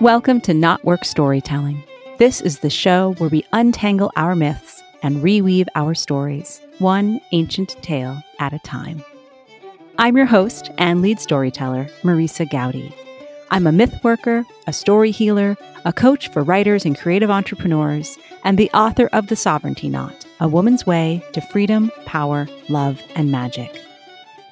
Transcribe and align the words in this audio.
Welcome 0.00 0.40
to 0.42 0.52
KnotWork 0.52 1.04
Storytelling. 1.04 1.84
This 2.18 2.40
is 2.40 2.60
the 2.60 2.70
show 2.70 3.12
where 3.18 3.28
we 3.28 3.44
untangle 3.52 4.10
our 4.16 4.34
myths 4.34 4.82
and 5.02 5.22
reweave 5.22 5.68
our 5.74 5.94
stories, 5.94 6.60
one 6.78 7.20
ancient 7.32 7.76
tale 7.82 8.20
at 8.40 8.54
a 8.54 8.58
time. 8.60 9.04
I'm 9.98 10.16
your 10.16 10.26
host 10.26 10.70
and 10.78 11.02
lead 11.02 11.20
storyteller, 11.20 11.88
Marisa 12.02 12.50
Gowdy. 12.50 12.92
I'm 13.50 13.66
a 13.66 13.72
myth 13.72 14.02
worker, 14.02 14.46
a 14.66 14.72
story 14.72 15.10
healer, 15.10 15.58
a 15.84 15.92
coach 15.92 16.28
for 16.28 16.42
writers 16.42 16.86
and 16.86 16.98
creative 16.98 17.30
entrepreneurs, 17.30 18.18
and 18.44 18.56
the 18.56 18.70
author 18.70 19.08
of 19.12 19.26
The 19.26 19.36
Sovereignty 19.36 19.90
Knot 19.90 20.26
A 20.40 20.48
Woman's 20.48 20.86
Way 20.86 21.22
to 21.32 21.42
Freedom, 21.42 21.92
Power, 22.06 22.48
Love, 22.70 23.00
and 23.14 23.30
Magic. 23.30 23.81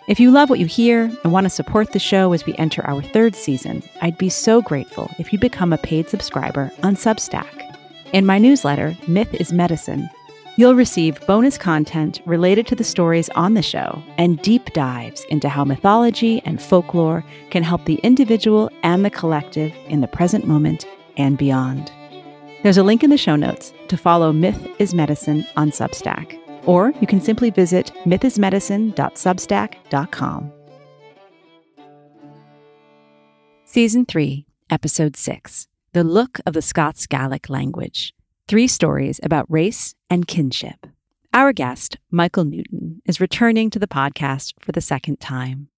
If 0.08 0.18
you 0.18 0.30
love 0.30 0.48
what 0.48 0.58
you 0.58 0.66
hear 0.66 1.12
and 1.22 1.32
want 1.32 1.44
to 1.44 1.50
support 1.50 1.92
the 1.92 1.98
show 1.98 2.32
as 2.32 2.46
we 2.46 2.54
enter 2.54 2.84
our 2.86 3.02
third 3.02 3.36
season, 3.36 3.82
I'd 4.00 4.18
be 4.18 4.30
so 4.30 4.62
grateful 4.62 5.10
if 5.18 5.32
you 5.32 5.38
become 5.38 5.72
a 5.72 5.78
paid 5.78 6.08
subscriber 6.08 6.72
on 6.82 6.96
Substack. 6.96 7.76
In 8.12 8.24
my 8.26 8.38
newsletter, 8.38 8.96
Myth 9.06 9.32
is 9.34 9.52
Medicine, 9.52 10.08
you'll 10.56 10.74
receive 10.74 11.24
bonus 11.26 11.58
content 11.58 12.20
related 12.24 12.66
to 12.68 12.74
the 12.74 12.82
stories 12.82 13.28
on 13.30 13.54
the 13.54 13.62
show 13.62 14.02
and 14.16 14.40
deep 14.42 14.72
dives 14.72 15.24
into 15.28 15.48
how 15.48 15.64
mythology 15.64 16.42
and 16.44 16.62
folklore 16.62 17.22
can 17.50 17.62
help 17.62 17.84
the 17.84 18.00
individual 18.02 18.70
and 18.82 19.04
the 19.04 19.10
collective 19.10 19.72
in 19.86 20.00
the 20.00 20.08
present 20.08 20.46
moment 20.46 20.86
and 21.18 21.36
beyond. 21.36 21.92
There's 22.62 22.78
a 22.78 22.82
link 22.82 23.04
in 23.04 23.10
the 23.10 23.18
show 23.18 23.36
notes 23.36 23.72
to 23.88 23.96
follow 23.98 24.32
Myth 24.32 24.66
is 24.78 24.94
Medicine 24.94 25.46
on 25.56 25.70
Substack 25.70 26.39
or 26.66 26.92
you 27.00 27.06
can 27.06 27.20
simply 27.20 27.50
visit 27.50 27.92
mythismedicine.substack.com. 28.04 30.52
Season 33.64 34.04
3, 34.04 34.46
Episode 34.68 35.16
6 35.16 35.68
The 35.92 36.04
Look 36.04 36.40
of 36.44 36.54
the 36.54 36.62
Scots 36.62 37.06
Gaelic 37.06 37.48
Language. 37.48 38.14
Three 38.48 38.66
stories 38.66 39.20
about 39.22 39.46
race 39.48 39.94
and 40.08 40.26
kinship. 40.26 40.88
Our 41.32 41.52
guest, 41.52 41.98
Michael 42.10 42.44
Newton, 42.44 43.00
is 43.06 43.20
returning 43.20 43.70
to 43.70 43.78
the 43.78 43.86
podcast 43.86 44.54
for 44.58 44.72
the 44.72 44.80
second 44.80 45.20
time. 45.20 45.68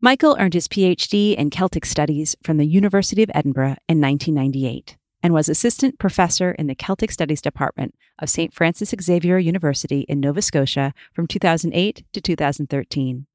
Michael 0.00 0.34
earned 0.40 0.54
his 0.54 0.66
PhD 0.66 1.36
in 1.36 1.50
Celtic 1.50 1.84
Studies 1.84 2.34
from 2.42 2.56
the 2.56 2.64
University 2.64 3.22
of 3.22 3.30
Edinburgh 3.34 3.76
in 3.86 4.00
1998 4.00 4.96
and 5.22 5.32
was 5.32 5.48
assistant 5.48 5.98
professor 5.98 6.52
in 6.52 6.66
the 6.66 6.74
Celtic 6.74 7.10
Studies 7.10 7.42
Department 7.42 7.94
of 8.18 8.30
St. 8.30 8.52
Francis 8.52 8.94
Xavier 9.00 9.38
University 9.38 10.00
in 10.08 10.20
Nova 10.20 10.42
Scotia 10.42 10.94
from 11.12 11.26
2008 11.26 12.04
to 12.12 12.20
2013. 12.20 13.26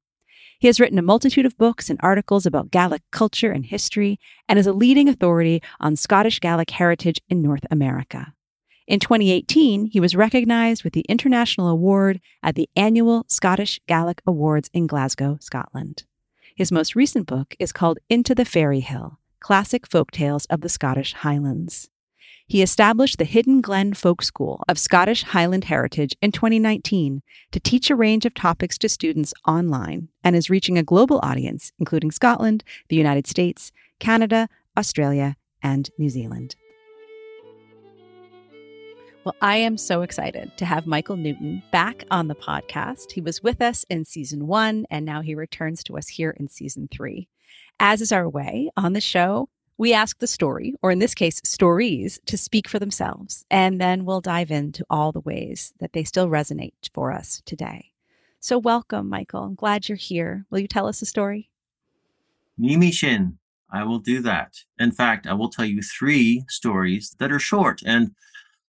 He 0.58 0.68
has 0.68 0.80
written 0.80 0.98
a 0.98 1.02
multitude 1.02 1.44
of 1.44 1.58
books 1.58 1.90
and 1.90 2.00
articles 2.02 2.46
about 2.46 2.70
Gaelic 2.70 3.02
culture 3.10 3.50
and 3.50 3.66
history 3.66 4.18
and 4.48 4.58
is 4.58 4.66
a 4.66 4.72
leading 4.72 5.08
authority 5.08 5.62
on 5.80 5.96
Scottish 5.96 6.40
Gaelic 6.40 6.70
heritage 6.70 7.20
in 7.28 7.42
North 7.42 7.66
America. 7.70 8.32
In 8.86 9.00
2018, 9.00 9.86
he 9.86 10.00
was 10.00 10.14
recognized 10.14 10.84
with 10.84 10.92
the 10.92 11.04
International 11.08 11.68
Award 11.68 12.20
at 12.42 12.54
the 12.54 12.70
annual 12.76 13.24
Scottish 13.28 13.80
Gaelic 13.86 14.22
Awards 14.26 14.70
in 14.72 14.86
Glasgow, 14.86 15.38
Scotland. 15.40 16.04
His 16.54 16.72
most 16.72 16.94
recent 16.94 17.26
book 17.26 17.54
is 17.58 17.72
called 17.72 17.98
Into 18.08 18.34
the 18.34 18.44
Fairy 18.44 18.80
Hill 18.80 19.18
classic 19.40 19.86
folk 19.86 20.10
tales 20.10 20.46
of 20.46 20.60
the 20.60 20.68
Scottish 20.68 21.12
Highlands. 21.14 21.88
He 22.48 22.62
established 22.62 23.18
the 23.18 23.24
Hidden 23.24 23.60
Glen 23.60 23.92
Folk 23.92 24.22
School 24.22 24.62
of 24.68 24.78
Scottish 24.78 25.24
Highland 25.24 25.64
Heritage 25.64 26.16
in 26.22 26.30
2019 26.30 27.22
to 27.50 27.60
teach 27.60 27.90
a 27.90 27.96
range 27.96 28.24
of 28.24 28.34
topics 28.34 28.78
to 28.78 28.88
students 28.88 29.34
online 29.48 30.08
and 30.22 30.36
is 30.36 30.48
reaching 30.48 30.78
a 30.78 30.84
global 30.84 31.18
audience, 31.24 31.72
including 31.80 32.12
Scotland, 32.12 32.62
the 32.88 32.94
United 32.94 33.26
States, 33.26 33.72
Canada, 33.98 34.48
Australia, 34.76 35.36
and 35.60 35.90
New 35.98 36.08
Zealand. 36.08 36.54
Well, 39.24 39.34
I 39.42 39.56
am 39.56 39.76
so 39.76 40.02
excited 40.02 40.52
to 40.56 40.64
have 40.64 40.86
Michael 40.86 41.16
Newton 41.16 41.64
back 41.72 42.04
on 42.12 42.28
the 42.28 42.36
podcast. 42.36 43.10
He 43.10 43.20
was 43.20 43.42
with 43.42 43.60
us 43.60 43.84
in 43.90 44.04
season 44.04 44.46
one, 44.46 44.86
and 44.88 45.04
now 45.04 45.20
he 45.20 45.34
returns 45.34 45.82
to 45.82 45.98
us 45.98 46.06
here 46.06 46.30
in 46.30 46.46
season 46.46 46.88
three. 46.92 47.26
As 47.78 48.00
is 48.00 48.10
our 48.10 48.28
way 48.28 48.70
on 48.76 48.94
the 48.94 49.00
show, 49.02 49.50
we 49.76 49.92
ask 49.92 50.18
the 50.18 50.26
story, 50.26 50.74
or 50.80 50.90
in 50.90 50.98
this 50.98 51.14
case, 51.14 51.42
stories, 51.44 52.18
to 52.24 52.38
speak 52.38 52.66
for 52.68 52.78
themselves. 52.78 53.44
And 53.50 53.78
then 53.78 54.06
we'll 54.06 54.22
dive 54.22 54.50
into 54.50 54.86
all 54.88 55.12
the 55.12 55.20
ways 55.20 55.74
that 55.80 55.92
they 55.92 56.02
still 56.02 56.28
resonate 56.28 56.72
for 56.94 57.12
us 57.12 57.42
today. 57.44 57.92
So, 58.40 58.56
welcome, 58.56 59.10
Michael. 59.10 59.42
I'm 59.42 59.54
glad 59.54 59.88
you're 59.88 59.96
here. 59.96 60.46
Will 60.50 60.60
you 60.60 60.68
tell 60.68 60.86
us 60.86 61.02
a 61.02 61.06
story? 61.06 61.50
Mimi 62.56 62.90
Shin, 62.90 63.36
I 63.70 63.84
will 63.84 63.98
do 63.98 64.22
that. 64.22 64.54
In 64.78 64.92
fact, 64.92 65.26
I 65.26 65.34
will 65.34 65.50
tell 65.50 65.66
you 65.66 65.82
three 65.82 66.44
stories 66.48 67.14
that 67.18 67.30
are 67.30 67.38
short. 67.38 67.82
And 67.84 68.12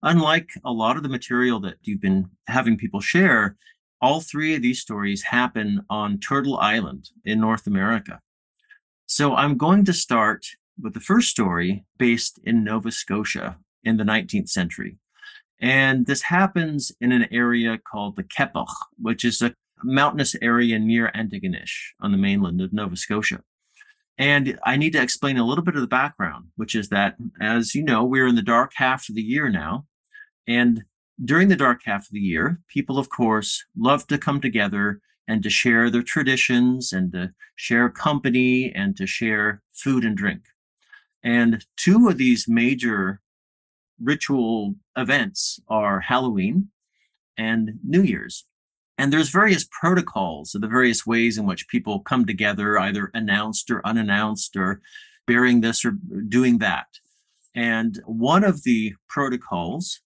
unlike 0.03 0.49
a 0.65 0.73
lot 0.73 0.97
of 0.97 1.03
the 1.03 1.11
material 1.11 1.61
that 1.61 1.77
you've 1.83 2.01
been 2.01 2.31
having 2.47 2.79
people 2.79 3.01
share, 3.01 3.57
all 4.01 4.23
three 4.23 4.55
of 4.55 4.63
these 4.63 4.81
stories 4.81 5.25
happen 5.25 5.85
on 5.91 6.21
Turtle 6.21 6.57
Island 6.57 7.11
in 7.27 7.41
North 7.41 7.67
America. 7.67 8.21
So 9.07 9.35
I'm 9.35 9.57
going 9.57 9.85
to 9.85 9.93
start 9.93 10.47
with 10.81 10.95
the 10.95 11.01
first 11.01 11.29
story 11.29 11.85
based 11.99 12.41
in 12.45 12.65
Nova 12.65 12.91
Scotia 12.91 13.59
in 13.85 13.97
the 13.97 14.05
19th 14.05 14.49
century. 14.49 14.97
And 15.61 16.07
this 16.07 16.23
happens 16.23 16.91
in 17.01 17.13
an 17.13 17.29
area 17.31 17.79
called 17.79 18.17
the 18.17 18.25
Keppoch, 18.25 18.75
which 18.99 19.25
is 19.25 19.41
a 19.43 19.55
mountainous 19.83 20.35
area 20.41 20.79
near 20.79 21.13
Antigonish 21.15 21.93
on 22.01 22.13
the 22.13 22.19
mainland 22.19 22.61
of 22.61 22.73
Nova 22.73 22.97
Scotia. 22.97 23.41
And 24.17 24.59
I 24.65 24.77
need 24.77 24.93
to 24.93 25.03
explain 25.03 25.37
a 25.37 25.45
little 25.45 25.65
bit 25.65 25.75
of 25.75 25.81
the 25.81 25.87
background, 25.87 26.47
which 26.57 26.75
is 26.75 26.89
that, 26.89 27.17
as 27.41 27.75
you 27.75 27.83
know, 27.83 28.05
we're 28.05 28.27
in 28.27 28.37
the 28.37 28.43
dark 28.43 28.73
half 28.77 29.09
of 29.09 29.15
the 29.15 29.23
year 29.23 29.49
now. 29.49 29.87
And 30.47 30.85
during 31.23 31.49
the 31.49 31.57
dark 31.57 31.83
half 31.85 32.03
of 32.03 32.13
the 32.13 32.21
year, 32.21 32.61
people, 32.69 32.99
of 32.99 33.09
course, 33.09 33.65
love 33.77 34.07
to 34.09 34.19
come 34.19 34.41
together 34.41 35.01
and 35.27 35.43
to 35.43 35.51
share 35.51 35.91
their 35.91 36.03
traditions 36.03 36.93
and 36.93 37.13
to 37.13 37.33
share 37.57 37.89
company 37.89 38.73
and 38.75 38.97
to 38.97 39.07
share 39.07 39.63
food 39.73 40.05
and 40.05 40.17
drink. 40.17 40.43
And 41.23 41.65
two 41.77 42.09
of 42.09 42.19
these 42.19 42.47
major 42.47 43.21
ritual 44.01 44.75
events 44.97 45.61
are 45.69 46.01
Halloween 46.01 46.69
and 47.39 47.79
New 47.83 48.03
Year's. 48.03 48.45
And 48.99 49.13
there's 49.13 49.31
various 49.31 49.67
protocols 49.81 50.55
of 50.55 50.61
the 50.61 50.69
various 50.69 51.05
ways 51.05 51.37
in 51.39 51.47
which 51.47 51.69
people 51.69 52.01
come 52.01 52.27
together, 52.27 52.79
either 52.79 53.11
announced 53.15 53.71
or 53.71 53.85
unannounced, 53.85 54.57
or 54.57 54.81
bearing 55.27 55.61
this 55.61 55.85
or 55.85 55.93
doing 56.29 56.59
that. 56.59 56.87
And 57.55 58.01
one 58.05 58.45
of 58.45 58.63
the 58.63 58.95
protocols 59.09 60.01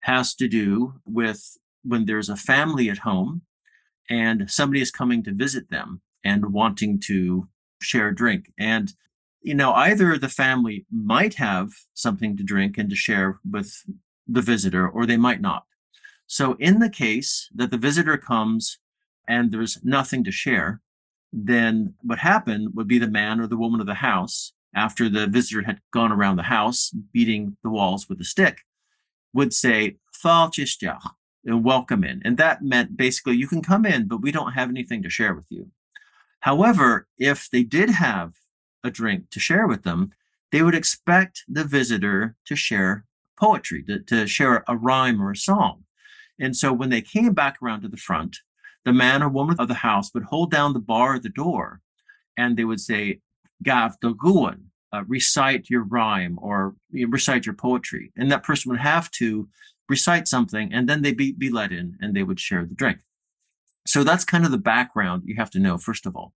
has 0.00 0.34
to 0.36 0.48
do 0.48 0.94
with 1.04 1.56
when 1.84 2.06
there's 2.06 2.28
a 2.28 2.36
family 2.36 2.90
at 2.90 2.98
home 2.98 3.42
and 4.10 4.50
somebody 4.50 4.80
is 4.80 4.90
coming 4.90 5.22
to 5.24 5.32
visit 5.32 5.70
them 5.70 6.00
and 6.24 6.52
wanting 6.52 7.00
to 7.00 7.48
share 7.80 8.08
a 8.08 8.14
drink. 8.14 8.52
And, 8.58 8.92
you 9.40 9.54
know, 9.54 9.72
either 9.72 10.16
the 10.16 10.28
family 10.28 10.86
might 10.90 11.34
have 11.34 11.70
something 11.94 12.36
to 12.36 12.44
drink 12.44 12.78
and 12.78 12.88
to 12.90 12.96
share 12.96 13.40
with 13.48 13.74
the 14.26 14.42
visitor, 14.42 14.88
or 14.88 15.06
they 15.06 15.16
might 15.16 15.40
not. 15.40 15.64
So, 16.26 16.54
in 16.54 16.78
the 16.78 16.90
case 16.90 17.50
that 17.54 17.70
the 17.70 17.76
visitor 17.76 18.16
comes 18.16 18.78
and 19.28 19.50
there's 19.50 19.78
nothing 19.82 20.24
to 20.24 20.30
share, 20.30 20.80
then 21.32 21.94
what 22.02 22.18
happened 22.18 22.74
would 22.74 22.88
be 22.88 22.98
the 22.98 23.08
man 23.08 23.40
or 23.40 23.46
the 23.46 23.56
woman 23.56 23.80
of 23.80 23.86
the 23.86 23.94
house, 23.94 24.52
after 24.74 25.08
the 25.08 25.26
visitor 25.26 25.62
had 25.62 25.80
gone 25.92 26.12
around 26.12 26.36
the 26.36 26.44
house 26.44 26.90
beating 27.12 27.56
the 27.62 27.70
walls 27.70 28.08
with 28.08 28.20
a 28.20 28.24
stick, 28.24 28.60
would 29.32 29.52
say, 29.52 29.96
welcome 31.44 32.04
in. 32.04 32.22
And 32.24 32.36
that 32.38 32.62
meant 32.62 32.96
basically 32.96 33.36
you 33.36 33.48
can 33.48 33.62
come 33.62 33.84
in, 33.84 34.06
but 34.06 34.22
we 34.22 34.32
don't 34.32 34.52
have 34.52 34.68
anything 34.68 35.02
to 35.02 35.10
share 35.10 35.34
with 35.34 35.46
you. 35.50 35.70
However, 36.40 37.06
if 37.18 37.48
they 37.50 37.62
did 37.62 37.90
have 37.90 38.34
a 38.84 38.90
drink 38.90 39.30
to 39.30 39.40
share 39.40 39.66
with 39.66 39.84
them, 39.84 40.12
they 40.50 40.62
would 40.62 40.74
expect 40.74 41.44
the 41.48 41.64
visitor 41.64 42.36
to 42.46 42.56
share 42.56 43.04
poetry, 43.38 43.82
to, 43.84 44.00
to 44.00 44.26
share 44.26 44.64
a 44.68 44.76
rhyme 44.76 45.20
or 45.20 45.30
a 45.30 45.36
song. 45.36 45.84
And 46.38 46.56
so 46.56 46.72
when 46.72 46.90
they 46.90 47.00
came 47.00 47.32
back 47.32 47.58
around 47.62 47.82
to 47.82 47.88
the 47.88 47.96
front, 47.96 48.38
the 48.84 48.92
man 48.92 49.22
or 49.22 49.28
woman 49.28 49.56
of 49.58 49.68
the 49.68 49.74
house 49.74 50.12
would 50.12 50.24
hold 50.24 50.50
down 50.50 50.72
the 50.72 50.80
bar 50.80 51.16
of 51.16 51.22
the 51.22 51.28
door 51.28 51.80
and 52.36 52.56
they 52.56 52.64
would 52.64 52.80
say, 52.80 53.20
Gav 53.62 53.98
Doguan, 54.00 54.64
uh, 54.92 55.04
recite 55.06 55.70
your 55.70 55.84
rhyme 55.84 56.38
or 56.42 56.74
recite 56.92 57.46
your 57.46 57.54
poetry. 57.54 58.12
And 58.16 58.30
that 58.30 58.42
person 58.42 58.70
would 58.70 58.80
have 58.80 59.10
to 59.12 59.48
recite 59.88 60.28
something, 60.28 60.72
and 60.72 60.88
then 60.88 61.02
they'd 61.02 61.16
be, 61.16 61.32
be 61.32 61.50
let 61.50 61.72
in 61.72 61.96
and 62.00 62.14
they 62.14 62.22
would 62.22 62.40
share 62.40 62.64
the 62.64 62.74
drink. 62.74 63.00
So 63.86 64.04
that's 64.04 64.24
kind 64.24 64.44
of 64.44 64.50
the 64.50 64.58
background 64.58 65.22
you 65.26 65.36
have 65.36 65.50
to 65.50 65.58
know, 65.58 65.78
first 65.78 66.06
of 66.06 66.16
all. 66.16 66.32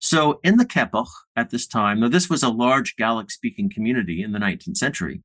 So 0.00 0.40
in 0.44 0.56
the 0.56 0.66
Keppoch 0.66 1.08
at 1.36 1.50
this 1.50 1.66
time, 1.66 2.00
now 2.00 2.08
this 2.08 2.30
was 2.30 2.42
a 2.42 2.48
large 2.48 2.96
Gaelic 2.96 3.30
speaking 3.30 3.68
community 3.70 4.22
in 4.22 4.32
the 4.32 4.38
19th 4.38 4.76
century. 4.76 5.22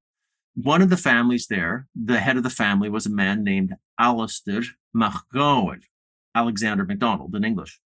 One 0.56 0.81
of 0.81 0.89
the 0.89 0.97
families 0.97 1.47
there, 1.47 1.88
the 1.95 2.19
head 2.19 2.38
of 2.38 2.44
the 2.44 2.50
family 2.50 2.89
was 2.89 3.06
a 3.06 3.12
man 3.12 3.44
named 3.44 3.75
Alistair 4.00 4.62
MacGowan, 4.95 5.81
Alexander 6.35 6.85
MacDonald 6.85 7.35
in 7.35 7.44
English. 7.44 7.80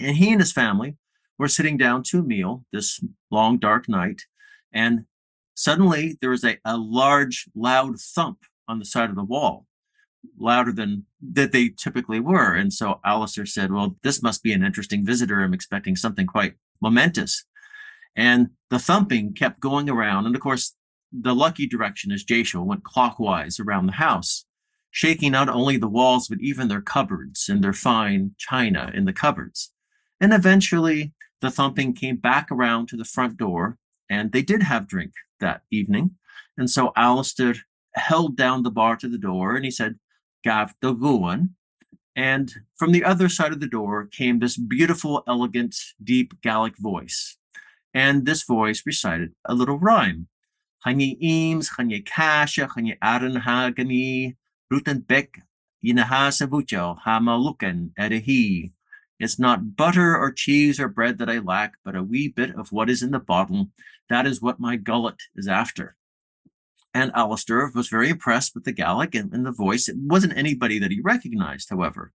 And 0.00 0.16
he 0.16 0.32
and 0.32 0.40
his 0.40 0.52
family 0.52 0.96
were 1.38 1.48
sitting 1.48 1.76
down 1.76 2.02
to 2.04 2.18
a 2.18 2.22
meal 2.22 2.64
this 2.72 3.00
long, 3.30 3.58
dark 3.58 3.88
night 3.88 4.22
And 4.72 5.04
suddenly 5.54 6.16
there 6.20 6.30
was 6.30 6.44
a, 6.44 6.58
a 6.64 6.76
large, 6.76 7.48
loud 7.54 7.98
thump 8.00 8.38
on 8.68 8.78
the 8.78 8.84
side 8.84 9.10
of 9.10 9.16
the 9.16 9.24
wall, 9.24 9.66
louder 10.38 10.72
than 10.72 11.06
that 11.32 11.52
they 11.52 11.68
typically 11.68 12.20
were. 12.20 12.54
And 12.54 12.72
so 12.72 13.00
Alistair 13.04 13.46
said, 13.46 13.72
Well, 13.72 13.96
this 14.02 14.22
must 14.22 14.42
be 14.42 14.52
an 14.52 14.64
interesting 14.64 15.04
visitor. 15.04 15.40
I'm 15.40 15.54
expecting 15.54 15.96
something 15.96 16.26
quite 16.26 16.54
momentous. 16.80 17.44
And 18.14 18.50
the 18.70 18.78
thumping 18.78 19.34
kept 19.34 19.60
going 19.60 19.88
around. 19.88 20.26
And 20.26 20.34
of 20.34 20.40
course, 20.40 20.74
the 21.12 21.34
lucky 21.34 21.66
direction, 21.66 22.12
as 22.12 22.24
Jaisho 22.24 22.64
went 22.64 22.84
clockwise 22.84 23.60
around 23.60 23.86
the 23.86 23.92
house, 23.92 24.44
shaking 24.90 25.32
not 25.32 25.48
only 25.48 25.76
the 25.76 25.88
walls, 25.88 26.28
but 26.28 26.40
even 26.40 26.68
their 26.68 26.80
cupboards 26.80 27.48
and 27.48 27.62
their 27.62 27.72
fine 27.72 28.34
china 28.38 28.90
in 28.94 29.04
the 29.04 29.12
cupboards. 29.12 29.72
And 30.20 30.32
eventually, 30.32 31.12
the 31.40 31.50
thumping 31.50 31.94
came 31.94 32.16
back 32.16 32.50
around 32.50 32.88
to 32.88 32.96
the 32.96 33.04
front 33.04 33.36
door, 33.36 33.78
and 34.08 34.32
they 34.32 34.42
did 34.42 34.62
have 34.62 34.86
drink 34.86 35.12
that 35.42 35.62
evening. 35.70 36.12
And 36.56 36.70
so 36.70 36.92
Alistair 36.96 37.54
held 37.94 38.36
down 38.36 38.62
the 38.62 38.70
bar 38.70 38.96
to 38.96 39.08
the 39.08 39.18
door 39.18 39.54
and 39.54 39.64
he 39.64 39.70
said, 39.70 39.98
Gav 40.42 40.74
the 40.80 40.94
Guan. 40.94 41.50
And 42.16 42.52
from 42.76 42.92
the 42.92 43.04
other 43.04 43.28
side 43.28 43.52
of 43.52 43.60
the 43.60 43.66
door 43.66 44.06
came 44.06 44.38
this 44.38 44.56
beautiful, 44.56 45.22
elegant, 45.26 45.76
deep 46.02 46.40
Gaelic 46.42 46.76
voice. 46.78 47.36
And 47.94 48.26
this 48.26 48.42
voice 48.44 48.82
recited 48.84 49.32
a 49.44 49.54
little 49.54 49.78
rhyme. 49.78 50.28
Chanye 50.84 51.20
Eames, 51.22 51.70
Chanye 51.70 52.04
Kasha, 52.04 52.66
Chanye 52.66 52.96
Aran 53.02 53.36
Hagani, 53.36 54.36
Rutan 54.72 55.06
Beck, 55.06 55.42
Yinaha 55.84 56.30
Savucho, 56.32 56.98
Hama 56.98 57.38
Lukan, 57.38 57.90
Edahi. 57.98 58.66
Er 58.66 58.72
it's 59.22 59.38
not 59.38 59.76
butter 59.76 60.16
or 60.16 60.32
cheese 60.32 60.80
or 60.80 60.88
bread 60.88 61.18
that 61.18 61.30
I 61.30 61.38
lack, 61.38 61.74
but 61.84 61.94
a 61.94 62.02
wee 62.02 62.26
bit 62.26 62.56
of 62.56 62.72
what 62.72 62.90
is 62.90 63.04
in 63.04 63.12
the 63.12 63.20
bottle. 63.20 63.68
That 64.08 64.26
is 64.26 64.42
what 64.42 64.60
my 64.60 64.76
gullet 64.76 65.16
is 65.36 65.48
after. 65.48 65.96
And 66.94 67.10
Alistair 67.14 67.70
was 67.74 67.88
very 67.88 68.10
impressed 68.10 68.54
with 68.54 68.64
the 68.64 68.72
Gaelic 68.72 69.14
and, 69.14 69.32
and 69.32 69.46
the 69.46 69.52
voice. 69.52 69.88
It 69.88 69.96
wasn't 69.98 70.36
anybody 70.36 70.78
that 70.78 70.90
he 70.90 71.00
recognized, 71.00 71.70
however. 71.70 72.12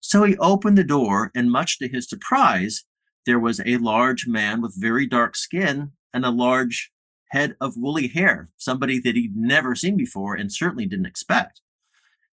So 0.00 0.24
he 0.24 0.36
opened 0.38 0.76
the 0.76 0.84
door, 0.84 1.30
and 1.34 1.50
much 1.50 1.78
to 1.78 1.88
his 1.88 2.08
surprise, 2.08 2.84
there 3.26 3.38
was 3.38 3.60
a 3.64 3.78
large 3.78 4.26
man 4.26 4.60
with 4.60 4.80
very 4.80 5.06
dark 5.06 5.36
skin 5.36 5.92
and 6.12 6.24
a 6.24 6.30
large 6.30 6.90
head 7.30 7.54
of 7.60 7.76
woolly 7.76 8.08
hair, 8.08 8.48
somebody 8.56 8.98
that 8.98 9.14
he'd 9.14 9.36
never 9.36 9.74
seen 9.74 9.96
before 9.96 10.34
and 10.34 10.52
certainly 10.52 10.86
didn't 10.86 11.06
expect. 11.06 11.60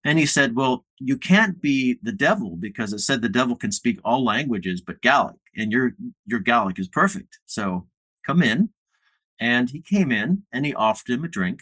And 0.04 0.18
he 0.18 0.26
said, 0.26 0.56
Well, 0.56 0.86
you 1.00 1.18
can't 1.18 1.62
be 1.62 2.00
the 2.02 2.12
devil 2.12 2.56
because 2.56 2.94
it 2.94 3.00
said 3.00 3.22
the 3.22 3.30
devil 3.30 3.56
can 3.56 3.72
speak 3.72 4.00
all 4.04 4.24
languages 4.24 4.82
but 4.82 5.02
Gaelic, 5.02 5.36
and 5.56 5.72
your 5.72 5.94
your 6.26 6.40
Gaelic 6.40 6.80
is 6.80 6.88
perfect. 6.88 7.40
So 7.46 7.88
come 8.26 8.42
in. 8.42 8.70
And 9.40 9.70
he 9.70 9.82
came 9.82 10.12
in 10.12 10.44
and 10.52 10.66
he 10.66 10.74
offered 10.74 11.12
him 11.12 11.24
a 11.24 11.28
drink. 11.28 11.62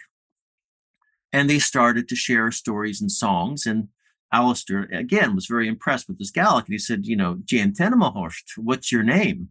And 1.33 1.49
they 1.49 1.59
started 1.59 2.07
to 2.07 2.15
share 2.15 2.51
stories 2.51 3.01
and 3.01 3.11
songs. 3.11 3.65
And 3.65 3.89
Alistair, 4.31 4.83
again, 4.91 5.35
was 5.35 5.47
very 5.47 5.67
impressed 5.67 6.07
with 6.07 6.17
this 6.17 6.31
Gaelic. 6.31 6.65
And 6.65 6.73
he 6.73 6.79
said, 6.79 7.05
You 7.05 7.15
know, 7.15 7.39
Jan 7.43 7.73
Tennemahorst, 7.73 8.57
what's 8.57 8.91
your 8.91 9.03
name? 9.03 9.49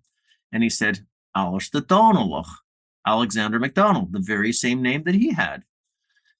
And 0.52 0.62
he 0.62 0.70
said, 0.70 1.00
Alistair 1.36 1.82
Donalach, 1.82 2.48
Alexander 3.06 3.58
MacDonald, 3.58 4.12
the 4.12 4.20
very 4.20 4.52
same 4.52 4.80
name 4.80 5.02
that 5.04 5.14
he 5.14 5.32
had. 5.32 5.64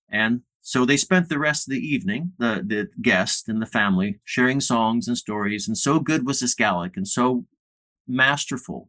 And 0.09 0.43
so 0.61 0.87
they 0.87 0.97
spent 0.97 1.29
the 1.29 1.39
rest 1.39 1.69
of 1.69 1.73
the 1.73 1.87
evening, 1.87 2.33
the, 2.39 2.63
the 2.67 2.89
guests 3.03 3.49
and 3.49 3.61
the 3.61 3.67
family, 3.67 4.21
sharing 4.25 4.61
songs 4.61 5.09
and 5.09 5.19
stories. 5.19 5.69
And 5.69 5.77
so 5.77 5.99
good 5.99 6.27
was 6.27 6.41
this 6.41 6.55
Gaelic 6.55 6.97
and 6.97 7.07
so 7.07 7.45
masterful 8.09 8.89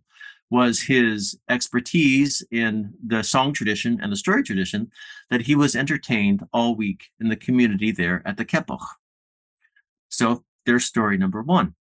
was 0.49 0.81
his 0.81 1.37
expertise 1.49 2.43
in 2.51 2.93
the 3.05 3.23
song 3.23 3.51
tradition 3.53 3.99
and 4.01 4.11
the 4.11 4.15
story 4.15 4.43
tradition 4.43 4.91
that 5.29 5.41
he 5.41 5.55
was 5.55 5.75
entertained 5.75 6.43
all 6.53 6.75
week 6.75 7.09
in 7.19 7.29
the 7.29 7.35
community 7.35 7.91
there 7.91 8.21
at 8.25 8.37
the 8.37 8.45
Keppoch. 8.45 8.85
So 10.09 10.43
there's 10.65 10.85
story 10.85 11.17
number 11.17 11.41
one. 11.41 11.75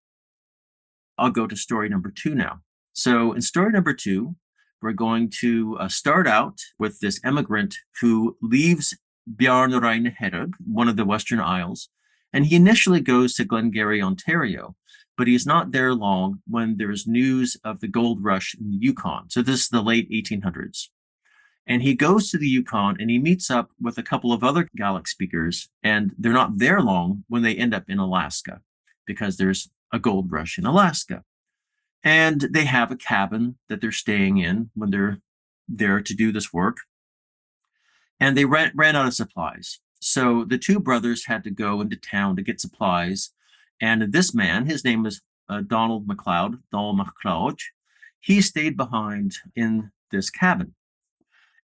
I'll 1.19 1.31
go 1.31 1.47
to 1.47 1.57
story 1.57 1.89
number 1.89 2.11
two 2.11 2.35
now. 2.35 2.61
So 2.93 3.33
in 3.33 3.43
story 3.43 3.71
number 3.71 3.93
two, 3.93 4.37
we're 4.83 4.93
going 4.93 5.31
to 5.41 5.77
uh, 5.79 5.89
start 5.89 6.27
out 6.27 6.59
with 6.79 7.01
this 7.01 7.21
emigrant 7.25 7.77
who 8.01 8.37
leaves 8.43 8.97
Bjarnrine 9.33 10.17
Herog, 10.17 10.53
one 10.67 10.89
of 10.89 10.97
the 10.97 11.05
Western 11.05 11.41
Isles, 11.41 11.89
and 12.33 12.47
he 12.47 12.57
initially 12.57 13.01
goes 13.01 13.35
to 13.35 13.45
Glengarry, 13.45 14.03
Ontario, 14.03 14.77
but 15.17 15.27
he's 15.27 15.47
not 15.47 15.73
there 15.73 15.95
long 15.95 16.41
when 16.47 16.77
there's 16.77 17.07
news 17.07 17.57
of 17.65 17.81
the 17.81 17.89
gold 17.89 18.23
rush 18.23 18.55
in 18.55 18.71
the 18.71 18.77
Yukon. 18.77 19.31
So 19.31 19.43
this 19.43 19.61
is 19.61 19.69
the 19.69 19.83
late 19.83 20.11
1800s. 20.11 20.89
And 21.67 21.83
he 21.83 21.95
goes 21.95 22.31
to 22.31 22.39
the 22.39 22.49
Yukon 22.49 22.97
and 23.01 23.09
he 23.09 23.19
meets 23.19 23.51
up 23.51 23.71
with 23.81 23.97
a 23.97 24.03
couple 24.03 24.33
of 24.33 24.45
other 24.45 24.69
Gaelic 24.77 25.09
speakers, 25.09 25.69
and 25.83 26.13
they're 26.19 26.33
not 26.33 26.59
there 26.59 26.81
long 26.81 27.25
when 27.29 27.43
they 27.43 27.55
end 27.55 27.75
up 27.75 27.85
in 27.89 27.99
Alaska 27.99 28.61
because 29.07 29.37
there's 29.37 29.71
a 29.93 29.99
gold 29.99 30.31
rush 30.31 30.59
in 30.59 30.67
Alaska. 30.67 31.23
And 32.03 32.43
they 32.51 32.67
have 32.67 32.91
a 32.91 32.97
cabin 32.97 33.57
that 33.69 33.81
they're 33.81 33.93
staying 33.93 34.39
in 34.39 34.71
when 34.75 34.91
they're 34.91 35.21
there 35.67 36.03
to 36.03 36.15
do 36.15 36.33
this 36.33 36.53
work 36.53 36.79
and 38.21 38.37
they 38.37 38.45
ran, 38.45 38.73
ran 38.75 38.97
out 38.97 39.07
of 39.07 39.15
supplies. 39.15 39.81
So 40.01 40.45
the 40.45 40.59
two 40.59 40.81
brothers 40.81 41.27
had 41.27 41.45
to 41.45 41.51
go 41.51 41.81
into 41.81 41.97
town 41.97 42.37
to 42.37 42.43
get 42.43 42.61
supplies. 42.61 43.31
And 43.81 44.13
this 44.13 44.35
man, 44.35 44.67
his 44.67 44.85
name 44.85 45.03
was 45.03 45.21
uh, 45.49 45.63
Donald 45.67 46.07
MacLeod, 46.07 46.59
Donald 46.71 46.97
MacLeod, 46.97 47.59
he 48.21 48.41
stayed 48.41 48.77
behind 48.77 49.35
in 49.55 49.91
this 50.11 50.31
cabin. 50.31 50.75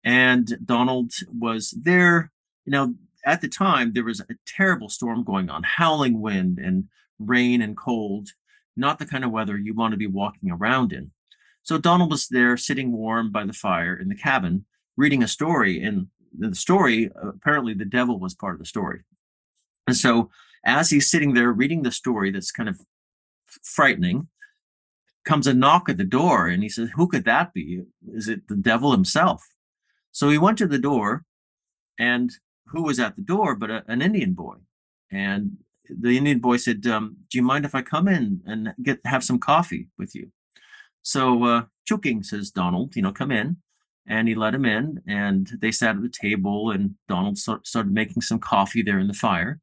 And 0.05 0.57
Donald 0.65 1.13
was 1.29 1.73
there. 1.73 2.33
You 2.65 2.73
know, 2.73 2.95
at 3.27 3.41
the 3.41 3.49
time, 3.49 3.93
there 3.93 4.05
was 4.05 4.21
a 4.21 4.37
terrible 4.47 4.89
storm 4.89 5.25
going 5.25 5.51
on, 5.51 5.63
howling 5.65 6.21
wind 6.21 6.59
and 6.59 6.85
rain 7.19 7.61
and 7.61 7.77
cold, 7.77 8.31
not 8.77 8.99
the 8.99 9.07
kind 9.07 9.25
of 9.25 9.33
weather 9.33 9.59
you 9.59 9.75
want 9.75 9.93
to 9.93 9.99
be 9.99 10.07
walking 10.07 10.51
around 10.51 10.93
in. 10.93 11.11
So 11.63 11.77
Donald 11.77 12.11
was 12.11 12.29
there 12.29 12.57
sitting 12.57 12.93
warm 12.93 13.33
by 13.33 13.45
the 13.45 13.53
fire 13.53 13.97
in 13.97 14.09
the 14.09 14.15
cabin, 14.15 14.65
reading 14.97 15.23
a 15.23 15.29
story. 15.29 15.83
And 15.83 16.07
the 16.39 16.55
story, 16.55 17.11
apparently 17.21 17.75
the 17.75 17.85
devil 17.85 18.19
was 18.19 18.35
part 18.35 18.55
of 18.55 18.61
the 18.61 18.67
story. 18.67 19.01
And 19.87 19.97
so 19.97 20.31
as 20.67 20.91
he's 20.91 21.09
sitting 21.09 21.33
there 21.33 21.53
reading 21.53 21.83
the 21.83 21.93
story 21.93 22.31
that's 22.31 22.51
kind 22.51 22.69
of 22.69 22.81
frightening, 23.63 24.29
comes 25.25 25.47
a 25.47 25.55
knock 25.55 25.89
at 25.89 25.97
the 25.97 26.05
door 26.05 26.49
and 26.49 26.63
he 26.63 26.69
says, 26.69 26.91
Who 26.97 27.07
could 27.09 27.25
that 27.25 27.55
be? 27.55 27.83
Is 28.13 28.29
it 28.29 28.49
the 28.49 28.57
devil 28.57 28.93
himself? 28.93 29.47
So 30.13 30.29
he 30.29 30.39
went 30.39 30.59
to 30.59 30.67
the 30.67 30.79
door 30.79 31.25
and 31.99 32.31
who 32.67 32.83
was 32.83 32.99
at 32.99 33.17
the 33.17 33.23
door 33.23 33.55
but 33.55 33.71
a, 33.71 33.85
an 33.87 34.03
Indian 34.03 34.35
boy. 34.35 34.57
And 35.11 35.59
the 35.89 36.19
Indian 36.19 36.41
boy 36.41 36.57
said, 36.57 36.87
um, 36.87 37.17
Do 37.31 37.39
you 37.39 37.43
mind 37.43 37.65
if 37.65 37.75
I 37.75 37.83
come 37.83 38.09
in 38.09 38.43
and 38.45 38.75
get 38.83 39.01
have 39.07 39.25
some 39.25 39.39
coffee 39.39 39.89
with 39.97 40.15
you? 40.15 40.33
So 41.03 41.45
uh, 41.45 41.63
Chuking 41.89 42.25
says, 42.25 42.51
Donald, 42.51 42.97
you 42.97 43.03
know, 43.03 43.13
come 43.13 43.31
in 43.31 43.59
and 44.09 44.27
he 44.27 44.35
let 44.35 44.55
him 44.55 44.65
in 44.65 45.01
and 45.07 45.49
they 45.61 45.71
sat 45.71 45.97
at 45.97 46.03
the 46.03 46.09
table 46.09 46.71
and 46.71 46.95
donald 47.09 47.37
started 47.37 47.93
making 47.93 48.23
some 48.23 48.39
coffee 48.39 48.81
there 48.83 49.01
in 49.01 49.09
the 49.09 49.13
fire 49.13 49.59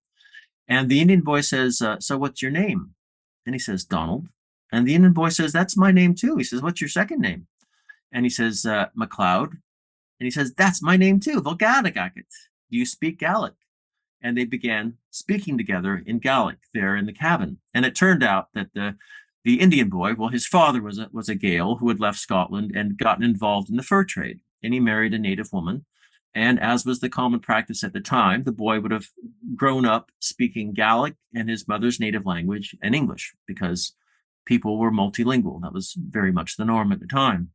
and 0.68 0.90
the 0.90 1.02
indian 1.02 1.22
boy 1.22 1.42
says 1.42 1.82
uh, 1.82 2.00
so 2.00 2.18
what's 2.18 2.42
your 2.42 2.52
name? 2.52 2.92
And 3.46 3.56
he 3.56 3.60
says 3.60 3.84
donald. 3.84 4.28
And 4.72 4.88
the 4.88 4.96
indian 4.96 5.14
boy 5.14 5.30
says 5.30 5.52
that's 5.52 5.78
my 5.78 5.92
name 5.92 6.16
too. 6.16 6.38
He 6.38 6.44
says 6.44 6.62
what's 6.62 6.82
your 6.82 6.90
second 6.90 7.20
name? 7.20 7.48
And 8.12 8.26
he 8.26 8.30
says 8.30 8.66
uh, 8.66 8.88
macleod 8.96 9.50
and 10.20 10.26
he 10.26 10.32
says 10.32 10.54
that's 10.54 10.82
my 10.82 10.98
name 10.98 11.20
too 11.20 11.42
Volgadagakit. 11.42 12.32
do 12.72 12.78
you 12.78 12.86
speak 12.86 13.20
gaelic? 13.20 13.54
And 14.22 14.38
they 14.38 14.46
began 14.46 14.98
speaking 15.12 15.58
together 15.58 16.02
in 16.06 16.20
gaelic 16.20 16.60
there 16.74 16.96
in 16.96 17.06
the 17.06 17.14
cabin. 17.14 17.60
And 17.74 17.86
it 17.86 17.94
turned 17.94 18.24
out 18.24 18.48
that 18.54 18.74
the 18.74 18.96
the 19.44 19.60
Indian 19.60 19.90
boy, 19.90 20.14
well, 20.14 20.30
his 20.30 20.48
father 20.48 20.82
was 20.82 20.98
a, 20.98 21.10
was 21.12 21.28
a 21.28 21.36
Gael 21.36 21.76
who 21.76 21.90
had 21.90 22.00
left 22.00 22.20
Scotland 22.20 22.72
and 22.76 22.98
gotten 22.98 23.24
involved 23.24 23.70
in 23.70 23.76
the 23.76 23.84
fur 23.84 24.04
trade, 24.04 24.40
and 24.64 24.74
he 24.74 24.80
married 24.80 25.14
a 25.14 25.20
native 25.20 25.52
woman. 25.52 25.86
And 26.36 26.60
as 26.60 26.86
was 26.86 27.00
the 27.00 27.10
common 27.10 27.40
practice 27.40 27.84
at 27.84 27.94
the 27.94 28.00
time, 28.00 28.44
the 28.44 28.52
boy 28.52 28.80
would 28.80 28.92
have 28.92 29.08
grown 29.56 29.86
up 29.86 30.12
speaking 30.20 30.74
Gaelic 30.74 31.16
and 31.34 31.50
his 31.50 31.68
mother's 31.68 32.00
native 32.00 32.26
language 32.26 32.76
and 32.82 32.96
English 32.96 33.34
because 33.46 33.94
people 34.46 34.80
were 34.80 34.92
multilingual. 34.92 35.62
That 35.62 35.74
was 35.74 35.94
very 35.96 36.32
much 36.32 36.58
the 36.58 36.66
norm 36.66 36.92
at 36.92 37.00
the 37.00 37.08
time. 37.08 37.52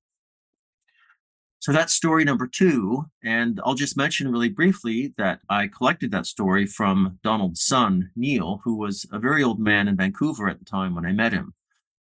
So 1.60 1.72
that's 1.72 1.92
story 1.92 2.24
number 2.24 2.46
two. 2.46 3.06
And 3.22 3.60
I'll 3.64 3.74
just 3.74 3.96
mention 3.96 4.30
really 4.30 4.48
briefly 4.48 5.12
that 5.18 5.40
I 5.50 5.66
collected 5.66 6.12
that 6.12 6.26
story 6.26 6.66
from 6.66 7.18
Donald's 7.24 7.62
son, 7.62 8.10
Neil, 8.14 8.60
who 8.62 8.76
was 8.76 9.06
a 9.10 9.18
very 9.18 9.42
old 9.42 9.58
man 9.58 9.88
in 9.88 9.96
Vancouver 9.96 10.48
at 10.48 10.60
the 10.60 10.64
time 10.64 10.94
when 10.94 11.04
I 11.04 11.12
met 11.12 11.32
him. 11.32 11.54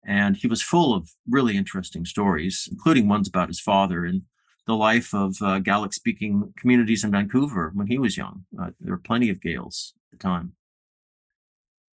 And 0.04 0.36
he 0.36 0.46
was 0.46 0.62
full 0.62 0.94
of 0.94 1.10
really 1.26 1.56
interesting 1.56 2.04
stories, 2.04 2.68
including 2.70 3.08
ones 3.08 3.26
about 3.26 3.48
his 3.48 3.60
father 3.60 4.04
and 4.04 4.22
the 4.68 4.76
life 4.76 5.14
of 5.14 5.36
uh, 5.42 5.58
Gaelic 5.58 5.94
speaking 5.94 6.52
communities 6.58 7.02
in 7.02 7.10
Vancouver 7.10 7.72
when 7.74 7.88
he 7.88 7.98
was 7.98 8.18
young. 8.18 8.44
Uh, 8.60 8.70
there 8.80 8.92
were 8.92 8.98
plenty 8.98 9.30
of 9.30 9.40
Gaels 9.40 9.94
at 10.12 10.18
the 10.18 10.22
time. 10.22 10.52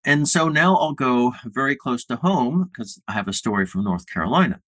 And 0.05 0.27
so 0.27 0.49
now 0.49 0.75
I'll 0.75 0.93
go 0.93 1.33
very 1.45 1.75
close 1.75 2.05
to 2.05 2.17
home 2.17 2.69
because 2.71 3.01
I 3.07 3.13
have 3.13 3.29
a 3.29 3.33
story 3.33 3.65
from 3.65 3.85
North 3.85 4.05
Carolina. 4.07 4.59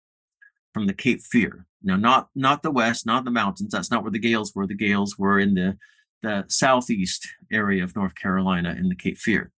from 0.73 0.87
the 0.87 0.93
Cape 0.93 1.21
Fear. 1.21 1.65
Now, 1.83 1.97
not 1.97 2.29
not 2.35 2.63
the 2.63 2.71
west, 2.71 3.05
not 3.05 3.25
the 3.25 3.31
mountains. 3.31 3.71
That's 3.71 3.91
not 3.91 4.03
where 4.03 4.11
the 4.11 4.19
Gaels 4.19 4.53
were. 4.55 4.67
The 4.67 4.75
Gaels 4.75 5.17
were 5.17 5.39
in 5.39 5.55
the 5.55 5.77
the 6.23 6.45
southeast 6.47 7.27
area 7.51 7.83
of 7.83 7.95
North 7.95 8.15
Carolina 8.15 8.75
in 8.79 8.89
the 8.89 8.95
Cape 8.95 9.17
Fear. 9.17 9.51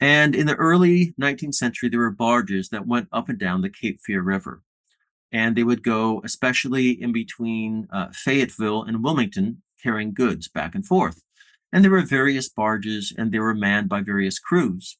And 0.00 0.34
in 0.34 0.46
the 0.46 0.56
early 0.56 1.14
19th 1.20 1.54
century, 1.54 1.88
there 1.88 2.00
were 2.00 2.10
barges 2.10 2.68
that 2.70 2.86
went 2.86 3.08
up 3.12 3.28
and 3.28 3.38
down 3.38 3.60
the 3.60 3.70
Cape 3.70 4.00
Fear 4.04 4.22
River. 4.22 4.62
And 5.32 5.56
they 5.56 5.64
would 5.64 5.82
go, 5.82 6.20
especially 6.24 6.90
in 6.90 7.12
between 7.12 7.88
uh, 7.92 8.08
Fayetteville 8.12 8.82
and 8.82 9.02
Wilmington, 9.02 9.62
carrying 9.82 10.12
goods 10.12 10.48
back 10.48 10.74
and 10.74 10.86
forth. 10.86 11.22
And 11.72 11.82
there 11.82 11.90
were 11.90 12.02
various 12.02 12.48
barges 12.48 13.14
and 13.16 13.32
they 13.32 13.38
were 13.38 13.54
manned 13.54 13.88
by 13.88 14.02
various 14.02 14.38
crews. 14.38 14.98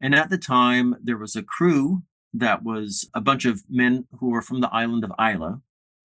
And 0.00 0.14
at 0.14 0.28
the 0.28 0.38
time, 0.38 0.96
there 1.02 1.16
was 1.16 1.34
a 1.34 1.42
crew 1.42 2.02
that 2.34 2.62
was 2.62 3.08
a 3.14 3.20
bunch 3.20 3.44
of 3.44 3.62
men 3.70 4.06
who 4.18 4.28
were 4.28 4.42
from 4.42 4.60
the 4.60 4.72
island 4.72 5.04
of 5.04 5.12
Islay. 5.18 5.54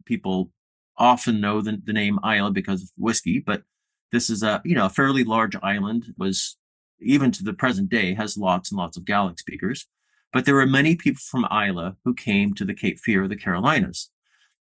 People 0.06 0.52
often 0.98 1.42
know 1.42 1.62
the, 1.62 1.82
the 1.84 1.94
name 1.94 2.20
Islay 2.24 2.52
because 2.52 2.84
of 2.84 2.90
whiskey, 2.98 3.40
but 3.40 3.64
this 4.12 4.30
is 4.30 4.42
a 4.44 4.62
you 4.64 4.76
know 4.76 4.86
a 4.86 4.90
fairly 4.90 5.24
large 5.24 5.56
island. 5.62 6.14
Was 6.18 6.58
even 7.02 7.32
to 7.32 7.44
the 7.44 7.54
present 7.54 7.90
day 7.90 8.14
has 8.14 8.38
lots 8.38 8.72
and 8.72 8.78
lots 8.78 8.98
of 8.98 9.06
Gaelic 9.06 9.40
speakers. 9.40 9.88
But 10.32 10.46
there 10.46 10.56
were 10.56 10.66
many 10.66 10.96
people 10.96 11.22
from 11.22 11.46
Islay 11.46 11.92
who 12.06 12.14
came 12.14 12.54
to 12.54 12.66
the 12.66 12.74
Cape 12.74 13.00
Fear 13.00 13.24
of 13.24 13.30
the 13.30 13.36
Carolinas. 13.36 14.12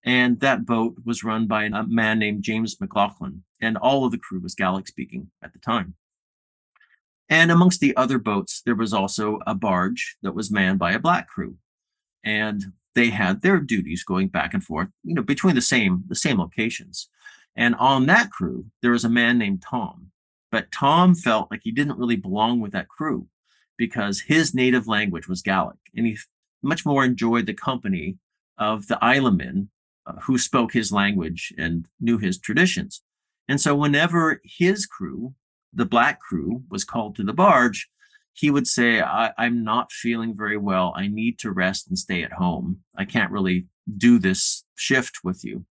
And 0.04 0.40
that 0.40 0.66
boat 0.66 0.96
was 1.06 1.24
run 1.24 1.46
by 1.46 1.66
a 1.66 1.84
man 1.84 2.18
named 2.18 2.44
James 2.44 2.80
McLaughlin, 2.82 3.44
and 3.62 3.78
all 3.78 4.04
of 4.04 4.12
the 4.12 4.18
crew 4.18 4.40
was 4.40 4.56
Gaelic 4.56 4.88
speaking 4.88 5.30
at 5.44 5.54
the 5.54 5.60
time. 5.60 5.94
And 7.30 7.52
amongst 7.52 7.80
the 7.80 7.96
other 7.96 8.18
boats, 8.18 8.62
there 8.66 8.76
was 8.76 8.94
also 8.94 9.40
a 9.46 9.54
barge 9.54 10.18
that 10.24 10.34
was 10.34 10.52
manned 10.52 10.80
by 10.80 10.92
a 10.92 11.00
black 11.00 11.30
crew. 11.30 11.58
And 12.24 12.74
they 12.94 13.10
had 13.10 13.42
their 13.42 13.60
duties 13.60 14.04
going 14.04 14.28
back 14.28 14.54
and 14.54 14.64
forth, 14.64 14.90
you 15.04 15.14
know, 15.14 15.22
between 15.22 15.56
the 15.56 15.62
same 15.62 16.04
the 16.08 16.16
same 16.16 16.40
locations. 16.40 17.08
And 17.56 17.76
on 17.76 18.06
that 18.08 18.32
crew, 18.32 18.66
there 18.82 18.92
was 18.92 19.06
a 19.06 19.10
man 19.10 19.38
named 19.38 19.62
Tom. 19.62 20.12
But 20.52 20.72
Tom 20.72 21.16
felt 21.16 21.50
like 21.50 21.62
he 21.64 21.72
didn't 21.72 21.98
really 21.98 22.18
belong 22.18 22.60
with 22.60 22.74
that 22.74 22.90
crew 22.90 23.28
because 23.78 24.22
his 24.22 24.54
native 24.54 24.88
language 24.88 25.28
was 25.28 25.42
Gaelic, 25.42 25.80
and 25.96 26.06
he 26.06 26.18
much 26.62 26.86
more 26.86 27.04
enjoyed 27.04 27.46
the 27.46 27.54
company 27.54 28.18
of 28.58 28.88
the 28.88 29.04
Islemen 29.04 29.70
uh, 30.06 30.14
who 30.24 30.38
spoke 30.38 30.74
his 30.74 30.92
language 30.92 31.54
and 31.58 31.88
knew 32.00 32.18
his 32.18 32.40
traditions. 32.40 33.02
And 33.48 33.60
so, 33.60 33.76
whenever 33.76 34.42
his 34.44 34.86
crew, 34.86 35.34
the 35.74 35.86
black 35.86 36.20
crew, 36.20 36.64
was 36.70 36.84
called 36.84 37.16
to 37.16 37.24
the 37.24 37.34
barge, 37.34 37.90
he 38.34 38.50
would 38.50 38.68
say, 38.68 39.02
I, 39.02 39.34
am 39.38 39.64
not 39.64 39.92
feeling 39.92 40.36
very 40.36 40.58
well. 40.58 40.94
I 40.96 41.08
need 41.08 41.38
to 41.40 41.52
rest 41.52 41.88
and 41.88 41.98
stay 41.98 42.24
at 42.24 42.34
home. 42.34 42.80
I 42.98 43.06
can't 43.06 43.32
really 43.32 43.68
do 43.98 44.20
this 44.20 44.64
shift 44.76 45.20
with 45.24 45.44
you. 45.44 45.66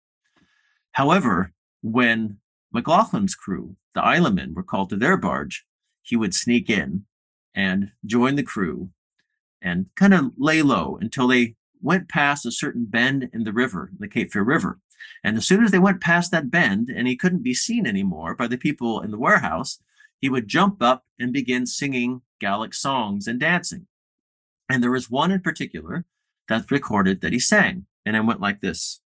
However, 0.92 1.52
when 1.82 2.38
McLaughlin's 2.74 3.34
crew, 3.34 3.76
the 3.94 4.04
Islemen, 4.04 4.54
were 4.54 4.62
called 4.62 4.90
to 4.90 4.96
their 4.96 5.16
barge, 5.16 5.64
he 6.02 6.16
would 6.16 6.34
sneak 6.34 6.68
in 6.68 7.06
and 7.54 7.90
join 8.06 8.36
the 8.36 8.42
crew 8.42 8.90
and 9.62 9.86
kind 9.96 10.14
of 10.14 10.32
lay 10.36 10.62
low 10.62 10.98
until 11.00 11.28
they 11.28 11.56
went 11.82 12.08
past 12.08 12.46
a 12.46 12.52
certain 12.52 12.84
bend 12.84 13.30
in 13.32 13.44
the 13.44 13.52
river, 13.52 13.90
the 13.98 14.08
Cape 14.08 14.32
Fear 14.32 14.42
River. 14.42 14.78
And 15.24 15.36
as 15.36 15.46
soon 15.46 15.64
as 15.64 15.70
they 15.70 15.78
went 15.78 16.00
past 16.00 16.30
that 16.30 16.50
bend 16.50 16.90
and 16.90 17.06
he 17.08 17.16
couldn't 17.16 17.42
be 17.42 17.54
seen 17.54 17.86
anymore 17.86 18.34
by 18.34 18.46
the 18.46 18.58
people 18.58 19.00
in 19.00 19.10
the 19.10 19.18
warehouse, 19.18 19.80
he 20.20 20.28
would 20.28 20.48
jump 20.48 20.82
up 20.82 21.04
and 21.18 21.32
begin 21.32 21.66
singing 21.66 22.22
Gaelic 22.40 22.74
songs 22.74 23.26
and 23.26 23.40
dancing. 23.40 23.86
And 24.68 24.82
there 24.82 24.90
was 24.90 25.10
one 25.10 25.30
in 25.30 25.40
particular 25.40 26.04
that's 26.48 26.70
recorded 26.70 27.20
that 27.20 27.32
he 27.32 27.38
sang, 27.38 27.86
and 28.04 28.16
it 28.16 28.24
went 28.24 28.40
like 28.40 28.60
this. 28.60 29.00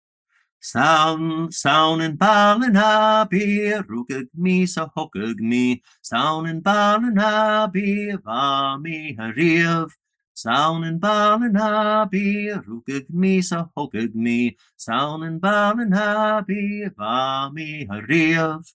Sound, 0.65 1.53
sound 1.53 2.03
and 2.03 2.17
balanabi, 2.17 3.83
rukag 3.83 4.29
mi 4.33 4.65
sa 4.65 4.89
mi, 5.41 5.83
sound 6.03 6.49
and 6.49 6.63
balanabi, 6.63 8.17
vami 8.19 9.19
hariv. 9.19 9.91
Sound 10.35 10.85
and 10.85 11.01
balanabi, 11.01 12.65
rukag 12.65 13.07
mi 13.11 13.43
sa 13.43 13.67
hokag 13.77 14.15
mi, 14.15 14.57
sound 14.77 15.25
and 15.25 15.43
balanabi, 15.43 16.95
vami 16.95 17.89
hariv. 17.89 18.73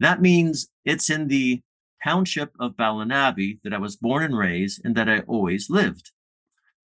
That 0.00 0.20
means 0.20 0.66
it's 0.84 1.08
in 1.08 1.28
the 1.28 1.62
township 2.02 2.50
of 2.58 2.76
Ballinaby 2.76 3.60
that 3.62 3.72
I 3.72 3.78
was 3.78 3.94
born 3.94 4.24
and 4.24 4.36
raised 4.36 4.80
and 4.84 4.96
that 4.96 5.08
I 5.08 5.20
always 5.20 5.70
lived. 5.70 6.10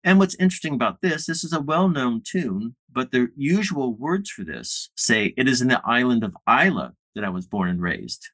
And 0.06 0.20
what's 0.20 0.36
interesting 0.36 0.76
about 0.76 1.02
this, 1.02 1.26
this 1.26 1.44
is 1.44 1.52
a 1.52 1.60
well 1.60 1.90
known 1.90 2.22
tune, 2.24 2.76
but 2.94 3.12
the 3.12 3.30
usual 3.36 3.96
words 3.96 4.30
for 4.30 4.44
this 4.44 4.92
say 4.96 5.34
it 5.36 5.50
is 5.50 5.64
in 5.64 5.68
the 5.68 5.82
island 5.84 6.24
of 6.24 6.38
Islay 6.48 6.90
that 7.16 7.24
I 7.24 7.30
was 7.30 7.48
born 7.48 7.70
and 7.70 7.82
raised 7.82 8.30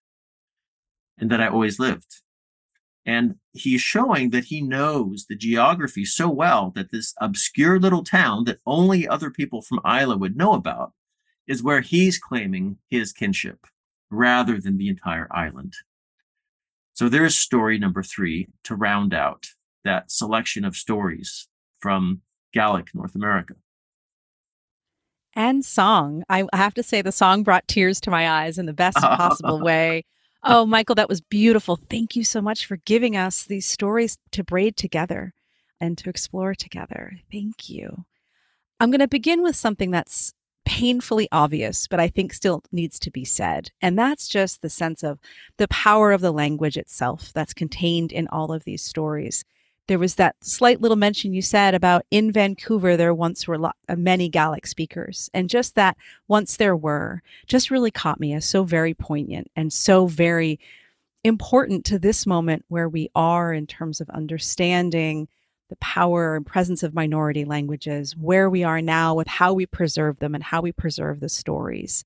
and 1.18 1.32
that 1.32 1.40
I 1.40 1.48
always 1.48 1.80
lived. 1.80 2.22
And 3.06 3.36
he's 3.54 3.80
showing 3.80 4.32
that 4.32 4.46
he 4.46 4.62
knows 4.62 5.26
the 5.28 5.36
geography 5.36 6.04
so 6.04 6.30
well 6.30 6.74
that 6.76 6.92
this 6.92 7.14
obscure 7.22 7.80
little 7.80 8.04
town 8.04 8.44
that 8.44 8.60
only 8.66 9.08
other 9.08 9.32
people 9.32 9.62
from 9.62 9.80
Islay 9.86 10.18
would 10.18 10.36
know 10.36 10.54
about 10.54 10.92
is 11.48 11.64
where 11.64 11.82
he's 11.82 12.20
claiming 12.20 12.80
his 12.90 13.14
kinship 13.14 13.66
rather 14.10 14.60
than 14.60 14.78
the 14.78 14.90
entire 14.90 15.30
island. 15.32 15.74
So 16.92 17.08
there's 17.08 17.40
story 17.40 17.80
number 17.80 18.04
three 18.04 18.50
to 18.66 18.76
round 18.76 19.14
out 19.14 19.48
that 19.86 20.12
selection 20.12 20.66
of 20.66 20.76
stories 20.76 21.48
from 21.82 22.22
Gaelic 22.54 22.94
North 22.94 23.16
America. 23.16 23.56
And 25.34 25.64
song. 25.64 26.24
I 26.30 26.46
have 26.54 26.74
to 26.76 26.84
say, 26.84 27.02
the 27.02 27.12
song 27.12 27.44
brought 27.44 27.68
tears 27.68 28.02
to 28.02 28.12
my 28.12 28.30
eyes 28.30 28.58
in 28.58 28.66
the 28.66 28.74
best 28.74 28.98
possible 28.98 29.60
way. 29.64 30.06
Oh, 30.44 30.66
Michael, 30.66 30.96
that 30.96 31.10
was 31.10 31.22
beautiful. 31.22 31.78
Thank 31.78 32.16
you 32.16 32.24
so 32.24 32.42
much 32.42 32.66
for 32.66 32.78
giving 32.78 33.16
us 33.16 33.44
these 33.44 33.66
stories 33.66 34.18
to 34.32 34.44
braid 34.44 34.76
together 34.76 35.34
and 35.80 35.98
to 36.00 36.10
explore 36.10 36.56
together. 36.56 37.20
Thank 37.32 37.70
you. 37.70 38.06
I'm 38.80 38.92
going 38.92 39.00
to 39.00 39.08
begin 39.08 39.44
with 39.44 39.56
something 39.56 39.92
that's 39.92 40.34
painfully 40.66 41.28
obvious, 41.32 41.88
but 41.88 42.00
I 42.00 42.08
think 42.08 42.34
still 42.34 42.64
needs 42.72 43.00
to 43.00 43.12
be 43.12 43.24
said. 43.26 43.70
And 43.82 43.98
that's 43.98 44.28
just 44.28 44.62
the 44.62 44.70
sense 44.70 45.04
of 45.04 45.20
the 45.58 45.68
power 45.68 46.12
of 46.12 46.22
the 46.22 46.32
language 46.34 46.78
itself 46.78 47.32
that's 47.34 47.54
contained 47.54 48.12
in 48.12 48.28
all 48.28 48.52
of 48.52 48.64
these 48.64 48.84
stories. 48.84 49.44
There 49.88 50.00
was 50.00 50.16
that 50.16 50.36
slight 50.42 50.80
little 50.80 50.98
mention 50.98 51.34
you 51.34 51.42
said 51.42 51.74
about 51.74 52.06
in 52.12 52.32
Vancouver, 52.32 52.96
there 52.96 53.14
once 53.14 53.48
were 53.48 53.58
lot, 53.58 53.76
uh, 53.90 53.96
many 53.96 54.30
Gaelic 54.30 54.66
speakers. 54.66 55.30
And 55.34 55.50
just 55.50 55.76
that 55.76 55.98
once 56.28 56.58
there 56.58 56.78
were 56.78 57.22
just 57.48 57.72
really 57.72 57.92
caught 57.92 58.20
me 58.20 58.34
as 58.34 58.46
so 58.46 58.64
very 58.64 58.94
poignant 58.94 59.52
and 59.56 59.74
so 59.74 60.08
very 60.08 60.60
important 61.24 61.86
to 61.86 62.00
this 62.00 62.26
moment 62.26 62.66
where 62.70 62.90
we 62.90 63.10
are 63.16 63.54
in 63.54 63.68
terms 63.68 64.02
of 64.02 64.10
understanding 64.10 65.28
the 65.70 65.76
power 65.78 66.36
and 66.36 66.46
presence 66.46 66.84
of 66.84 66.94
minority 66.94 67.46
languages, 67.46 68.16
where 68.18 68.50
we 68.50 68.64
are 68.64 68.82
now 68.82 69.16
with 69.16 69.28
how 69.28 69.54
we 69.54 69.66
preserve 69.66 70.20
them 70.20 70.36
and 70.36 70.44
how 70.44 70.62
we 70.62 70.72
preserve 70.72 71.22
the 71.22 71.30
stories. 71.30 72.04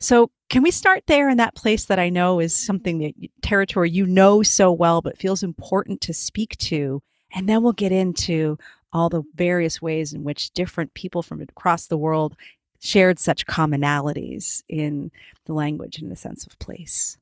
So, 0.00 0.30
can 0.50 0.62
we 0.62 0.70
start 0.70 1.02
there 1.06 1.30
in 1.30 1.38
that 1.38 1.54
place 1.54 1.86
that 1.86 1.98
I 1.98 2.10
know 2.10 2.40
is 2.40 2.54
something 2.54 2.98
that 2.98 3.14
territory 3.40 3.90
you 3.90 4.06
know 4.06 4.42
so 4.42 4.70
well, 4.70 5.00
but 5.00 5.18
feels 5.18 5.42
important 5.42 6.02
to 6.02 6.12
speak 6.12 6.58
to? 6.58 7.02
And 7.36 7.48
then 7.48 7.62
we'll 7.62 7.74
get 7.74 7.92
into 7.92 8.58
all 8.94 9.10
the 9.10 9.22
various 9.34 9.82
ways 9.82 10.14
in 10.14 10.24
which 10.24 10.50
different 10.52 10.94
people 10.94 11.22
from 11.22 11.42
across 11.42 11.86
the 11.86 11.98
world 11.98 12.34
shared 12.80 13.18
such 13.18 13.46
commonalities 13.46 14.62
in 14.70 15.10
the 15.44 15.52
language 15.52 15.98
and 15.98 16.10
the 16.10 16.16
sense 16.16 16.46
of 16.46 16.58
place. 16.58 17.18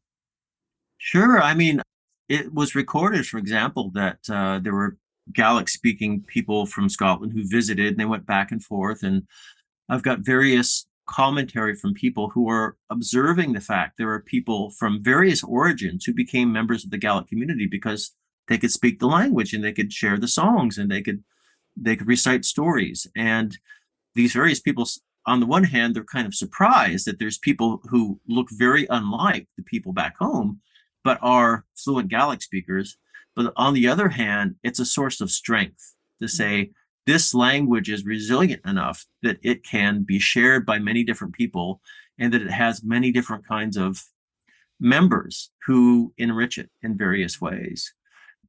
Sure. 0.99 1.43
I 1.43 1.55
mean, 1.55 1.83
it 2.29 2.55
was 2.55 2.77
recorded, 2.77 3.27
for 3.27 3.39
example, 3.39 3.91
that 3.95 4.19
uh, 4.31 4.61
there 4.61 4.73
were 4.73 4.97
Gaelic 5.33 5.69
speaking 5.69 6.23
people 6.23 6.65
from 6.67 6.89
Scotland 6.89 7.33
who 7.33 7.49
visited 7.49 7.89
and 7.89 7.97
they 7.99 8.05
went 8.05 8.25
back 8.25 8.53
and 8.53 8.63
forth. 8.63 9.03
And 9.03 9.25
I've 9.89 10.05
got 10.05 10.21
various 10.21 10.87
commentary 11.07 11.75
from 11.75 11.93
people 11.93 12.31
who 12.31 12.49
are 12.49 12.77
observing 12.89 13.53
the 13.53 13.61
fact 13.61 13.99
there 13.99 14.11
are 14.11 14.21
people 14.21 14.71
from 14.71 15.03
various 15.03 15.43
origins 15.43 16.05
who 16.05 16.15
became 16.15 16.53
members 16.53 16.85
of 16.85 16.91
the 16.91 16.99
Gaelic 16.99 17.27
community 17.27 17.67
because 17.67 18.13
they 18.49 18.59
could 18.59 18.71
speak 18.71 18.99
the 18.99 19.07
language 19.07 19.53
and 19.53 19.65
they 19.65 19.73
could 19.73 19.93
share 19.93 20.19
the 20.19 20.29
songs 20.29 20.79
and 20.79 20.91
they 20.91 21.03
could 21.03 21.23
they 21.77 21.97
could 21.97 22.07
recite 22.07 22.45
stories. 22.45 23.07
And 23.17 23.59
these 24.15 24.33
various 24.33 24.61
people 24.61 24.87
on 25.27 25.41
the 25.41 25.47
one 25.47 25.65
hand, 25.65 25.95
they're 25.95 26.05
kind 26.05 26.27
of 26.27 26.35
surprised 26.35 27.07
that 27.07 27.19
there's 27.19 27.39
people 27.39 27.81
who 27.89 28.21
look 28.29 28.49
very 28.51 28.87
unlike 28.91 29.49
the 29.57 29.63
people 29.63 29.93
back 29.93 30.17
home, 30.19 30.61
but 31.03 31.19
are 31.23 31.65
fluent 31.75 32.09
Gaelic 32.09 32.43
speakers. 32.43 32.97
But 33.35 33.53
on 33.57 33.75
the 33.75 33.89
other 33.89 34.11
hand, 34.11 34.57
it's 34.63 34.79
a 34.79 34.85
source 34.85 35.21
of 35.21 35.31
strength 35.31 35.95
to 36.21 36.27
mm-hmm. 36.27 36.31
say 36.31 36.71
this 37.07 37.35
language 37.35 37.91
is 37.91 38.05
resilient 38.05 38.63
enough 38.65 39.07
that 39.23 39.39
it 39.43 39.65
can 39.65 40.03
be 40.03 40.19
shared 40.19 40.65
by 40.65 40.79
many 40.79 41.05
different 41.05 41.35
people 41.35 41.81
and 42.19 42.33
that 42.33 42.43
it 42.43 42.51
has 42.51 42.85
many 42.85 43.11
different 43.11 43.47
kinds 43.47 43.77
of 43.77 44.05
members 44.81 45.51
who 45.67 46.13
enrich 46.19 46.59
it 46.59 46.71
in 46.83 46.97
various 46.97 47.41
ways. 47.41 47.93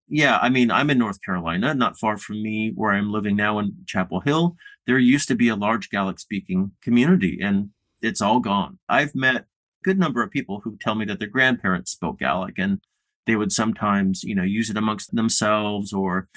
Yeah, 0.07 0.37
I 0.39 0.49
mean, 0.49 0.69
I'm 0.69 0.89
in 0.89 0.99
North 0.99 1.21
Carolina, 1.21 1.73
not 1.73 1.97
far 1.97 2.17
from 2.17 2.41
me, 2.43 2.71
where 2.75 2.91
I'm 2.91 3.11
living 3.11 3.35
now 3.35 3.57
in 3.59 3.73
Chapel 3.87 4.19
Hill. 4.19 4.55
There 4.85 4.99
used 4.99 5.27
to 5.29 5.35
be 5.35 5.49
a 5.49 5.55
large 5.55 5.89
Gaelic 5.89 6.19
speaking 6.19 6.71
community, 6.81 7.39
and 7.41 7.71
it's 8.01 8.21
all 8.21 8.39
gone. 8.39 8.77
I've 8.87 9.15
met 9.15 9.35
a 9.35 9.45
good 9.83 9.97
number 9.97 10.21
of 10.21 10.29
people 10.29 10.61
who 10.63 10.77
tell 10.77 10.93
me 10.93 11.05
that 11.05 11.17
their 11.17 11.27
grandparents 11.27 11.91
spoke 11.91 12.19
Gaelic, 12.19 12.59
and 12.59 12.81
they 13.25 13.35
would 13.35 13.51
sometimes, 13.51 14.23
you 14.23 14.35
know, 14.35 14.43
use 14.43 14.69
it 14.69 14.77
amongst 14.77 15.15
themselves 15.15 15.91
or 15.91 16.27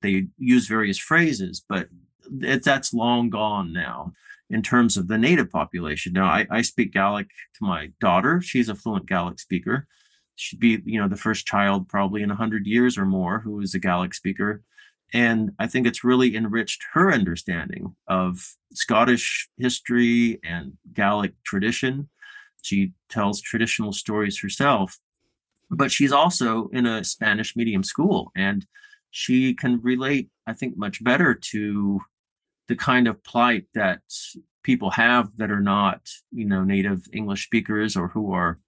they 0.00 0.28
use 0.38 0.66
various 0.66 0.98
phrases, 0.98 1.62
but 1.68 1.88
it, 2.40 2.64
that's 2.64 2.94
long 2.94 3.28
gone 3.28 3.72
now 3.72 4.12
in 4.48 4.62
terms 4.62 4.96
of 4.96 5.08
the 5.08 5.18
native 5.18 5.50
population. 5.50 6.14
Now, 6.14 6.26
I, 6.26 6.46
I 6.50 6.62
speak 6.62 6.92
Gaelic 6.92 7.28
to 7.58 7.64
my 7.66 7.90
daughter. 8.00 8.40
She's 8.40 8.70
a 8.70 8.74
fluent 8.74 9.06
Gaelic 9.06 9.38
speaker 9.38 9.86
she'd 10.38 10.60
be 10.60 10.80
you 10.84 11.00
know 11.00 11.08
the 11.08 11.16
first 11.16 11.46
child 11.46 11.88
probably 11.88 12.22
in 12.22 12.28
100 12.28 12.66
years 12.66 12.96
or 12.96 13.04
more 13.04 13.40
who 13.40 13.60
is 13.60 13.74
a 13.74 13.78
Gaelic 13.78 14.14
speaker 14.14 14.62
and 15.12 15.52
I 15.58 15.66
think 15.66 15.86
it's 15.86 16.04
really 16.04 16.36
enriched 16.36 16.84
her 16.92 17.12
understanding 17.12 17.94
of 18.08 18.56
Scottish 18.74 19.48
history 19.56 20.38
and 20.44 20.74
Gaelic 20.92 21.32
tradition. 21.44 22.08
She 22.62 22.92
tells 23.08 23.40
traditional 23.40 23.92
stories 23.92 24.40
herself, 24.40 24.98
but 25.70 25.90
she's 25.90 26.12
also 26.12 26.68
in 26.72 26.84
a 26.84 27.04
Spanish 27.04 27.56
medium 27.56 27.82
school 27.82 28.32
and 28.36 28.66
she 29.10 29.54
can 29.54 29.80
relate, 29.80 30.28
I 30.46 30.52
think, 30.52 30.76
much 30.76 31.02
better 31.02 31.34
to 31.34 32.00
the 32.66 32.76
kind 32.76 33.08
of 33.08 33.24
plight 33.24 33.64
that 33.74 34.00
people 34.62 34.90
have 34.90 35.30
that 35.38 35.50
are 35.50 35.62
not, 35.62 36.02
you 36.30 36.44
know, 36.44 36.64
native 36.64 37.06
English 37.14 37.44
speakers 37.46 37.96
or 37.96 38.08
who 38.08 38.32
are 38.32 38.58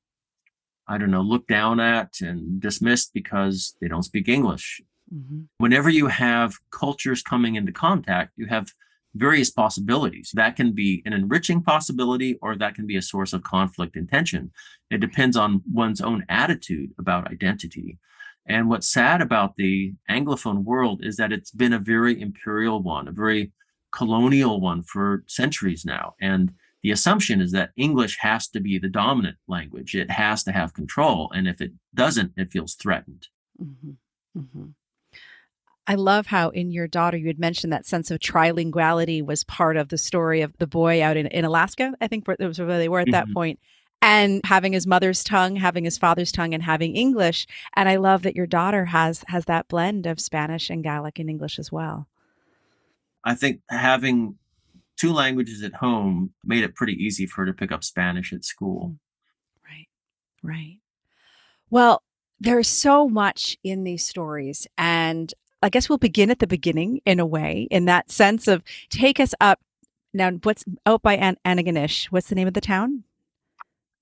I 0.91 0.99
don't 0.99 1.13
know, 1.13 1.23
looked 1.23 1.49
down 1.49 1.79
at 1.79 2.21
and 2.21 2.61
dismissed 2.61 3.13
because 3.15 3.77
they 3.81 3.87
don't 3.87 4.03
speak 4.03 4.29
English. 4.29 4.83
Mm-hmm. 5.15 5.43
Whenever 5.59 5.89
you 5.89 6.09
have 6.09 6.55
cultures 6.73 7.23
coming 7.23 7.55
into 7.55 7.71
contact, 7.71 8.33
you 8.37 8.47
have 8.47 8.73
various 9.15 9.51
possibilities. 9.51 10.33
That 10.35 10.57
can 10.57 10.73
be 10.73 11.03
an 11.07 11.13
enriching 11.13 11.63
possibility 11.63 12.39
or 12.43 12.57
that 12.57 12.75
can 12.75 12.87
be 12.89 12.97
a 12.97 13.03
source 13.03 13.33
of 13.33 13.45
conflict 13.45 13.95
and 13.95 14.09
tension. 14.09 14.51
It 14.91 14.99
depends 14.99 15.37
on 15.37 15.63
one's 15.73 16.01
own 16.01 16.25
attitude 16.29 16.91
about 16.99 17.31
identity. 17.31 17.99
And 18.47 18.69
what's 18.69 18.93
sad 18.93 19.23
about 19.23 19.57
the 19.57 19.95
Anglophone 20.11 20.65
world 20.65 21.05
is 21.05 21.17
that 21.17 21.33
it's 21.33 21.53
been 21.53 21.73
a 21.73 21.79
very 21.79 22.21
imperial 22.21 22.83
one, 22.83 23.07
a 23.07 23.13
very 23.13 23.53
colonial 23.93 24.61
one 24.61 24.83
for 24.83 25.23
centuries 25.29 25.85
now. 25.85 26.15
And 26.21 26.53
the 26.83 26.91
assumption 26.91 27.41
is 27.41 27.53
that 27.53 27.71
English 27.77 28.19
has 28.21 28.49
to 28.49 28.61
be 28.61 28.79
the 28.79 28.89
dominant 28.89 29.37
language. 29.47 29.95
It 29.95 30.11
has 30.11 30.43
to 30.45 30.53
have 30.53 30.75
control. 30.75 31.31
And 31.35 31.47
if 31.47 31.61
it 31.61 31.73
doesn't, 31.95 32.33
it 32.37 32.51
feels 32.51 32.75
threatened. 32.75 33.29
Mm-hmm. 33.63 34.39
Mm-hmm. 34.39 34.65
I 35.87 35.95
love 35.97 36.27
how 36.27 36.51
in 36.51 36.71
your 36.71 36.87
daughter 36.87 37.17
you 37.17 37.27
had 37.27 37.39
mentioned 37.41 37.73
that 37.73 37.85
sense 37.85 38.11
of 38.11 38.21
trilinguality 38.21 39.25
was 39.25 39.45
part 39.45 39.77
of 39.77 39.89
the 39.89 39.99
story 39.99 40.41
of 40.41 40.57
the 40.59 40.67
boy 40.67 41.03
out 41.03 41.17
in, 41.17 41.27
in 41.27 41.45
Alaska. 41.45 41.93
I 42.01 42.07
think 42.07 42.29
it 42.29 42.47
was 42.47 42.61
where 42.61 42.79
they 42.79 42.89
were 42.89 43.01
at 43.01 43.11
that 43.11 43.25
mm-hmm. 43.25 43.35
point. 43.35 43.61
And 44.03 44.41
having 44.45 44.73
his 44.73 44.87
mother's 44.87 45.23
tongue, 45.23 45.57
having 45.57 45.85
his 45.85 45.99
father's 45.99 46.33
tongue, 46.33 46.55
and 46.55 46.63
having 46.63 46.97
English. 46.97 47.47
And 47.77 47.87
I 47.87 47.97
love 47.97 48.23
that 48.23 48.37
your 48.37 48.47
daughter 48.47 48.87
has 48.87 49.25
has 49.27 49.45
that 49.45 49.69
blend 49.69 50.07
of 50.07 50.21
Spanish 50.21 50.71
and 50.71 50.83
Gaelic 50.83 51.19
and 51.19 51.29
English 51.29 51.59
as 51.59 51.71
well. 51.71 52.07
I 53.25 53.35
think 53.35 53.61
having 53.69 54.39
two 55.01 55.13
languages 55.13 55.63
at 55.63 55.73
home 55.75 56.31
made 56.45 56.63
it 56.63 56.75
pretty 56.75 56.93
easy 56.93 57.25
for 57.25 57.43
her 57.43 57.47
to 57.47 57.55
pick 57.55 57.73
up 57.73 57.83
Spanish 57.83 58.33
at 58.33 58.45
school. 58.45 58.89
Mm. 58.91 58.97
Right, 59.65 59.89
right. 60.43 60.79
Well, 61.71 62.03
there's 62.39 62.69
so 62.69 63.09
much 63.09 63.57
in 63.65 63.85
these 63.85 64.07
stories. 64.07 64.67
And 64.77 65.33
I 65.63 65.69
guess 65.69 65.89
we'll 65.89 65.99
begin 65.99 66.31
at 66.31 66.39
the 66.39 66.47
beginning 66.47 67.01
in 67.07 67.19
a 67.21 67.27
way, 67.27 67.67
in 67.71 67.87
that 67.87 68.11
sense 68.11 68.47
of 68.49 68.63
take 68.91 69.19
us 69.21 69.35
up. 69.41 69.61
Now, 70.13 70.31
what's 70.43 70.65
out 70.87 71.03
by 71.03 71.17
An- 71.17 71.39
Antigonish? 71.47 72.07
What's 72.07 72.29
the 72.29 72.35
name 72.35 72.49
of 72.49 72.55
the 72.55 72.61
town? 72.61 73.05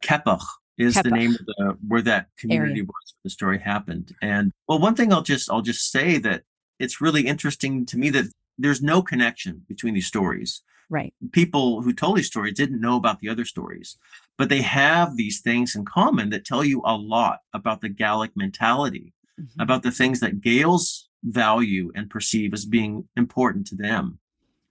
Keppoch 0.02 0.42
is 0.78 0.96
Keppoch. 0.96 1.02
the 1.02 1.10
name 1.10 1.30
of 1.32 1.46
the 1.46 1.76
where 1.86 2.02
that 2.02 2.28
community 2.38 2.72
Area. 2.72 2.84
was 2.84 3.14
where 3.14 3.20
the 3.24 3.30
story 3.30 3.58
happened. 3.58 4.14
And 4.22 4.52
well, 4.68 4.78
one 4.78 4.94
thing 4.94 5.12
I'll 5.12 5.22
just 5.22 5.50
I'll 5.50 5.62
just 5.62 5.90
say 5.90 6.18
that 6.18 6.44
it's 6.78 7.00
really 7.00 7.26
interesting 7.26 7.84
to 7.86 7.98
me 7.98 8.08
that 8.10 8.26
there's 8.56 8.80
no 8.80 9.02
connection 9.02 9.62
between 9.68 9.94
these 9.94 10.06
stories. 10.06 10.62
Right. 10.90 11.12
People 11.32 11.82
who 11.82 11.92
told 11.92 12.16
these 12.16 12.26
stories 12.26 12.54
didn't 12.54 12.80
know 12.80 12.96
about 12.96 13.20
the 13.20 13.28
other 13.28 13.44
stories, 13.44 13.96
but 14.38 14.48
they 14.48 14.62
have 14.62 15.16
these 15.16 15.40
things 15.40 15.74
in 15.74 15.84
common 15.84 16.30
that 16.30 16.44
tell 16.44 16.64
you 16.64 16.82
a 16.84 16.96
lot 16.96 17.40
about 17.52 17.80
the 17.80 17.88
Gaelic 17.88 18.30
mentality, 18.36 19.12
mm-hmm. 19.38 19.60
about 19.60 19.82
the 19.82 19.90
things 19.90 20.20
that 20.20 20.40
Gaels 20.40 21.08
value 21.24 21.90
and 21.94 22.08
perceive 22.08 22.54
as 22.54 22.64
being 22.64 23.06
important 23.16 23.66
to 23.66 23.74
them. 23.74 24.18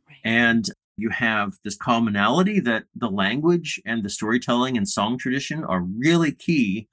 Right. 0.07 0.17
And 0.23 0.65
you 0.97 1.09
have 1.09 1.53
this 1.63 1.75
commonality 1.75 2.59
that 2.61 2.85
the 2.95 3.09
language 3.09 3.79
and 3.85 4.01
the 4.01 4.09
storytelling 4.09 4.77
and 4.77 4.89
song 4.89 5.17
tradition 5.19 5.63
are 5.63 5.81
really 5.81 6.31
key 6.31 6.87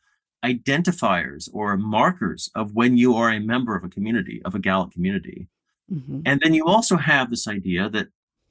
identifiers 0.44 1.48
or 1.54 1.76
markers 1.78 2.50
of 2.54 2.74
when 2.74 2.98
you 2.98 3.14
are 3.16 3.30
a 3.30 3.40
member 3.40 3.74
of 3.74 3.82
a 3.84 3.88
community, 3.88 4.42
of 4.44 4.54
a 4.54 4.58
Gaelic 4.58 4.90
community. 4.90 5.48
Mm-hmm. 5.90 6.20
And 6.26 6.40
then 6.42 6.52
you 6.52 6.66
also 6.66 6.98
have 6.98 7.30
this 7.30 7.48
idea 7.48 7.88
that 7.90 8.08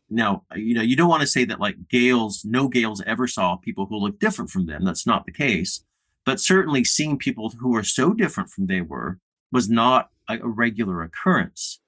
now, 0.10 0.44
uh, 0.52 0.58
you 0.58 0.76
know, 0.76 0.82
you 0.82 0.96
don't 0.96 1.10
want 1.10 1.22
to 1.22 1.28
say 1.28 1.46
that 1.46 1.60
like 1.60 1.88
Gaels 1.88 2.46
no 2.46 2.68
Gaels 2.68 3.02
ever 3.06 3.28
saw 3.28 3.56
people 3.56 3.86
who 3.86 3.98
look 3.98 4.20
different 4.20 4.52
from 4.52 4.66
them. 4.66 4.84
That's 4.84 5.08
not 5.08 5.26
the 5.26 5.32
case. 5.32 5.84
But 6.26 6.40
certainly 6.40 6.84
seeing 6.84 7.18
people 7.18 7.50
who 7.50 7.76
are 7.76 7.84
so 7.84 8.14
different 8.14 8.50
from 8.50 8.68
they 8.68 8.82
were 8.82 9.20
was 9.52 9.70
not 9.70 10.10
a, 10.30 10.40
a 10.40 10.48
regular 10.48 11.02
occurrence. 11.02 11.80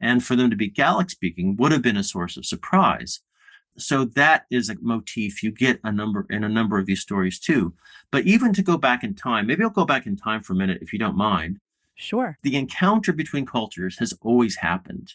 And 0.00 0.24
for 0.24 0.36
them 0.36 0.50
to 0.50 0.56
be 0.56 0.68
Gaelic 0.68 1.10
speaking 1.10 1.56
would 1.56 1.72
have 1.72 1.82
been 1.82 1.96
a 1.96 2.02
source 2.02 2.36
of 2.36 2.44
surprise. 2.44 3.20
So 3.76 4.04
that 4.04 4.46
is 4.50 4.68
a 4.68 4.76
motif 4.80 5.42
you 5.42 5.50
get 5.50 5.80
a 5.82 5.90
number 5.90 6.26
in 6.30 6.44
a 6.44 6.48
number 6.48 6.78
of 6.78 6.86
these 6.86 7.00
stories 7.00 7.40
too. 7.40 7.74
But 8.10 8.24
even 8.24 8.52
to 8.54 8.62
go 8.62 8.76
back 8.76 9.02
in 9.02 9.14
time, 9.14 9.46
maybe 9.46 9.64
I'll 9.64 9.70
go 9.70 9.84
back 9.84 10.06
in 10.06 10.16
time 10.16 10.42
for 10.42 10.52
a 10.52 10.56
minute 10.56 10.78
if 10.80 10.92
you 10.92 10.98
don't 10.98 11.16
mind. 11.16 11.58
Sure. 11.96 12.38
The 12.42 12.56
encounter 12.56 13.12
between 13.12 13.46
cultures 13.46 13.98
has 13.98 14.12
always 14.20 14.56
happened. 14.56 15.14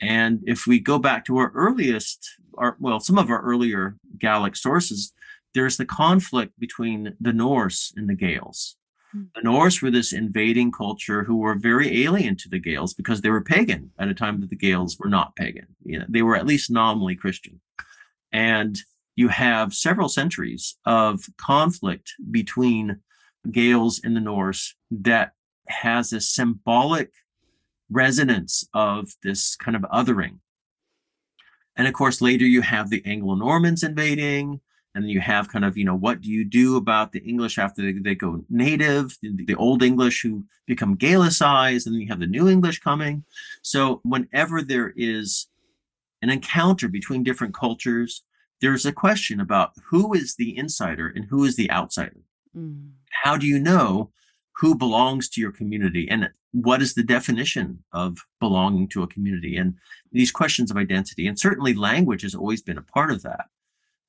And 0.00 0.40
if 0.46 0.66
we 0.66 0.80
go 0.80 0.98
back 0.98 1.24
to 1.26 1.36
our 1.38 1.50
earliest, 1.54 2.28
our, 2.56 2.76
well, 2.80 3.00
some 3.00 3.18
of 3.18 3.30
our 3.30 3.42
earlier 3.42 3.96
Gaelic 4.18 4.56
sources, 4.56 5.12
there's 5.54 5.76
the 5.76 5.84
conflict 5.84 6.58
between 6.58 7.16
the 7.20 7.32
Norse 7.32 7.92
and 7.96 8.08
the 8.08 8.14
Gaels. 8.14 8.76
Hmm. 9.12 9.24
The 9.34 9.42
Norse 9.42 9.82
were 9.82 9.90
this 9.90 10.12
invading 10.12 10.72
culture 10.72 11.24
who 11.24 11.36
were 11.36 11.54
very 11.54 12.04
alien 12.04 12.36
to 12.36 12.48
the 12.48 12.58
Gaels 12.58 12.94
because 12.94 13.20
they 13.20 13.30
were 13.30 13.42
pagan 13.42 13.90
at 13.98 14.08
a 14.08 14.14
time 14.14 14.40
that 14.40 14.50
the 14.50 14.56
Gaels 14.56 14.98
were 14.98 15.08
not 15.08 15.36
pagan. 15.36 15.66
You 15.84 15.98
know, 15.98 16.06
they 16.08 16.22
were 16.22 16.36
at 16.36 16.46
least 16.46 16.70
nominally 16.70 17.16
Christian. 17.16 17.60
And 18.32 18.78
you 19.16 19.28
have 19.28 19.74
several 19.74 20.08
centuries 20.08 20.76
of 20.86 21.24
conflict 21.36 22.14
between 22.30 23.00
Gaels 23.50 24.00
and 24.02 24.14
the 24.14 24.20
Norse 24.20 24.74
that 24.90 25.32
has 25.68 26.12
a 26.12 26.20
symbolic 26.20 27.10
resonance 27.90 28.66
of 28.72 29.14
this 29.22 29.56
kind 29.56 29.76
of 29.76 29.82
othering. 29.82 30.38
And 31.76 31.86
of 31.86 31.94
course, 31.94 32.20
later 32.20 32.44
you 32.44 32.62
have 32.62 32.90
the 32.90 33.02
Anglo 33.06 33.34
Normans 33.34 33.82
invading, 33.82 34.60
and 34.94 35.04
then 35.04 35.08
you 35.08 35.20
have 35.20 35.48
kind 35.48 35.64
of, 35.64 35.78
you 35.78 35.84
know, 35.84 35.94
what 35.94 36.20
do 36.20 36.30
you 36.30 36.44
do 36.44 36.76
about 36.76 37.12
the 37.12 37.20
English 37.20 37.58
after 37.58 37.80
they, 37.80 37.92
they 37.92 38.14
go 38.14 38.44
native, 38.50 39.16
the, 39.22 39.44
the 39.44 39.54
Old 39.54 39.82
English 39.82 40.22
who 40.22 40.44
become 40.66 40.96
Gaelicized, 40.96 41.86
and 41.86 41.94
then 41.94 42.02
you 42.02 42.08
have 42.08 42.20
the 42.20 42.26
New 42.26 42.48
English 42.48 42.80
coming. 42.80 43.24
So 43.62 44.00
whenever 44.04 44.62
there 44.62 44.92
is 44.96 45.46
an 46.22 46.30
encounter 46.30 46.88
between 46.88 47.22
different 47.22 47.54
cultures, 47.54 48.24
there's 48.60 48.84
a 48.84 48.92
question 48.92 49.40
about 49.40 49.72
who 49.88 50.12
is 50.12 50.34
the 50.34 50.56
insider 50.56 51.06
and 51.08 51.24
who 51.24 51.44
is 51.44 51.56
the 51.56 51.70
outsider. 51.70 52.20
Mm. 52.56 52.90
How 53.22 53.36
do 53.36 53.46
you 53.46 53.58
know 53.58 54.10
who 54.56 54.74
belongs 54.74 55.28
to 55.30 55.40
your 55.40 55.52
community 55.52 56.08
and 56.10 56.28
what 56.52 56.82
is 56.82 56.94
the 56.94 57.02
definition 57.02 57.82
of 57.92 58.18
belonging 58.40 58.88
to 58.88 59.02
a 59.02 59.06
community? 59.06 59.56
And 59.56 59.74
these 60.12 60.32
questions 60.32 60.70
of 60.70 60.76
identity 60.76 61.26
and 61.26 61.38
certainly 61.38 61.74
language 61.74 62.22
has 62.22 62.34
always 62.34 62.62
been 62.62 62.78
a 62.78 62.82
part 62.82 63.10
of 63.10 63.22
that. 63.22 63.46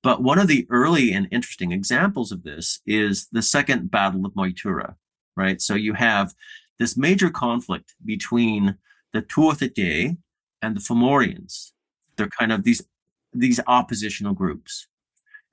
But 0.03 0.23
one 0.23 0.39
of 0.39 0.47
the 0.47 0.65
early 0.69 1.13
and 1.13 1.27
interesting 1.31 1.71
examples 1.71 2.31
of 2.31 2.43
this 2.43 2.81
is 2.87 3.27
the 3.31 3.43
second 3.43 3.91
battle 3.91 4.25
of 4.25 4.33
Moytura, 4.33 4.95
right? 5.35 5.61
So 5.61 5.75
you 5.75 5.93
have 5.93 6.33
this 6.79 6.97
major 6.97 7.29
conflict 7.29 7.93
between 8.03 8.77
the 9.13 9.21
Tuatha 9.21 10.17
and 10.63 10.75
the 10.75 10.81
Fomorians. 10.81 11.71
They're 12.15 12.27
kind 12.27 12.51
of 12.51 12.63
these 12.63 12.81
these 13.33 13.61
oppositional 13.65 14.33
groups. 14.33 14.87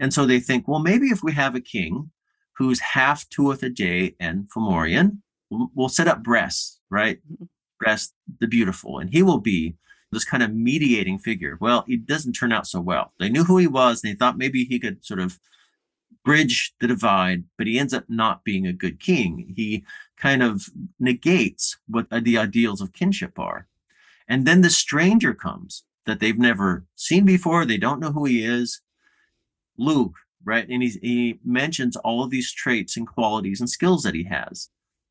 And 0.00 0.12
so 0.12 0.26
they 0.26 0.40
think 0.40 0.66
well 0.66 0.80
maybe 0.80 1.08
if 1.08 1.22
we 1.22 1.32
have 1.32 1.54
a 1.54 1.60
king 1.60 2.10
who's 2.54 2.80
half 2.80 3.28
Tuatha 3.28 4.14
and 4.18 4.48
Fomorian. 4.50 5.18
We'll, 5.50 5.88
set 5.88 6.08
up 6.08 6.22
Bress, 6.22 6.78
right? 6.90 7.18
Mm-hmm. 7.32 7.44
Bress 7.78 8.12
the 8.40 8.46
Beautiful, 8.46 8.98
and 8.98 9.10
he 9.10 9.22
will 9.22 9.38
be 9.38 9.76
this 10.10 10.24
kind 10.24 10.42
of 10.42 10.54
mediating 10.54 11.18
figure. 11.18 11.56
Well, 11.60 11.84
it 11.86 12.06
doesn't 12.06 12.32
turn 12.32 12.52
out 12.52 12.66
so 12.66 12.80
well. 12.80 13.12
They 13.18 13.28
knew 13.28 13.44
who 13.44 13.58
he 13.58 13.66
was, 13.66 14.02
and 14.02 14.12
they 14.12 14.16
thought 14.16 14.38
maybe 14.38 14.64
he 14.64 14.78
could 14.78 15.04
sort 15.04 15.20
of 15.20 15.38
bridge 16.24 16.74
the 16.80 16.86
divide, 16.86 17.44
but 17.56 17.66
he 17.66 17.78
ends 17.78 17.94
up 17.94 18.04
not 18.08 18.44
being 18.44 18.66
a 18.66 18.72
good 18.72 19.00
king. 19.00 19.52
He 19.56 19.84
kind 20.16 20.42
of 20.42 20.68
negates 20.98 21.78
what 21.86 22.08
the 22.10 22.36
ideals 22.36 22.80
of 22.80 22.92
kinship 22.92 23.38
are. 23.38 23.66
And 24.26 24.46
then 24.46 24.60
the 24.60 24.70
stranger 24.70 25.32
comes 25.32 25.84
that 26.04 26.20
they've 26.20 26.38
never 26.38 26.84
seen 26.96 27.24
before. 27.24 27.64
They 27.64 27.78
don't 27.78 28.00
know 28.00 28.12
who 28.12 28.24
he 28.24 28.44
is. 28.44 28.80
Lugh, 29.78 30.14
right? 30.44 30.68
And 30.68 30.82
he's, 30.82 30.96
he 30.96 31.38
mentions 31.44 31.96
all 31.96 32.22
of 32.22 32.30
these 32.30 32.52
traits 32.52 32.96
and 32.96 33.06
qualities 33.06 33.60
and 33.60 33.70
skills 33.70 34.02
that 34.02 34.14
he 34.14 34.24
has. 34.24 34.68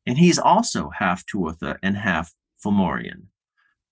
And 0.08 0.16
he's 0.16 0.38
also 0.38 0.88
half 0.88 1.26
Tuatha 1.26 1.76
and 1.82 1.98
half 1.98 2.34
Fomorian. 2.64 3.24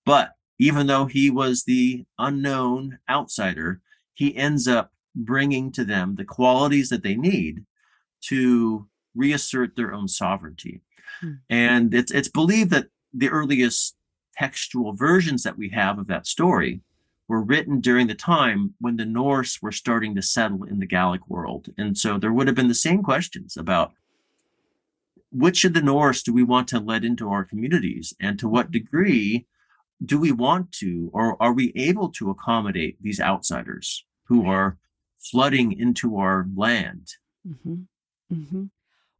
But 0.03 0.31
even 0.57 0.87
though 0.87 1.05
he 1.05 1.29
was 1.29 1.63
the 1.63 2.05
unknown 2.17 2.97
outsider, 3.07 3.81
he 4.15 4.35
ends 4.35 4.67
up 4.67 4.91
bringing 5.15 5.71
to 5.73 5.85
them 5.85 6.15
the 6.15 6.25
qualities 6.25 6.89
that 6.89 7.03
they 7.03 7.13
need 7.13 7.65
to 8.21 8.87
reassert 9.13 9.75
their 9.75 9.93
own 9.93 10.07
sovereignty. 10.07 10.81
Hmm. 11.21 11.33
And 11.51 11.93
it's 11.93 12.11
it's 12.11 12.29
believed 12.29 12.71
that 12.71 12.87
the 13.13 13.29
earliest 13.29 13.95
textual 14.35 14.93
versions 14.93 15.43
that 15.43 15.57
we 15.57 15.69
have 15.69 15.99
of 15.99 16.07
that 16.07 16.25
story 16.25 16.81
were 17.27 17.43
written 17.43 17.79
during 17.79 18.07
the 18.07 18.15
time 18.15 18.73
when 18.79 18.97
the 18.97 19.05
Norse 19.05 19.61
were 19.61 19.71
starting 19.71 20.15
to 20.15 20.23
settle 20.23 20.63
in 20.63 20.79
the 20.79 20.87
Gaelic 20.87 21.29
world. 21.29 21.69
And 21.77 21.95
so 21.95 22.17
there 22.17 22.33
would 22.33 22.47
have 22.47 22.55
been 22.55 22.69
the 22.69 22.73
same 22.73 23.03
questions 23.03 23.55
about 23.55 23.93
which 25.31 25.65
of 25.65 25.73
the 25.73 25.81
Norse 25.81 26.23
do 26.23 26.33
we 26.33 26.43
want 26.43 26.67
to 26.69 26.79
let 26.79 27.03
into 27.03 27.29
our 27.29 27.43
communities 27.43 28.13
and 28.19 28.39
to 28.39 28.47
what 28.47 28.71
degree 28.71 29.45
do 30.03 30.19
we 30.19 30.31
want 30.31 30.71
to 30.73 31.09
or 31.13 31.41
are 31.41 31.53
we 31.53 31.73
able 31.75 32.09
to 32.09 32.29
accommodate 32.29 32.97
these 33.01 33.19
outsiders 33.19 34.05
who 34.25 34.47
are 34.47 34.77
flooding 35.17 35.71
into 35.71 36.17
our 36.17 36.47
land? 36.55 37.07
Mm-hmm. 37.47 37.75
Mm-hmm. 38.33 38.63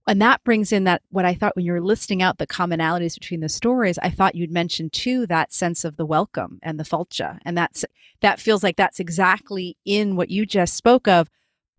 And 0.09 0.21
that 0.21 0.43
brings 0.45 0.71
in 0.71 0.85
that 0.85 1.01
what 1.09 1.25
I 1.25 1.33
thought 1.33 1.55
when 1.55 1.65
you 1.65 1.73
were 1.73 1.81
listing 1.81 2.21
out 2.21 2.37
the 2.37 2.47
commonalities 2.47 3.19
between 3.19 3.41
the 3.41 3.49
stories, 3.49 3.99
I 3.99 4.09
thought 4.09 4.35
you'd 4.35 4.51
mention 4.51 4.89
too 4.89 5.27
that 5.27 5.51
sense 5.51 5.83
of 5.83 5.97
the 5.97 6.05
welcome 6.05 6.59
and 6.63 6.79
the 6.79 6.85
fulcha. 6.85 7.39
And 7.43 7.57
that's 7.57 7.83
that 8.21 8.39
feels 8.39 8.63
like 8.63 8.77
that's 8.77 9.01
exactly 9.01 9.75
in 9.83 10.15
what 10.15 10.29
you 10.29 10.45
just 10.45 10.75
spoke 10.75 11.09
of, 11.09 11.29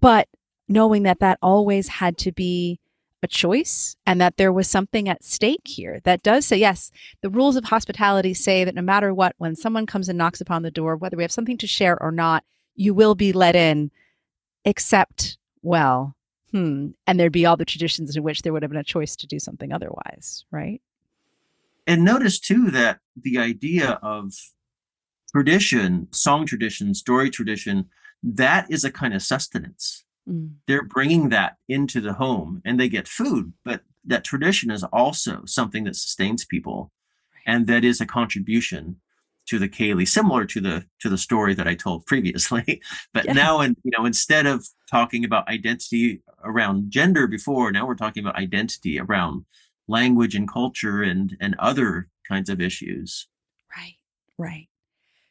but 0.01 0.29
knowing 0.69 1.05
that 1.05 1.21
that 1.21 1.39
always 1.41 1.89
had 1.89 2.19
to 2.19 2.33
be 2.33 2.79
a 3.23 3.27
choice 3.27 3.97
and 4.07 4.21
that 4.21 4.37
there 4.37 4.53
was 4.53 4.69
something 4.69 5.09
at 5.09 5.25
stake 5.25 5.67
here 5.67 6.01
that 6.05 6.23
does 6.23 6.47
say 6.47 6.57
yes 6.57 6.91
the 7.21 7.31
rules 7.31 7.57
of 7.57 7.65
hospitality 7.65 8.33
say 8.33 8.65
that 8.65 8.75
no 8.75 8.83
matter 8.83 9.13
what 9.13 9.35
when 9.39 9.57
someone 9.57 9.87
comes 9.87 10.09
and 10.09 10.17
knocks 10.17 10.41
upon 10.41 10.63
the 10.63 10.71
door 10.71 10.97
whether 10.97 11.17
we 11.17 11.25
have 11.25 11.33
something 11.33 11.59
to 11.59 11.67
share 11.67 12.01
or 12.03 12.13
not 12.13 12.45
you 12.77 12.95
will 12.95 13.15
be 13.15 13.33
let 13.33 13.57
in 13.57 13.91
except 14.65 15.37
well 15.63 16.15
hmm 16.53 16.89
and 17.07 17.19
there'd 17.19 17.33
be 17.33 17.45
all 17.45 17.57
the 17.57 17.65
traditions 17.65 18.17
in 18.17 18.23
which 18.23 18.43
there 18.43 18.53
would 18.53 18.63
have 18.63 18.71
been 18.71 18.81
a 18.81 18.85
choice 18.85 19.17
to 19.17 19.27
do 19.27 19.39
something 19.39 19.73
otherwise 19.73 20.45
right? 20.51 20.81
And 21.87 22.05
notice 22.05 22.39
too 22.39 22.71
that 22.71 23.01
the 23.17 23.39
idea 23.39 23.99
of 24.03 24.35
tradition 25.33 26.09
song 26.13 26.47
tradition 26.47 26.95
story 26.95 27.31
tradition 27.31 27.87
that 28.23 28.71
is 28.71 28.85
a 28.85 28.93
kind 28.93 29.15
of 29.15 29.23
sustenance 29.23 30.05
Mm. 30.29 30.55
They're 30.67 30.85
bringing 30.85 31.31
that 31.31 31.57
into 31.69 32.01
the 32.01 32.13
home 32.13 32.63
and 32.65 32.79
they 32.79 32.89
get 32.89 33.09
food, 33.09 33.53
but 33.65 33.83
that 34.05 34.25
tradition 34.25 34.71
is 34.71 34.85
also 34.85 35.43
something 35.47 35.85
that 35.85 35.97
sustains 35.97 36.45
people 36.45 36.91
and 37.47 37.67
that 37.67 37.85
is 37.85 38.01
a 38.01 38.07
contribution 38.07 38.97
to 39.47 39.59
the 39.59 39.69
ceilidh, 39.69 40.07
similar 40.07 40.45
to 40.45 40.61
the 40.61 40.85
to 41.01 41.09
the 41.09 41.17
story 41.17 41.55
that 41.55 41.67
I 41.67 41.75
told 41.75 42.07
previously. 42.07 42.83
but 43.15 43.25
yeah. 43.25 43.33
now, 43.33 43.61
and 43.61 43.77
you 43.83 43.91
know, 43.97 44.05
instead 44.05 44.47
of 44.47 44.69
talking 44.91 45.25
about 45.25 45.49
identity 45.49 46.23
around 46.45 46.91
gender 46.91 47.27
before, 47.27 47.73
now 47.73 47.87
we're 47.87 47.95
talking 47.95 48.23
about 48.23 48.37
identity 48.37 49.01
around 49.01 49.45
language 49.89 50.35
and 50.35 50.51
culture 50.51 51.03
and 51.03 51.37
and 51.41 51.57
other 51.59 52.09
kinds 52.29 52.51
of 52.51 52.61
issues. 52.61 53.27
Right, 53.75 53.97
right. 54.37 54.69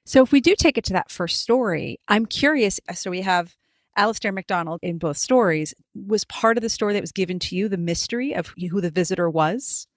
So 0.05 0.23
if 0.23 0.31
we 0.31 0.41
do 0.41 0.55
take 0.57 0.77
it 0.77 0.85
to 0.85 0.93
that 0.93 1.11
first 1.11 1.41
story, 1.41 1.99
I'm 2.07 2.25
curious. 2.25 2.79
So 2.95 3.11
we 3.11 3.21
have 3.21 3.55
Alastair 3.97 4.31
MacDonald 4.31 4.79
in 4.81 4.97
both 4.97 5.17
stories 5.17 5.73
was 5.93 6.23
part 6.25 6.57
of 6.57 6.61
the 6.61 6.69
story 6.69 6.93
that 6.93 7.01
was 7.01 7.11
given 7.11 7.39
to 7.39 7.55
you, 7.55 7.67
the 7.67 7.77
mystery 7.77 8.33
of 8.33 8.53
who 8.69 8.79
the 8.79 8.91
visitor 8.91 9.29
was? 9.29 9.87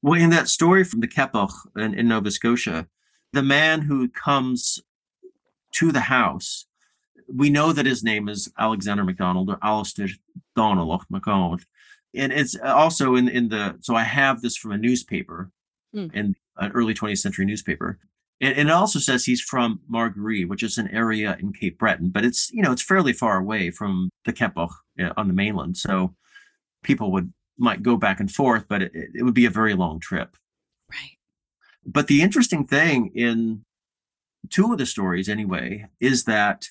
Well, 0.00 0.20
in 0.20 0.30
that 0.30 0.48
story 0.48 0.84
from 0.84 1.00
the 1.00 1.08
Keppoch 1.08 1.52
in, 1.76 1.94
in 1.94 2.08
Nova 2.08 2.30
Scotia, 2.30 2.88
the 3.32 3.42
man 3.42 3.82
who 3.82 4.08
comes 4.08 4.80
to 5.72 5.92
the 5.92 6.00
house, 6.00 6.66
we 7.34 7.50
know 7.50 7.72
that 7.72 7.86
his 7.86 8.02
name 8.02 8.28
is 8.28 8.52
Alexander 8.58 9.04
MacDonald 9.04 9.50
or 9.50 9.58
Alastair 9.62 10.08
Donald 10.54 11.02
MacDonald. 11.08 11.64
And 12.14 12.32
it's 12.32 12.56
also 12.56 13.14
in, 13.14 13.28
in 13.28 13.48
the, 13.48 13.76
so 13.80 13.94
I 13.94 14.02
have 14.02 14.42
this 14.42 14.56
from 14.56 14.72
a 14.72 14.78
newspaper, 14.78 15.50
mm. 15.94 16.12
in 16.14 16.36
an 16.58 16.72
early 16.72 16.94
20th 16.94 17.18
century 17.18 17.46
newspaper. 17.46 17.98
And, 18.42 18.58
and 18.58 18.68
it 18.68 18.72
also 18.72 18.98
says 18.98 19.24
he's 19.24 19.40
from 19.40 19.80
Margaree, 19.88 20.44
which 20.44 20.62
is 20.62 20.76
an 20.76 20.88
area 20.88 21.38
in 21.40 21.54
Cape 21.54 21.78
Breton, 21.78 22.10
but 22.10 22.24
it's 22.24 22.50
you 22.52 22.62
know 22.62 22.72
it's 22.72 22.82
fairly 22.82 23.14
far 23.14 23.38
away 23.38 23.70
from 23.70 24.10
the 24.26 24.32
Keppoch 24.32 24.72
on 25.16 25.28
the 25.28 25.34
mainland. 25.34 25.78
So 25.78 26.14
people 26.82 27.12
would 27.12 27.32
might 27.56 27.82
go 27.82 27.96
back 27.96 28.20
and 28.20 28.30
forth, 28.30 28.66
but 28.68 28.82
it, 28.82 28.92
it 28.94 29.22
would 29.22 29.34
be 29.34 29.46
a 29.46 29.50
very 29.50 29.74
long 29.74 30.00
trip. 30.00 30.36
Right. 30.90 31.16
But 31.86 32.08
the 32.08 32.22
interesting 32.22 32.66
thing 32.66 33.12
in 33.14 33.64
two 34.50 34.72
of 34.72 34.78
the 34.78 34.86
stories, 34.86 35.28
anyway, 35.28 35.86
is 36.00 36.24
that 36.24 36.66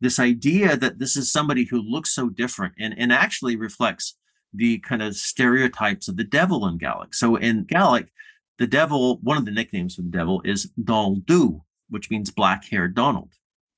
this 0.00 0.18
idea 0.18 0.76
that 0.76 0.98
this 0.98 1.16
is 1.16 1.32
somebody 1.32 1.64
who 1.64 1.80
looks 1.80 2.14
so 2.14 2.28
different 2.28 2.74
and, 2.78 2.94
and 2.98 3.12
actually 3.12 3.56
reflects 3.56 4.16
the 4.52 4.78
kind 4.80 5.02
of 5.02 5.16
stereotypes 5.16 6.08
of 6.08 6.16
the 6.16 6.24
devil 6.24 6.66
in 6.66 6.78
Gaelic. 6.78 7.14
So 7.14 7.36
in 7.36 7.64
Gaelic, 7.64 8.12
the 8.58 8.66
devil, 8.66 9.18
one 9.22 9.36
of 9.36 9.44
the 9.44 9.50
nicknames 9.50 9.96
for 9.96 10.02
the 10.02 10.08
devil 10.08 10.40
is 10.44 10.70
Daldu, 10.80 11.62
which 11.88 12.10
means 12.10 12.30
black 12.30 12.64
haired 12.64 12.94
Donald. 12.94 13.32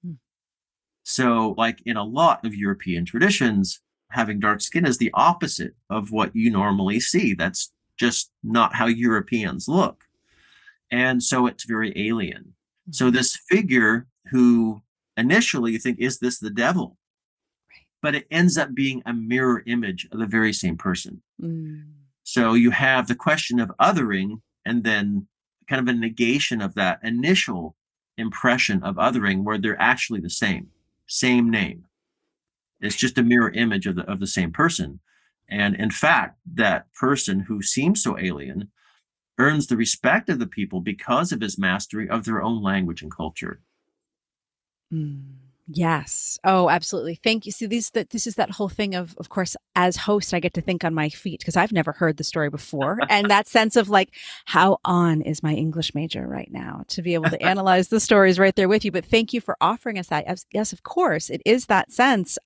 Hmm. 0.04 0.14
So, 1.02 1.54
like 1.56 1.80
in 1.86 1.96
a 1.96 2.04
lot 2.04 2.44
of 2.44 2.54
European 2.54 3.04
traditions, 3.04 3.80
having 4.10 4.40
dark 4.40 4.60
skin 4.60 4.86
is 4.86 4.98
the 4.98 5.10
opposite 5.14 5.74
of 5.90 6.12
what 6.12 6.34
you 6.34 6.50
normally 6.50 7.00
see. 7.00 7.34
That's 7.34 7.72
just 7.98 8.30
not 8.44 8.74
how 8.74 8.86
Europeans 8.86 9.66
look. 9.68 10.04
And 10.90 11.22
so 11.22 11.46
it's 11.46 11.64
very 11.64 11.92
alien. 11.96 12.54
So, 12.90 13.10
this 13.10 13.36
figure 13.48 14.06
who 14.30 14.82
initially 15.16 15.72
you 15.72 15.78
think, 15.78 15.98
is 15.98 16.18
this 16.18 16.38
the 16.38 16.50
devil? 16.50 16.98
But 18.02 18.14
it 18.14 18.26
ends 18.30 18.58
up 18.58 18.74
being 18.74 19.02
a 19.06 19.12
mirror 19.12 19.62
image 19.66 20.06
of 20.12 20.18
the 20.18 20.26
very 20.26 20.52
same 20.52 20.76
person. 20.76 21.22
Mm. 21.42 21.84
So 22.28 22.54
you 22.54 22.72
have 22.72 23.06
the 23.06 23.14
question 23.14 23.60
of 23.60 23.70
othering 23.80 24.40
and 24.66 24.84
then 24.84 25.28
kind 25.68 25.80
of 25.80 25.88
a 25.88 25.98
negation 25.98 26.60
of 26.60 26.74
that 26.74 27.00
initial 27.02 27.76
impression 28.18 28.82
of 28.82 28.96
othering 28.96 29.44
where 29.44 29.58
they're 29.58 29.80
actually 29.80 30.20
the 30.20 30.30
same 30.30 30.68
same 31.06 31.48
name. 31.50 31.84
It's 32.80 32.96
just 32.96 33.16
a 33.16 33.22
mirror 33.22 33.50
image 33.50 33.86
of 33.86 33.96
the 33.96 34.02
of 34.02 34.20
the 34.20 34.26
same 34.26 34.52
person. 34.52 35.00
And 35.48 35.76
in 35.76 35.90
fact 35.90 36.38
that 36.54 36.92
person 36.92 37.40
who 37.40 37.62
seems 37.62 38.02
so 38.02 38.18
alien 38.18 38.70
earns 39.38 39.66
the 39.66 39.76
respect 39.76 40.28
of 40.28 40.38
the 40.38 40.46
people 40.46 40.80
because 40.80 41.30
of 41.30 41.40
his 41.40 41.58
mastery 41.58 42.08
of 42.08 42.24
their 42.24 42.42
own 42.42 42.62
language 42.62 43.02
and 43.02 43.14
culture. 43.14 43.60
Mm. 44.92 45.45
Yes. 45.68 46.38
Oh, 46.44 46.70
absolutely. 46.70 47.16
Thank 47.16 47.44
you. 47.44 47.50
See, 47.50 47.66
these 47.66 47.90
that 47.90 48.10
this 48.10 48.26
is 48.26 48.36
that 48.36 48.50
whole 48.50 48.68
thing 48.68 48.94
of, 48.94 49.16
of 49.18 49.30
course, 49.30 49.56
as 49.74 49.96
host, 49.96 50.32
I 50.32 50.38
get 50.38 50.54
to 50.54 50.60
think 50.60 50.84
on 50.84 50.94
my 50.94 51.08
feet 51.08 51.40
because 51.40 51.56
I've 51.56 51.72
never 51.72 51.90
heard 51.90 52.18
the 52.18 52.24
story 52.24 52.50
before, 52.50 52.98
and 53.10 53.28
that 53.30 53.48
sense 53.48 53.74
of 53.74 53.88
like, 53.88 54.14
how 54.44 54.78
on 54.84 55.22
is 55.22 55.42
my 55.42 55.54
English 55.54 55.94
major 55.94 56.26
right 56.26 56.50
now 56.52 56.84
to 56.88 57.02
be 57.02 57.14
able 57.14 57.30
to 57.30 57.42
analyze 57.42 57.88
the 57.88 57.98
stories 57.98 58.38
right 58.38 58.54
there 58.54 58.68
with 58.68 58.84
you. 58.84 58.92
But 58.92 59.06
thank 59.06 59.32
you 59.32 59.40
for 59.40 59.56
offering 59.60 59.98
us 59.98 60.06
that. 60.08 60.44
Yes, 60.52 60.72
of 60.72 60.84
course, 60.84 61.30
it 61.30 61.42
is 61.44 61.66
that 61.66 61.90
sense 61.90 62.38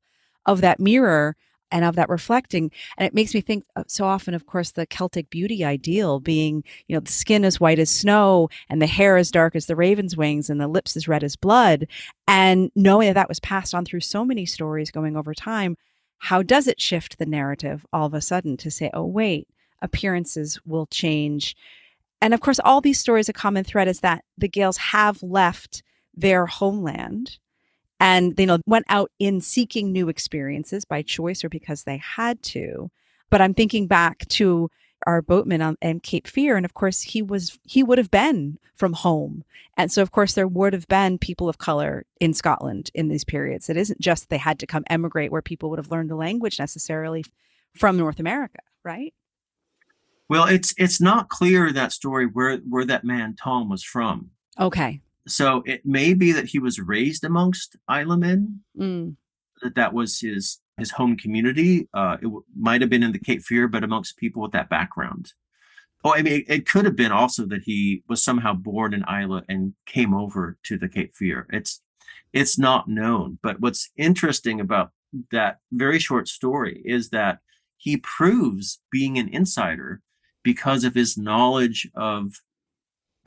of 0.46 0.62
that 0.62 0.80
mirror 0.80 1.36
and 1.70 1.84
of 1.84 1.96
that 1.96 2.08
reflecting. 2.08 2.70
And 2.96 3.06
it 3.06 3.14
makes 3.14 3.34
me 3.34 3.40
think 3.40 3.64
uh, 3.76 3.84
so 3.86 4.04
often, 4.04 4.34
of 4.34 4.46
course, 4.46 4.72
the 4.72 4.86
Celtic 4.86 5.30
beauty 5.30 5.64
ideal 5.64 6.20
being, 6.20 6.64
you 6.88 6.96
know, 6.96 7.00
the 7.00 7.10
skin 7.10 7.44
as 7.44 7.60
white 7.60 7.78
as 7.78 7.90
snow 7.90 8.48
and 8.68 8.80
the 8.80 8.86
hair 8.86 9.16
as 9.16 9.30
dark 9.30 9.54
as 9.56 9.66
the 9.66 9.76
raven's 9.76 10.16
wings 10.16 10.50
and 10.50 10.60
the 10.60 10.68
lips 10.68 10.96
as 10.96 11.08
red 11.08 11.24
as 11.24 11.36
blood. 11.36 11.86
And 12.26 12.70
knowing 12.74 13.08
that 13.08 13.14
that 13.14 13.28
was 13.28 13.40
passed 13.40 13.74
on 13.74 13.84
through 13.84 14.00
so 14.00 14.24
many 14.24 14.46
stories 14.46 14.90
going 14.90 15.16
over 15.16 15.34
time, 15.34 15.76
how 16.18 16.42
does 16.42 16.66
it 16.66 16.80
shift 16.80 17.18
the 17.18 17.26
narrative 17.26 17.86
all 17.92 18.06
of 18.06 18.14
a 18.14 18.20
sudden 18.20 18.56
to 18.58 18.70
say, 18.70 18.90
oh, 18.92 19.06
wait, 19.06 19.48
appearances 19.80 20.60
will 20.66 20.86
change? 20.86 21.56
And 22.20 22.34
of 22.34 22.40
course, 22.40 22.60
all 22.60 22.80
these 22.80 23.00
stories, 23.00 23.28
a 23.28 23.32
common 23.32 23.64
thread 23.64 23.88
is 23.88 24.00
that 24.00 24.24
the 24.36 24.48
Gaels 24.48 24.76
have 24.76 25.22
left 25.22 25.82
their 26.14 26.46
homeland 26.46 27.38
and 28.00 28.34
you 28.38 28.46
know 28.46 28.58
went 28.66 28.86
out 28.88 29.10
in 29.18 29.40
seeking 29.40 29.92
new 29.92 30.08
experiences 30.08 30.84
by 30.84 31.02
choice 31.02 31.44
or 31.44 31.48
because 31.48 31.84
they 31.84 31.98
had 31.98 32.42
to 32.42 32.90
but 33.30 33.40
i'm 33.40 33.54
thinking 33.54 33.86
back 33.86 34.26
to 34.28 34.68
our 35.06 35.22
boatman 35.22 35.62
on 35.62 35.76
and 35.80 36.02
Cape 36.02 36.26
Fear, 36.26 36.56
and 36.56 36.64
of 36.64 36.74
course 36.74 37.02
he 37.02 37.22
was 37.22 37.58
he 37.64 37.82
would 37.82 37.98
have 37.98 38.10
been 38.10 38.58
from 38.74 38.92
home, 38.92 39.44
and 39.76 39.90
so 39.90 40.02
of 40.02 40.10
course 40.10 40.34
there 40.34 40.48
would 40.48 40.72
have 40.72 40.88
been 40.88 41.18
people 41.18 41.48
of 41.48 41.58
color 41.58 42.04
in 42.20 42.34
Scotland 42.34 42.90
in 42.94 43.08
these 43.08 43.24
periods. 43.24 43.70
It 43.70 43.76
isn't 43.76 44.00
just 44.00 44.28
they 44.28 44.38
had 44.38 44.58
to 44.60 44.66
come 44.66 44.84
emigrate 44.88 45.32
where 45.32 45.42
people 45.42 45.70
would 45.70 45.78
have 45.78 45.90
learned 45.90 46.10
the 46.10 46.16
language 46.16 46.58
necessarily 46.58 47.24
from 47.74 47.96
North 47.96 48.20
America, 48.20 48.60
right? 48.84 49.14
Well, 50.28 50.46
it's 50.46 50.74
it's 50.76 51.00
not 51.00 51.28
clear 51.28 51.72
that 51.72 51.92
story 51.92 52.26
where 52.26 52.58
where 52.58 52.84
that 52.84 53.04
man 53.04 53.36
Tom 53.42 53.68
was 53.68 53.82
from. 53.82 54.30
Okay. 54.58 55.00
So 55.30 55.62
it 55.66 55.84
may 55.86 56.14
be 56.14 56.32
that 56.32 56.46
he 56.46 56.58
was 56.58 56.78
raised 56.78 57.24
amongst 57.24 57.76
Islamen, 57.88 58.60
Mm. 58.78 59.16
that 59.62 59.74
that 59.74 59.92
was 59.94 60.20
his 60.20 60.60
his 60.78 60.92
home 60.92 61.16
community. 61.16 61.88
Uh, 61.92 62.16
it 62.20 62.24
w- 62.24 62.44
might 62.56 62.80
have 62.80 62.88
been 62.88 63.02
in 63.02 63.12
the 63.12 63.18
Cape 63.18 63.42
Fear, 63.42 63.68
but 63.68 63.84
amongst 63.84 64.16
people 64.16 64.40
with 64.40 64.52
that 64.52 64.70
background. 64.70 65.34
Oh, 66.02 66.14
I 66.14 66.22
mean, 66.22 66.40
it, 66.40 66.44
it 66.48 66.66
could 66.66 66.86
have 66.86 66.96
been 66.96 67.12
also 67.12 67.44
that 67.46 67.64
he 67.64 68.02
was 68.08 68.24
somehow 68.24 68.54
born 68.54 68.94
in 68.94 69.04
Islay 69.04 69.42
and 69.50 69.74
came 69.84 70.14
over 70.14 70.56
to 70.64 70.78
the 70.78 70.88
Cape 70.88 71.14
Fear. 71.14 71.46
It's 71.50 71.82
it's 72.32 72.58
not 72.58 72.88
known. 72.88 73.38
But 73.42 73.60
what's 73.60 73.90
interesting 73.96 74.60
about 74.60 74.92
that 75.32 75.58
very 75.72 75.98
short 75.98 76.28
story 76.28 76.80
is 76.84 77.10
that 77.10 77.40
he 77.76 77.96
proves 77.98 78.80
being 78.90 79.18
an 79.18 79.28
insider 79.28 80.00
because 80.42 80.84
of 80.84 80.94
his 80.94 81.18
knowledge 81.18 81.88
of 81.94 82.40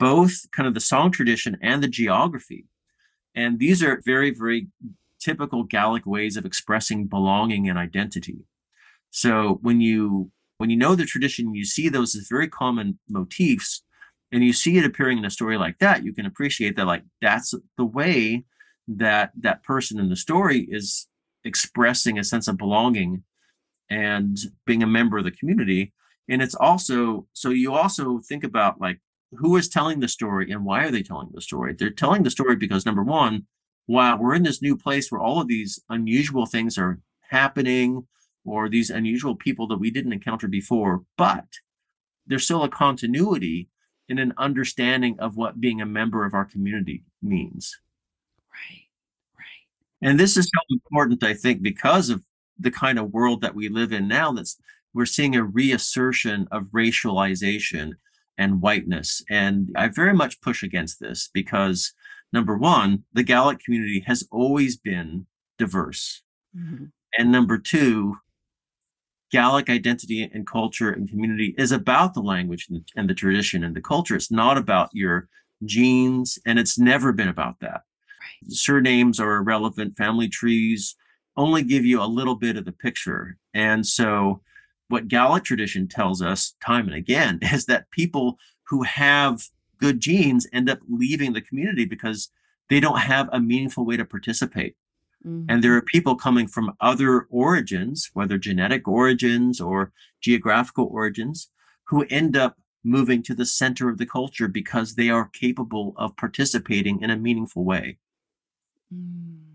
both 0.04 0.50
kind 0.52 0.66
of 0.66 0.74
the 0.74 0.80
song 0.80 1.10
tradition 1.10 1.56
and 1.62 1.82
the 1.82 1.88
geography. 1.88 2.66
And 3.34 3.58
these 3.58 3.82
are 3.82 4.02
very, 4.04 4.32
very 4.32 4.66
typical 5.18 5.62
Gaelic 5.62 6.04
ways 6.04 6.36
of 6.36 6.44
expressing 6.44 7.06
belonging 7.06 7.70
and 7.70 7.78
identity. 7.78 8.40
So 9.10 9.60
when 9.62 9.80
you 9.80 10.30
when 10.58 10.68
you 10.68 10.76
know 10.76 10.94
the 10.94 11.06
tradition, 11.06 11.54
you 11.54 11.64
see 11.64 11.88
those 11.88 12.14
as 12.14 12.28
very 12.28 12.48
common 12.48 12.98
motifs, 13.08 13.82
and 14.30 14.44
you 14.44 14.52
see 14.52 14.76
it 14.76 14.84
appearing 14.84 15.16
in 15.16 15.24
a 15.24 15.30
story 15.30 15.56
like 15.56 15.78
that, 15.78 16.04
you 16.04 16.12
can 16.12 16.26
appreciate 16.26 16.76
that 16.76 16.86
like 16.86 17.04
that's 17.22 17.54
the 17.78 17.86
way 17.86 18.44
that 18.86 19.32
that 19.40 19.62
person 19.62 19.98
in 19.98 20.10
the 20.10 20.16
story 20.16 20.68
is 20.70 21.08
expressing 21.44 22.18
a 22.18 22.24
sense 22.24 22.46
of 22.46 22.58
belonging 22.58 23.24
and 23.88 24.36
being 24.66 24.82
a 24.82 24.94
member 24.98 25.16
of 25.16 25.24
the 25.24 25.38
community. 25.38 25.94
And 26.28 26.42
it's 26.42 26.54
also 26.54 27.26
so 27.32 27.48
you 27.48 27.72
also 27.72 28.20
think 28.28 28.44
about 28.44 28.82
like 28.82 29.00
who 29.38 29.56
is 29.56 29.68
telling 29.68 30.00
the 30.00 30.08
story 30.08 30.50
and 30.50 30.64
why 30.64 30.84
are 30.84 30.90
they 30.90 31.02
telling 31.02 31.30
the 31.32 31.40
story? 31.40 31.74
They're 31.74 31.90
telling 31.90 32.22
the 32.22 32.30
story 32.30 32.56
because 32.56 32.86
number 32.86 33.02
one, 33.02 33.46
wow, 33.86 34.16
we're 34.16 34.34
in 34.34 34.42
this 34.42 34.62
new 34.62 34.76
place 34.76 35.10
where 35.10 35.20
all 35.20 35.40
of 35.40 35.48
these 35.48 35.80
unusual 35.88 36.46
things 36.46 36.78
are 36.78 37.00
happening 37.30 38.06
or 38.44 38.68
these 38.68 38.90
unusual 38.90 39.34
people 39.34 39.66
that 39.68 39.78
we 39.78 39.90
didn't 39.90 40.12
encounter 40.12 40.48
before, 40.48 41.02
but 41.16 41.44
there's 42.26 42.44
still 42.44 42.62
a 42.62 42.68
continuity 42.68 43.68
in 44.08 44.18
an 44.18 44.34
understanding 44.36 45.18
of 45.18 45.36
what 45.36 45.60
being 45.60 45.80
a 45.80 45.86
member 45.86 46.24
of 46.24 46.34
our 46.34 46.44
community 46.44 47.04
means. 47.22 47.78
Right. 48.52 48.82
Right. 49.38 50.08
And 50.08 50.20
this 50.20 50.36
is 50.36 50.44
so 50.46 50.60
important, 50.70 51.22
I 51.22 51.34
think, 51.34 51.62
because 51.62 52.10
of 52.10 52.22
the 52.58 52.70
kind 52.70 52.98
of 52.98 53.12
world 53.12 53.40
that 53.40 53.54
we 53.54 53.68
live 53.68 53.92
in 53.92 54.06
now 54.06 54.32
that's 54.32 54.56
we're 54.92 55.06
seeing 55.06 55.34
a 55.34 55.42
reassertion 55.42 56.46
of 56.52 56.64
racialization 56.66 57.92
and 58.38 58.60
whiteness. 58.60 59.22
And 59.30 59.70
I 59.76 59.88
very 59.88 60.14
much 60.14 60.40
push 60.40 60.62
against 60.62 61.00
this 61.00 61.30
because 61.32 61.92
number 62.32 62.56
one, 62.56 63.04
the 63.12 63.22
Gaelic 63.22 63.60
community 63.60 64.00
has 64.06 64.26
always 64.30 64.76
been 64.76 65.26
diverse. 65.58 66.22
Mhm. 66.56 66.90
And 67.16 67.30
number 67.30 67.58
two, 67.58 68.18
Gaelic 69.30 69.68
identity 69.68 70.22
and 70.22 70.46
culture 70.46 70.90
and 70.90 71.08
community 71.08 71.54
is 71.58 71.72
about 71.72 72.14
the 72.14 72.20
language 72.20 72.66
and, 72.70 72.84
and 72.96 73.08
the 73.08 73.14
tradition 73.14 73.64
and 73.64 73.74
the 73.74 73.80
culture. 73.80 74.14
It's 74.14 74.30
not 74.30 74.56
about 74.56 74.90
your 74.92 75.28
genes, 75.64 76.38
and 76.46 76.58
it's 76.58 76.78
never 76.78 77.12
been 77.12 77.28
about 77.28 77.58
that. 77.60 77.82
Right. 78.20 78.52
Surnames 78.52 79.18
are 79.18 79.36
irrelevant. 79.36 79.96
Family 79.96 80.28
trees 80.28 80.96
only 81.36 81.62
give 81.62 81.84
you 81.84 82.00
a 82.00 82.06
little 82.06 82.36
bit 82.36 82.56
of 82.56 82.64
the 82.64 82.72
picture. 82.72 83.36
And 83.52 83.86
so, 83.86 84.40
what 84.88 85.08
Gaelic 85.08 85.44
tradition 85.44 85.88
tells 85.88 86.22
us 86.22 86.54
time 86.64 86.86
and 86.86 86.94
again 86.94 87.38
is 87.42 87.66
that 87.66 87.90
people 87.90 88.38
who 88.64 88.82
have 88.82 89.48
good 89.78 90.00
genes 90.00 90.46
end 90.52 90.70
up 90.70 90.78
leaving 90.88 91.32
the 91.32 91.40
community 91.40 91.84
because 91.84 92.30
they 92.70 92.80
don't 92.80 93.00
have 93.00 93.28
a 93.32 93.40
meaningful 93.40 93.84
way 93.84 93.96
to 93.96 94.04
participate. 94.04 94.76
Mhm. 95.24 95.46
And 95.48 95.62
there 95.62 95.74
are 95.74 95.82
people 95.82 96.16
coming 96.16 96.46
from 96.46 96.74
other 96.80 97.22
origins, 97.30 98.10
whether 98.14 98.38
genetic 98.38 98.86
origins 98.88 99.60
or 99.60 99.92
geographical 100.20 100.86
origins, 100.86 101.50
who 101.84 102.06
end 102.08 102.36
up 102.36 102.58
moving 102.82 103.22
to 103.22 103.34
the 103.34 103.46
center 103.46 103.88
of 103.88 103.98
the 103.98 104.06
culture 104.06 104.48
because 104.48 104.94
they 104.94 105.08
are 105.08 105.28
capable 105.28 105.94
of 105.96 106.16
participating 106.16 107.00
in 107.00 107.10
a 107.10 107.16
meaningful 107.16 107.64
way. 107.64 107.98
Mm. 108.94 109.53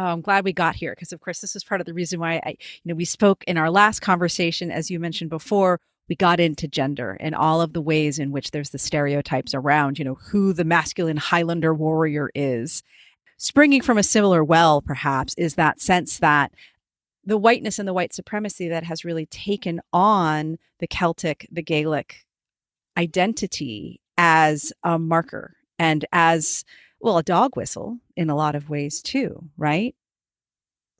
Oh, 0.00 0.04
I'm 0.04 0.22
glad 0.22 0.46
we 0.46 0.54
got 0.54 0.76
here 0.76 0.92
because, 0.92 1.12
of 1.12 1.20
course, 1.20 1.40
this 1.40 1.54
is 1.54 1.62
part 1.62 1.82
of 1.82 1.86
the 1.86 1.92
reason 1.92 2.20
why 2.20 2.40
I, 2.42 2.56
you 2.58 2.86
know, 2.86 2.94
we 2.94 3.04
spoke 3.04 3.44
in 3.44 3.58
our 3.58 3.70
last 3.70 4.00
conversation, 4.00 4.70
as 4.70 4.90
you 4.90 4.98
mentioned 4.98 5.28
before, 5.28 5.78
we 6.08 6.16
got 6.16 6.40
into 6.40 6.66
gender 6.66 7.18
and 7.20 7.34
all 7.34 7.60
of 7.60 7.74
the 7.74 7.82
ways 7.82 8.18
in 8.18 8.32
which 8.32 8.50
there's 8.50 8.70
the 8.70 8.78
stereotypes 8.78 9.52
around, 9.52 9.98
you 9.98 10.06
know, 10.06 10.14
who 10.14 10.54
the 10.54 10.64
masculine 10.64 11.18
Highlander 11.18 11.74
warrior 11.74 12.30
is. 12.34 12.82
Springing 13.36 13.82
from 13.82 13.98
a 13.98 14.02
similar 14.02 14.42
well, 14.42 14.80
perhaps, 14.80 15.34
is 15.36 15.56
that 15.56 15.82
sense 15.82 16.18
that 16.20 16.50
the 17.22 17.36
whiteness 17.36 17.78
and 17.78 17.86
the 17.86 17.92
white 17.92 18.14
supremacy 18.14 18.68
that 18.68 18.84
has 18.84 19.04
really 19.04 19.26
taken 19.26 19.82
on 19.92 20.56
the 20.78 20.86
Celtic, 20.86 21.46
the 21.52 21.62
Gaelic 21.62 22.24
identity 22.96 24.00
as 24.16 24.72
a 24.82 24.98
marker 24.98 25.56
and 25.78 26.06
as 26.10 26.64
well 27.00 27.18
a 27.18 27.22
dog 27.22 27.56
whistle 27.56 27.98
in 28.16 28.30
a 28.30 28.36
lot 28.36 28.54
of 28.54 28.70
ways 28.70 29.02
too 29.02 29.48
right 29.56 29.94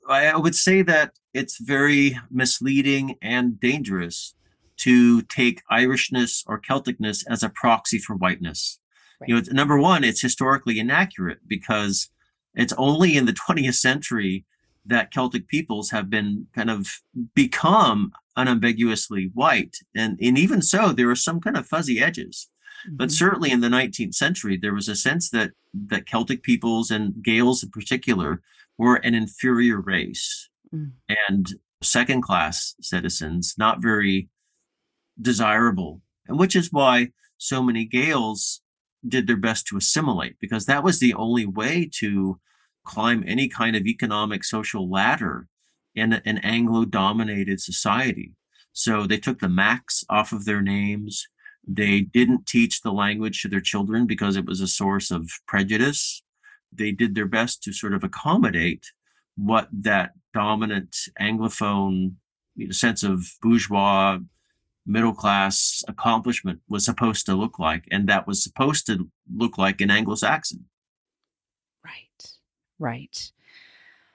I 0.07 0.35
would 0.35 0.55
say 0.55 0.81
that 0.81 1.13
it's 1.33 1.57
very 1.57 2.17
misleading 2.29 3.15
and 3.21 3.59
dangerous 3.59 4.35
to 4.77 5.21
take 5.23 5.61
Irishness 5.71 6.43
or 6.47 6.59
Celticness 6.59 7.23
as 7.29 7.43
a 7.43 7.49
proxy 7.49 7.99
for 7.99 8.15
whiteness. 8.15 8.79
You 9.27 9.35
know, 9.35 9.41
number 9.51 9.79
one, 9.79 10.03
it's 10.03 10.21
historically 10.21 10.79
inaccurate 10.79 11.39
because 11.47 12.09
it's 12.55 12.73
only 12.77 13.15
in 13.15 13.25
the 13.25 13.33
20th 13.47 13.75
century 13.75 14.45
that 14.83 15.11
Celtic 15.11 15.47
peoples 15.47 15.91
have 15.91 16.09
been 16.09 16.47
kind 16.55 16.71
of 16.71 16.87
become 17.35 18.11
unambiguously 18.35 19.29
white. 19.35 19.77
And, 19.95 20.17
and 20.19 20.37
even 20.39 20.63
so, 20.63 20.91
there 20.91 21.11
are 21.11 21.15
some 21.15 21.39
kind 21.39 21.55
of 21.55 21.67
fuzzy 21.67 22.01
edges. 22.01 22.49
But 22.89 23.09
Mhm. 23.09 23.11
certainly 23.13 23.51
in 23.51 23.59
the 23.61 23.69
19th 23.69 24.15
century, 24.15 24.57
there 24.57 24.73
was 24.73 24.87
a 24.87 24.95
sense 24.95 25.29
that 25.29 25.51
that 25.73 26.05
Celtic 26.05 26.43
peoples 26.43 26.91
and 26.91 27.23
Gaels 27.23 27.63
in 27.63 27.69
particular 27.69 28.41
were 28.77 28.95
an 28.97 29.13
inferior 29.15 29.79
race 29.79 30.49
Mm. 30.73 30.91
and 31.29 31.55
second 31.81 32.21
class 32.21 32.75
citizens, 32.81 33.55
not 33.57 33.81
very 33.81 34.29
desirable. 35.21 36.01
And 36.27 36.37
which 36.39 36.55
is 36.55 36.71
why 36.71 37.11
so 37.37 37.63
many 37.63 37.85
Gaels 37.85 38.61
did 39.07 39.27
their 39.27 39.37
best 39.37 39.65
to 39.67 39.77
assimilate, 39.77 40.39
because 40.39 40.65
that 40.65 40.83
was 40.83 40.99
the 40.99 41.13
only 41.13 41.45
way 41.45 41.89
to 41.95 42.39
climb 42.83 43.23
any 43.25 43.47
kind 43.47 43.75
of 43.75 43.85
economic 43.87 44.43
social 44.43 44.89
ladder 44.89 45.47
in 45.95 46.13
an 46.13 46.37
Anglo 46.39 46.85
dominated 46.85 47.59
society. 47.61 48.33
So 48.73 49.05
they 49.05 49.17
took 49.17 49.39
the 49.39 49.49
Macs 49.49 50.03
off 50.09 50.31
of 50.31 50.45
their 50.45 50.61
names. 50.61 51.27
They 51.67 52.01
didn't 52.01 52.47
teach 52.47 52.81
the 52.81 52.91
language 52.91 53.41
to 53.41 53.47
their 53.47 53.61
children 53.61 54.07
because 54.07 54.35
it 54.35 54.45
was 54.45 54.61
a 54.61 54.67
source 54.67 55.11
of 55.11 55.29
prejudice. 55.47 56.23
They 56.71 56.91
did 56.91 57.15
their 57.15 57.27
best 57.27 57.63
to 57.63 57.73
sort 57.73 57.93
of 57.93 58.03
accommodate 58.03 58.91
what 59.35 59.67
that 59.71 60.11
dominant 60.33 60.95
Anglophone 61.19 62.15
you 62.55 62.67
know, 62.67 62.71
sense 62.71 63.03
of 63.03 63.25
bourgeois, 63.41 64.19
middle 64.85 65.13
class 65.13 65.83
accomplishment 65.87 66.59
was 66.67 66.83
supposed 66.83 67.25
to 67.25 67.35
look 67.35 67.59
like. 67.59 67.85
And 67.91 68.07
that 68.09 68.27
was 68.27 68.43
supposed 68.43 68.85
to 68.87 69.09
look 69.33 69.57
like 69.57 69.81
an 69.81 69.91
Anglo 69.91 70.15
Saxon. 70.15 70.65
Right. 71.83 72.31
Right. 72.79 73.31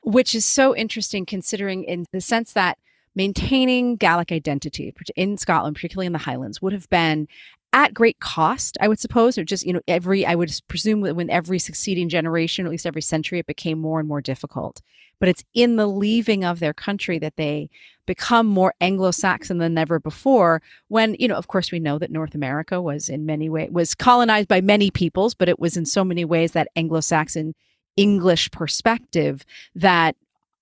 Which 0.03 0.35
is 0.35 0.45
so 0.45 0.77
interesting 0.77 1.27
considering 1.27 1.85
in 1.85 2.07
the 2.13 2.21
sense 2.21 2.53
that 2.53 2.79
maintaining 3.17 3.97
Gaelic 3.97 4.31
identity 4.31 4.95
in 5.17 5.37
Scotland, 5.39 5.75
particularly 5.75 6.07
in 6.07 6.13
the 6.13 6.19
Highlands, 6.19 6.63
would 6.63 6.73
have 6.73 6.89
been 6.91 7.27
at 7.73 7.93
great 7.93 8.21
cost, 8.21 8.79
I 8.81 8.89
would 8.89 9.01
suppose, 9.01 9.37
or 9.37 9.45
just, 9.45 9.67
you 9.67 9.73
know, 9.73 9.81
every, 9.89 10.25
I 10.25 10.35
would 10.35 10.53
presume 10.69 11.01
when 11.01 11.31
every 11.31 11.59
succeeding 11.59 12.09
generation, 12.09 12.65
or 12.65 12.69
at 12.69 12.71
least 12.71 12.87
every 12.87 13.03
century, 13.03 13.39
it 13.39 13.47
became 13.47 13.79
more 13.79 13.99
and 13.99 14.09
more 14.09 14.21
difficult. 14.21 14.81
But 15.19 15.29
it's 15.31 15.45
in 15.55 15.77
the 15.77 15.87
leaving 15.87 16.45
of 16.45 16.61
their 16.61 16.75
country 16.75 17.19
that 17.19 17.37
they 17.37 17.71
become 18.07 18.47
more 18.47 18.75
Anglo 18.81 19.11
Saxon 19.11 19.59
than 19.59 19.77
ever 19.77 19.99
before. 19.99 20.63
When, 20.89 21.17
you 21.19 21.27
know, 21.27 21.35
of 21.35 21.49
course, 21.49 21.73
we 21.73 21.81
know 21.81 21.99
that 21.99 22.11
North 22.11 22.35
America 22.35 22.81
was 22.81 23.09
in 23.09 23.27
many 23.27 23.49
ways, 23.49 23.71
was 23.71 23.95
colonized 23.95 24.49
by 24.49 24.61
many 24.61 24.91
peoples, 24.91 25.35
but 25.35 25.49
it 25.49 25.59
was 25.59 25.77
in 25.77 25.87
so 25.87 26.05
many 26.05 26.25
ways 26.25 26.53
that 26.53 26.69
Anglo 26.77 27.01
Saxon 27.01 27.55
English 27.97 28.51
perspective 28.51 29.45
that 29.75 30.17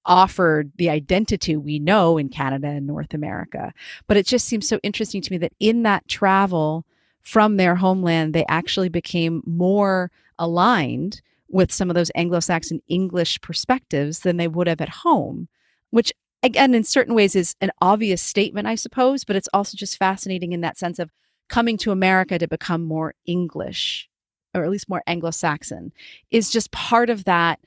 offered 0.06 0.72
the 0.76 0.90
identity 0.90 1.56
we 1.56 1.78
know 1.78 2.18
in 2.18 2.28
Canada 2.28 2.68
and 2.68 2.86
North 2.86 3.14
America. 3.14 3.72
But 4.06 4.16
it 4.16 4.26
just 4.26 4.46
seems 4.46 4.68
so 4.68 4.78
interesting 4.82 5.22
to 5.22 5.32
me 5.32 5.38
that 5.38 5.52
in 5.60 5.82
that 5.84 6.06
travel 6.08 6.84
from 7.22 7.56
their 7.56 7.76
homeland, 7.76 8.34
they 8.34 8.44
actually 8.48 8.88
became 8.88 9.42
more 9.46 10.10
aligned 10.38 11.22
with 11.48 11.72
some 11.72 11.90
of 11.90 11.94
those 11.94 12.10
Anglo 12.14 12.40
Saxon 12.40 12.80
English 12.88 13.40
perspectives 13.40 14.20
than 14.20 14.36
they 14.36 14.48
would 14.48 14.66
have 14.66 14.80
at 14.80 14.88
home, 14.88 15.48
which 15.90 16.12
again, 16.42 16.74
in 16.74 16.84
certain 16.84 17.14
ways, 17.14 17.34
is 17.34 17.56
an 17.60 17.70
obvious 17.80 18.20
statement, 18.20 18.66
I 18.66 18.74
suppose, 18.74 19.24
but 19.24 19.36
it's 19.36 19.48
also 19.54 19.76
just 19.76 19.96
fascinating 19.96 20.52
in 20.52 20.60
that 20.60 20.78
sense 20.78 20.98
of 20.98 21.10
coming 21.48 21.78
to 21.78 21.90
America 21.90 22.38
to 22.38 22.48
become 22.48 22.84
more 22.84 23.14
English 23.26 24.08
or 24.54 24.64
at 24.64 24.70
least 24.70 24.88
more 24.88 25.02
Anglo 25.06 25.30
Saxon 25.30 25.92
is 26.30 26.50
just 26.50 26.70
part 26.70 27.10
of 27.10 27.24
that 27.24 27.58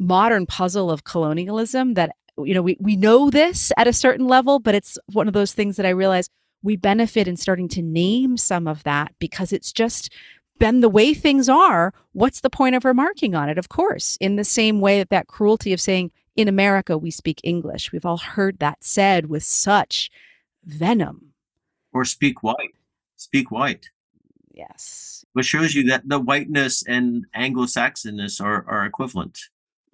modern 0.00 0.46
puzzle 0.46 0.90
of 0.90 1.04
colonialism 1.04 1.94
that 1.94 2.10
you 2.38 2.54
know 2.54 2.62
we, 2.62 2.76
we 2.80 2.96
know 2.96 3.30
this 3.30 3.70
at 3.76 3.86
a 3.86 3.92
certain 3.92 4.26
level 4.26 4.58
but 4.58 4.74
it's 4.74 4.98
one 5.12 5.28
of 5.28 5.34
those 5.34 5.52
things 5.52 5.76
that 5.76 5.86
i 5.86 5.90
realize 5.90 6.28
we 6.62 6.76
benefit 6.76 7.28
in 7.28 7.36
starting 7.36 7.68
to 7.68 7.82
name 7.82 8.36
some 8.36 8.66
of 8.66 8.82
that 8.82 9.12
because 9.18 9.52
it's 9.52 9.72
just 9.72 10.12
been 10.58 10.80
the 10.80 10.88
way 10.88 11.14
things 11.14 11.48
are. 11.48 11.92
What's 12.12 12.42
the 12.42 12.50
point 12.50 12.74
of 12.74 12.84
remarking 12.84 13.34
on 13.34 13.48
it? 13.48 13.58
Of 13.58 13.68
course 13.68 14.16
in 14.20 14.36
the 14.36 14.44
same 14.44 14.80
way 14.80 14.98
that 14.98 15.10
that 15.10 15.26
cruelty 15.26 15.72
of 15.72 15.80
saying 15.80 16.12
in 16.36 16.46
america 16.46 16.96
we 16.96 17.10
speak 17.10 17.40
english. 17.42 17.90
We've 17.90 18.06
all 18.06 18.18
heard 18.18 18.58
that 18.60 18.84
said 18.84 19.26
with 19.26 19.42
such 19.42 20.10
venom. 20.64 21.32
Or 21.92 22.04
speak 22.04 22.42
white. 22.42 22.74
Speak 23.16 23.50
white. 23.50 23.90
Yes. 24.52 25.24
Which 25.32 25.46
shows 25.46 25.74
you 25.74 25.84
that 25.84 26.08
the 26.08 26.18
whiteness 26.18 26.84
and 26.86 27.26
anglo-saxonness 27.34 28.40
are, 28.40 28.64
are 28.68 28.84
equivalent 28.84 29.38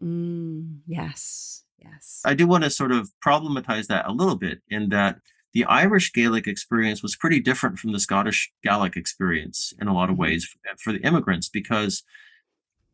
Mm, 0.02 0.78
yes, 0.86 1.64
yes. 1.78 2.22
I 2.24 2.34
do 2.34 2.46
want 2.46 2.64
to 2.64 2.70
sort 2.70 2.92
of 2.92 3.10
problematize 3.24 3.86
that 3.86 4.06
a 4.06 4.12
little 4.12 4.36
bit 4.36 4.60
in 4.68 4.90
that 4.90 5.18
the 5.52 5.64
Irish 5.64 6.12
Gaelic 6.12 6.46
experience 6.46 7.02
was 7.02 7.16
pretty 7.16 7.40
different 7.40 7.78
from 7.78 7.92
the 7.92 8.00
Scottish 8.00 8.52
Gaelic 8.62 8.96
experience 8.96 9.72
in 9.80 9.88
a 9.88 9.94
lot 9.94 10.10
of 10.10 10.14
mm-hmm. 10.14 10.22
ways 10.22 10.54
for 10.78 10.92
the 10.92 11.00
immigrants 11.00 11.48
because 11.48 12.02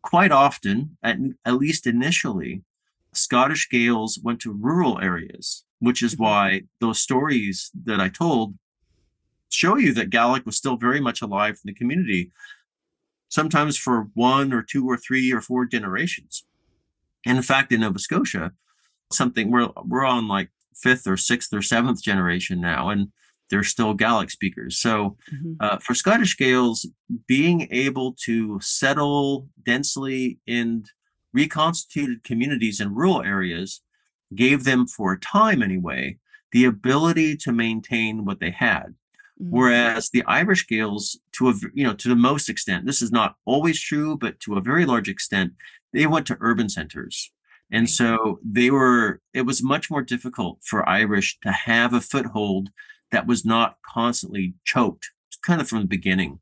quite 0.02 0.30
often, 0.30 0.96
at, 1.02 1.16
at 1.44 1.54
least 1.56 1.86
initially, 1.86 2.62
Scottish 3.12 3.68
Gaels 3.68 4.20
went 4.22 4.40
to 4.40 4.52
rural 4.52 5.00
areas, 5.00 5.64
which 5.80 6.02
is 6.02 6.14
mm-hmm. 6.14 6.22
why 6.22 6.62
those 6.80 7.00
stories 7.00 7.70
that 7.84 8.00
I 8.00 8.08
told 8.08 8.54
show 9.48 9.76
you 9.76 9.92
that 9.94 10.10
Gaelic 10.10 10.46
was 10.46 10.56
still 10.56 10.76
very 10.76 11.00
much 11.00 11.20
alive 11.20 11.58
in 11.64 11.72
the 11.72 11.74
community, 11.74 12.30
sometimes 13.28 13.76
for 13.76 14.08
one 14.14 14.52
or 14.52 14.62
two 14.62 14.88
or 14.88 14.96
three 14.96 15.32
or 15.32 15.40
four 15.40 15.66
generations. 15.66 16.44
And 17.26 17.37
in 17.37 17.42
fact, 17.42 17.72
in 17.72 17.80
Nova 17.80 17.98
Scotia, 17.98 18.52
something 19.12 19.50
we're 19.50 19.68
we're 19.85 20.04
on 20.04 20.28
like 20.28 20.50
fifth 20.74 21.06
or 21.06 21.16
sixth 21.16 21.52
or 21.52 21.62
seventh 21.62 22.02
generation 22.02 22.61
now, 22.61 22.88
and 22.88 23.08
they're 23.50 23.62
still 23.62 23.94
Gaelic 23.94 24.30
speakers. 24.30 24.78
So 24.78 25.16
mm-hmm. 25.32 25.52
uh, 25.61 25.78
for 25.78 25.94
Scottish 25.94 26.37
Gaels, 26.38 26.87
being 27.26 27.68
able 27.70 28.16
to 28.24 28.58
settle 28.61 29.48
densely 29.62 30.38
in 30.46 30.85
reconstituted 31.35 32.24
communities 32.24 32.80
in 32.80 32.94
rural 32.94 33.22
areas 33.22 33.82
gave 34.35 34.64
them, 34.64 34.87
for 34.87 35.12
a 35.12 35.20
time 35.20 35.62
anyway, 35.62 36.18
the 36.52 36.64
ability 36.64 37.37
to 37.37 37.52
maintain 37.52 38.24
what 38.24 38.40
they 38.40 38.50
had. 38.50 38.94
Mm-hmm. 39.40 39.50
Whereas 39.50 40.11
the 40.11 40.24
Irish 40.26 40.66
Gaels, 40.66 41.18
to 41.32 41.48
a 41.48 41.54
you 41.74 41.85
know 41.85 41.94
to 41.94 42.08
the 42.08 42.16
most 42.16 42.48
extent, 42.48 42.87
this 42.87 43.02
is 43.02 43.12
not 43.12 43.37
always 43.44 43.80
true, 43.80 44.16
but 44.16 44.40
to 44.40 44.56
a 44.56 44.62
very 44.62 44.87
large 44.87 45.08
extent, 45.08 45.52
they 45.92 46.07
went 46.07 46.26
to 46.26 46.38
urban 46.40 46.68
centers. 46.68 47.31
And 47.70 47.88
so 47.88 48.38
they 48.44 48.70
were, 48.70 49.20
it 49.33 49.42
was 49.42 49.62
much 49.62 49.90
more 49.90 50.02
difficult 50.02 50.59
for 50.62 50.87
Irish 50.88 51.38
to 51.40 51.50
have 51.50 51.94
a 51.94 52.00
foothold 52.00 52.68
that 53.11 53.26
was 53.26 53.44
not 53.44 53.76
constantly 53.87 54.55
choked, 54.64 55.11
kind 55.44 55.61
of 55.61 55.68
from 55.68 55.81
the 55.81 55.87
beginning, 55.87 56.40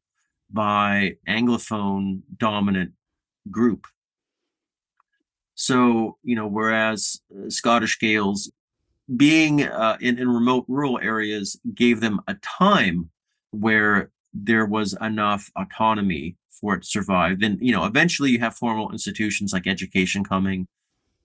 by 0.51 1.17
Anglophone 1.29 2.23
dominant 2.37 2.93
group. 3.51 3.87
So, 5.55 6.17
you 6.23 6.35
know, 6.35 6.47
whereas 6.47 7.21
uh, 7.33 7.51
Scottish 7.51 7.99
Gaels 8.01 8.51
being 9.17 9.65
uh, 9.65 9.99
in, 10.01 10.19
in 10.19 10.29
remote 10.29 10.65
rural 10.69 10.99
areas 11.01 11.61
gave 11.75 12.01
them 12.01 12.21
a 12.27 12.35
time 12.35 13.11
where 13.51 14.11
there 14.33 14.67
was 14.67 14.97
enough 15.01 15.51
autonomy 15.57 16.37
for 16.61 16.75
it 16.75 16.83
to 16.83 16.89
survive. 16.89 17.41
Then, 17.41 17.59
you 17.61 17.73
know, 17.73 17.85
eventually 17.85 18.31
you 18.31 18.41
have 18.41 18.55
formal 18.55 18.93
institutions 18.93 19.53
like 19.53 19.67
education 19.67 20.25
coming 20.25 20.67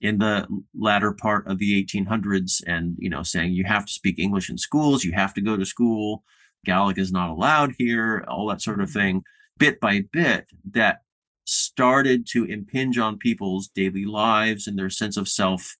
in 0.00 0.18
the 0.18 0.46
latter 0.78 1.12
part 1.12 1.46
of 1.46 1.58
the 1.58 1.84
1800s 1.84 2.62
and, 2.66 2.96
you 2.98 3.08
know, 3.08 3.22
saying 3.22 3.52
you 3.52 3.64
have 3.64 3.86
to 3.86 3.92
speak 3.92 4.18
English 4.18 4.50
in 4.50 4.58
schools, 4.58 5.04
you 5.04 5.12
have 5.12 5.32
to 5.34 5.40
go 5.40 5.56
to 5.56 5.64
school, 5.64 6.22
Gaelic 6.66 6.98
is 6.98 7.12
not 7.12 7.30
allowed 7.30 7.74
here, 7.78 8.24
all 8.28 8.48
that 8.48 8.60
sort 8.60 8.80
of 8.80 8.90
mm-hmm. 8.90 8.98
thing. 8.98 9.24
Bit 9.58 9.80
by 9.80 10.04
bit, 10.12 10.48
that 10.72 11.00
started 11.46 12.26
to 12.32 12.44
impinge 12.44 12.98
on 12.98 13.16
people's 13.16 13.68
daily 13.68 14.04
lives 14.04 14.66
and 14.66 14.78
their 14.78 14.90
sense 14.90 15.16
of 15.16 15.28
self 15.28 15.76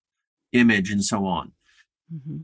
image 0.52 0.90
and 0.90 1.04
so 1.04 1.26
on. 1.26 1.52
Mm-hmm. 2.14 2.38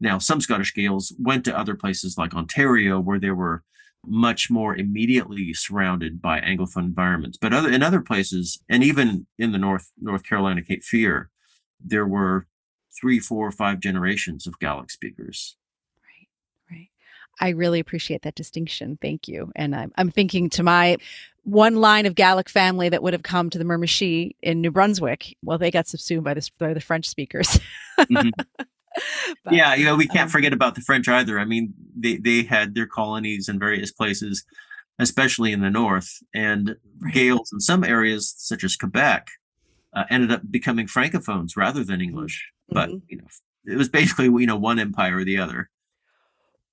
Now, 0.00 0.18
some 0.18 0.40
Scottish 0.40 0.74
Gaels 0.74 1.12
went 1.18 1.44
to 1.44 1.58
other 1.58 1.74
places 1.74 2.16
like 2.16 2.34
Ontario 2.34 3.00
where 3.00 3.18
there 3.18 3.34
were 3.34 3.64
much 4.08 4.50
more 4.50 4.74
immediately 4.76 5.52
surrounded 5.54 6.20
by 6.20 6.40
Anglophone 6.40 6.84
environments. 6.84 7.38
But 7.38 7.52
other 7.52 7.70
in 7.70 7.82
other 7.82 8.00
places, 8.00 8.60
and 8.68 8.82
even 8.82 9.26
in 9.38 9.52
the 9.52 9.58
North 9.58 9.90
North 10.00 10.24
Carolina 10.24 10.62
Cape 10.62 10.82
Fear, 10.82 11.30
there 11.80 12.06
were 12.06 12.46
three, 12.98 13.18
four, 13.18 13.50
five 13.50 13.80
generations 13.80 14.46
of 14.46 14.58
Gaelic 14.58 14.90
speakers. 14.90 15.56
Right, 16.02 16.76
right. 16.76 16.88
I 17.40 17.50
really 17.50 17.80
appreciate 17.80 18.22
that 18.22 18.34
distinction. 18.34 18.98
Thank 19.00 19.28
you. 19.28 19.52
And 19.54 19.74
I'm, 19.74 19.92
I'm 19.96 20.10
thinking 20.10 20.50
to 20.50 20.62
my 20.62 20.96
one 21.44 21.76
line 21.76 22.06
of 22.06 22.14
Gaelic 22.14 22.48
family 22.48 22.88
that 22.88 23.02
would 23.02 23.12
have 23.12 23.22
come 23.22 23.50
to 23.50 23.58
the 23.58 23.64
Miramichi 23.64 24.34
in 24.42 24.60
New 24.60 24.70
Brunswick. 24.70 25.36
Well, 25.42 25.58
they 25.58 25.70
got 25.70 25.86
subsumed 25.86 26.24
by 26.24 26.34
the, 26.34 26.48
by 26.58 26.74
the 26.74 26.80
French 26.80 27.08
speakers. 27.08 27.58
mm-hmm. 27.98 28.28
but, 29.44 29.54
yeah, 29.54 29.74
you 29.74 29.84
know, 29.84 29.96
we 29.96 30.06
can't 30.06 30.24
um, 30.24 30.28
forget 30.28 30.52
about 30.52 30.74
the 30.74 30.80
French 30.80 31.08
either. 31.08 31.38
I 31.38 31.44
mean, 31.44 31.74
they 31.96 32.16
they 32.16 32.42
had 32.42 32.74
their 32.74 32.86
colonies 32.86 33.48
in 33.48 33.58
various 33.58 33.92
places, 33.92 34.44
especially 34.98 35.52
in 35.52 35.60
the 35.60 35.70
north, 35.70 36.22
and 36.34 36.76
right. 37.00 37.14
Gaels 37.14 37.52
in 37.52 37.60
some 37.60 37.84
areas, 37.84 38.34
such 38.36 38.64
as 38.64 38.76
Quebec, 38.76 39.28
uh, 39.94 40.04
ended 40.10 40.32
up 40.32 40.42
becoming 40.50 40.86
francophones 40.86 41.56
rather 41.56 41.84
than 41.84 42.00
English. 42.00 42.50
Mm-hmm. 42.72 42.74
But 42.74 43.02
you 43.08 43.18
know, 43.18 43.26
it 43.66 43.76
was 43.76 43.88
basically 43.88 44.26
you 44.26 44.46
know 44.46 44.56
one 44.56 44.78
empire 44.78 45.18
or 45.18 45.24
the 45.24 45.38
other. 45.38 45.70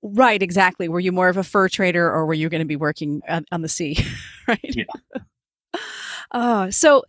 Right, 0.02 0.42
exactly. 0.42 0.88
Were 0.88 1.00
you 1.00 1.10
more 1.10 1.28
of 1.28 1.36
a 1.36 1.42
fur 1.42 1.68
trader, 1.68 2.08
or 2.08 2.26
were 2.26 2.34
you 2.34 2.48
going 2.48 2.60
to 2.60 2.66
be 2.66 2.76
working 2.76 3.22
on, 3.28 3.44
on 3.50 3.62
the 3.62 3.68
sea? 3.68 3.98
right. 4.48 4.60
Yeah. 4.62 4.84
Oh, 6.32 6.70
so 6.70 7.04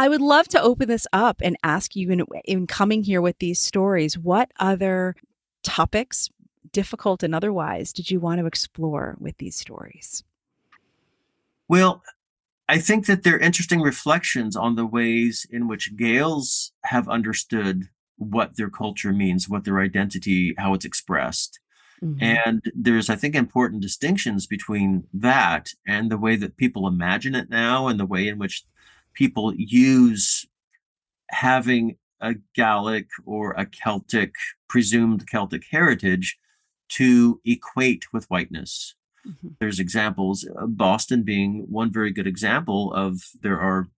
I 0.00 0.08
would 0.08 0.22
love 0.22 0.48
to 0.48 0.62
open 0.62 0.88
this 0.88 1.06
up 1.12 1.42
and 1.44 1.58
ask 1.62 1.94
you 1.94 2.10
in, 2.10 2.24
in 2.46 2.66
coming 2.66 3.02
here 3.02 3.20
with 3.20 3.38
these 3.38 3.60
stories, 3.60 4.16
what 4.16 4.50
other 4.58 5.14
topics, 5.62 6.30
difficult 6.72 7.22
and 7.22 7.34
otherwise, 7.34 7.92
did 7.92 8.10
you 8.10 8.18
want 8.18 8.40
to 8.40 8.46
explore 8.46 9.18
with 9.20 9.36
these 9.36 9.56
stories? 9.56 10.24
Well, 11.68 12.02
I 12.66 12.78
think 12.78 13.04
that 13.08 13.24
they're 13.24 13.38
interesting 13.38 13.82
reflections 13.82 14.56
on 14.56 14.74
the 14.74 14.86
ways 14.86 15.46
in 15.50 15.68
which 15.68 15.94
Gaels 15.98 16.72
have 16.84 17.06
understood 17.06 17.90
what 18.16 18.56
their 18.56 18.70
culture 18.70 19.12
means, 19.12 19.50
what 19.50 19.66
their 19.66 19.80
identity, 19.80 20.54
how 20.56 20.72
it's 20.72 20.86
expressed. 20.86 21.60
Mm-hmm. 22.02 22.22
And 22.22 22.62
there's, 22.74 23.10
I 23.10 23.16
think, 23.16 23.34
important 23.34 23.82
distinctions 23.82 24.46
between 24.46 25.04
that 25.12 25.68
and 25.86 26.10
the 26.10 26.16
way 26.16 26.36
that 26.36 26.56
people 26.56 26.86
imagine 26.86 27.34
it 27.34 27.50
now 27.50 27.86
and 27.88 28.00
the 28.00 28.06
way 28.06 28.28
in 28.28 28.38
which 28.38 28.64
people 29.14 29.54
use 29.56 30.46
having 31.30 31.96
a 32.20 32.34
Gaelic 32.54 33.08
or 33.24 33.52
a 33.52 33.66
Celtic, 33.66 34.34
presumed 34.68 35.26
Celtic 35.26 35.64
heritage 35.70 36.38
to 36.90 37.40
equate 37.44 38.12
with 38.12 38.26
whiteness. 38.26 38.94
Mm-hmm. 39.26 39.48
There's 39.58 39.78
examples, 39.78 40.48
uh, 40.60 40.66
Boston 40.66 41.22
being 41.22 41.66
one 41.68 41.92
very 41.92 42.10
good 42.12 42.26
example 42.26 42.92
of 42.94 43.20
there 43.42 43.60
are 43.60 43.88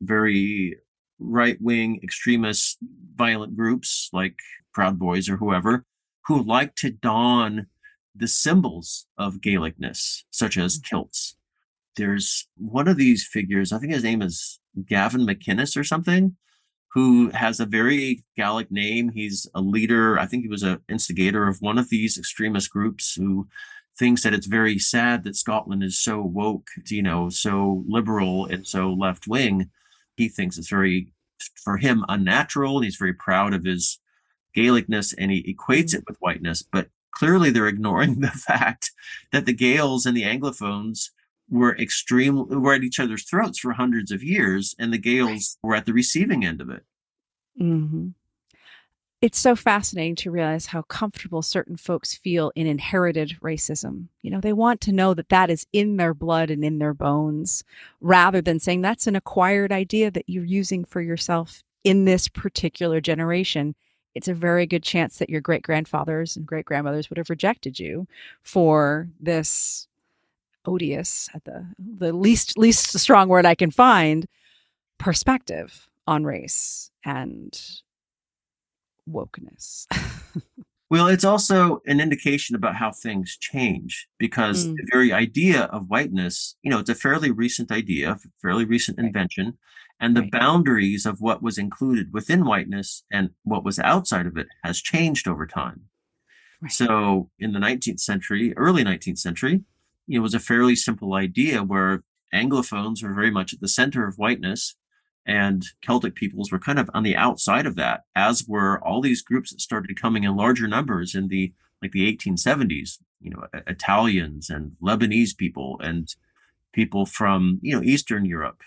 very 0.00 0.78
right 1.18 1.60
wing 1.60 2.00
extremist 2.02 2.78
violent 3.14 3.56
groups 3.56 4.08
like 4.12 4.36
Proud 4.72 4.98
Boys 4.98 5.28
or 5.28 5.36
whoever 5.36 5.84
who 6.26 6.42
like 6.42 6.74
to 6.76 6.90
don 6.90 7.66
the 8.14 8.28
symbols 8.28 9.06
of 9.18 9.40
Gaelicness, 9.40 10.24
such 10.30 10.56
as 10.56 10.78
kilts 10.78 11.36
there's 11.96 12.46
one 12.56 12.88
of 12.88 12.96
these 12.96 13.26
figures, 13.26 13.72
I 13.72 13.78
think 13.78 13.92
his 13.92 14.04
name 14.04 14.22
is 14.22 14.60
Gavin 14.86 15.26
McInnes 15.26 15.76
or 15.76 15.84
something, 15.84 16.36
who 16.92 17.30
has 17.30 17.60
a 17.60 17.66
very 17.66 18.24
Gaelic 18.36 18.70
name. 18.70 19.10
He's 19.10 19.46
a 19.54 19.60
leader. 19.60 20.18
I 20.18 20.26
think 20.26 20.42
he 20.42 20.48
was 20.48 20.62
an 20.62 20.80
instigator 20.88 21.46
of 21.46 21.60
one 21.60 21.78
of 21.78 21.88
these 21.88 22.18
extremist 22.18 22.70
groups 22.70 23.14
who 23.14 23.48
thinks 23.98 24.22
that 24.22 24.34
it's 24.34 24.46
very 24.46 24.78
sad 24.78 25.24
that 25.24 25.36
Scotland 25.36 25.82
is 25.82 25.98
so 25.98 26.20
woke, 26.20 26.68
you 26.88 27.02
know, 27.02 27.28
so 27.28 27.84
liberal 27.86 28.46
and 28.46 28.66
so 28.66 28.92
left 28.92 29.26
wing. 29.26 29.70
He 30.16 30.28
thinks 30.28 30.58
it's 30.58 30.68
very 30.68 31.12
for 31.62 31.76
him 31.76 32.04
unnatural 32.08 32.76
and 32.76 32.84
he's 32.84 32.96
very 32.96 33.14
proud 33.14 33.54
of 33.54 33.64
his 33.64 33.98
Gaelicness 34.56 35.14
and 35.16 35.30
he 35.30 35.54
equates 35.54 35.94
it 35.94 36.04
with 36.08 36.16
whiteness. 36.18 36.62
But 36.62 36.88
clearly 37.12 37.50
they're 37.50 37.68
ignoring 37.76 38.20
the 38.20 38.28
fact 38.28 38.90
that 39.32 39.46
the 39.46 39.52
Gaels 39.52 40.06
and 40.06 40.16
the 40.16 40.24
Anglophones 40.24 41.10
were 41.50 41.76
extreme 41.76 42.48
were 42.48 42.74
at 42.74 42.84
each 42.84 43.00
other's 43.00 43.24
throats 43.24 43.58
for 43.58 43.72
hundreds 43.72 44.12
of 44.12 44.22
years 44.22 44.74
and 44.78 44.92
the 44.92 44.98
Gaels 44.98 45.58
were 45.62 45.74
at 45.74 45.86
the 45.86 45.92
receiving 45.92 46.44
end 46.44 46.60
of 46.60 46.70
it. 46.70 46.84
Mm-hmm. 47.60 48.08
It's 49.20 49.38
so 49.38 49.54
fascinating 49.54 50.16
to 50.16 50.30
realize 50.30 50.64
how 50.64 50.80
comfortable 50.82 51.42
certain 51.42 51.76
folks 51.76 52.14
feel 52.14 52.52
in 52.54 52.66
inherited 52.66 53.36
racism. 53.42 54.06
You 54.22 54.30
know, 54.30 54.40
they 54.40 54.54
want 54.54 54.80
to 54.82 54.92
know 54.92 55.12
that 55.12 55.28
that 55.28 55.50
is 55.50 55.66
in 55.74 55.98
their 55.98 56.14
blood 56.14 56.50
and 56.50 56.64
in 56.64 56.78
their 56.78 56.94
bones, 56.94 57.62
rather 58.00 58.40
than 58.40 58.58
saying 58.58 58.80
that's 58.80 59.06
an 59.06 59.16
acquired 59.16 59.72
idea 59.72 60.10
that 60.10 60.24
you're 60.26 60.44
using 60.44 60.86
for 60.86 61.02
yourself 61.02 61.62
in 61.84 62.06
this 62.06 62.28
particular 62.28 62.98
generation. 63.02 63.74
It's 64.14 64.28
a 64.28 64.34
very 64.34 64.66
good 64.66 64.82
chance 64.82 65.18
that 65.18 65.28
your 65.28 65.42
great 65.42 65.62
grandfathers 65.62 66.34
and 66.34 66.46
great 66.46 66.64
grandmothers 66.64 67.10
would 67.10 67.18
have 67.18 67.28
rejected 67.30 67.78
you 67.78 68.08
for 68.42 69.10
this 69.20 69.86
odious, 70.64 71.28
at 71.34 71.44
the 71.44 71.66
the 71.78 72.12
least 72.12 72.58
least 72.58 72.98
strong 72.98 73.28
word 73.28 73.46
I 73.46 73.54
can 73.54 73.70
find, 73.70 74.26
perspective 74.98 75.88
on 76.06 76.24
race 76.24 76.90
and 77.04 77.58
wokeness. 79.08 79.86
well, 80.90 81.06
it's 81.06 81.24
also 81.24 81.80
an 81.86 82.00
indication 82.00 82.56
about 82.56 82.76
how 82.76 82.92
things 82.92 83.36
change 83.38 84.08
because 84.18 84.66
mm. 84.66 84.76
the 84.76 84.88
very 84.92 85.12
idea 85.12 85.62
of 85.64 85.88
whiteness, 85.88 86.56
you 86.62 86.70
know, 86.70 86.78
it's 86.78 86.90
a 86.90 86.94
fairly 86.94 87.30
recent 87.30 87.70
idea, 87.70 88.18
fairly 88.42 88.64
recent 88.64 88.98
right. 88.98 89.06
invention, 89.06 89.58
and 90.00 90.16
the 90.16 90.22
right. 90.22 90.30
boundaries 90.32 91.06
of 91.06 91.20
what 91.20 91.42
was 91.42 91.58
included 91.58 92.12
within 92.12 92.44
whiteness 92.44 93.04
and 93.10 93.30
what 93.44 93.64
was 93.64 93.78
outside 93.78 94.26
of 94.26 94.36
it 94.36 94.48
has 94.64 94.80
changed 94.80 95.28
over 95.28 95.46
time. 95.46 95.82
Right. 96.62 96.72
So, 96.72 97.30
in 97.38 97.52
the 97.52 97.58
19th 97.58 98.00
century, 98.00 98.52
early 98.56 98.84
19th 98.84 99.18
century, 99.18 99.62
it 100.10 100.18
was 100.18 100.34
a 100.34 100.40
fairly 100.40 100.76
simple 100.76 101.14
idea 101.14 101.62
where 101.62 102.02
Anglophones 102.34 103.02
were 103.02 103.14
very 103.14 103.30
much 103.30 103.52
at 103.52 103.60
the 103.60 103.68
center 103.68 104.06
of 104.06 104.16
whiteness 104.16 104.76
and 105.26 105.64
Celtic 105.82 106.14
peoples 106.14 106.50
were 106.50 106.58
kind 106.58 106.78
of 106.78 106.90
on 106.94 107.02
the 107.02 107.16
outside 107.16 107.66
of 107.66 107.76
that, 107.76 108.02
as 108.16 108.48
were 108.48 108.82
all 108.84 109.00
these 109.00 109.22
groups 109.22 109.50
that 109.50 109.60
started 109.60 110.00
coming 110.00 110.24
in 110.24 110.36
larger 110.36 110.66
numbers 110.66 111.14
in 111.14 111.28
the 111.28 111.52
like 111.82 111.92
the 111.92 112.14
1870s. 112.14 112.98
You 113.20 113.30
know, 113.30 113.46
Italians 113.66 114.50
and 114.50 114.72
Lebanese 114.82 115.36
people 115.36 115.78
and 115.82 116.12
people 116.72 117.06
from 117.06 117.60
you 117.62 117.76
know 117.76 117.82
Eastern 117.82 118.24
Europe. 118.24 118.62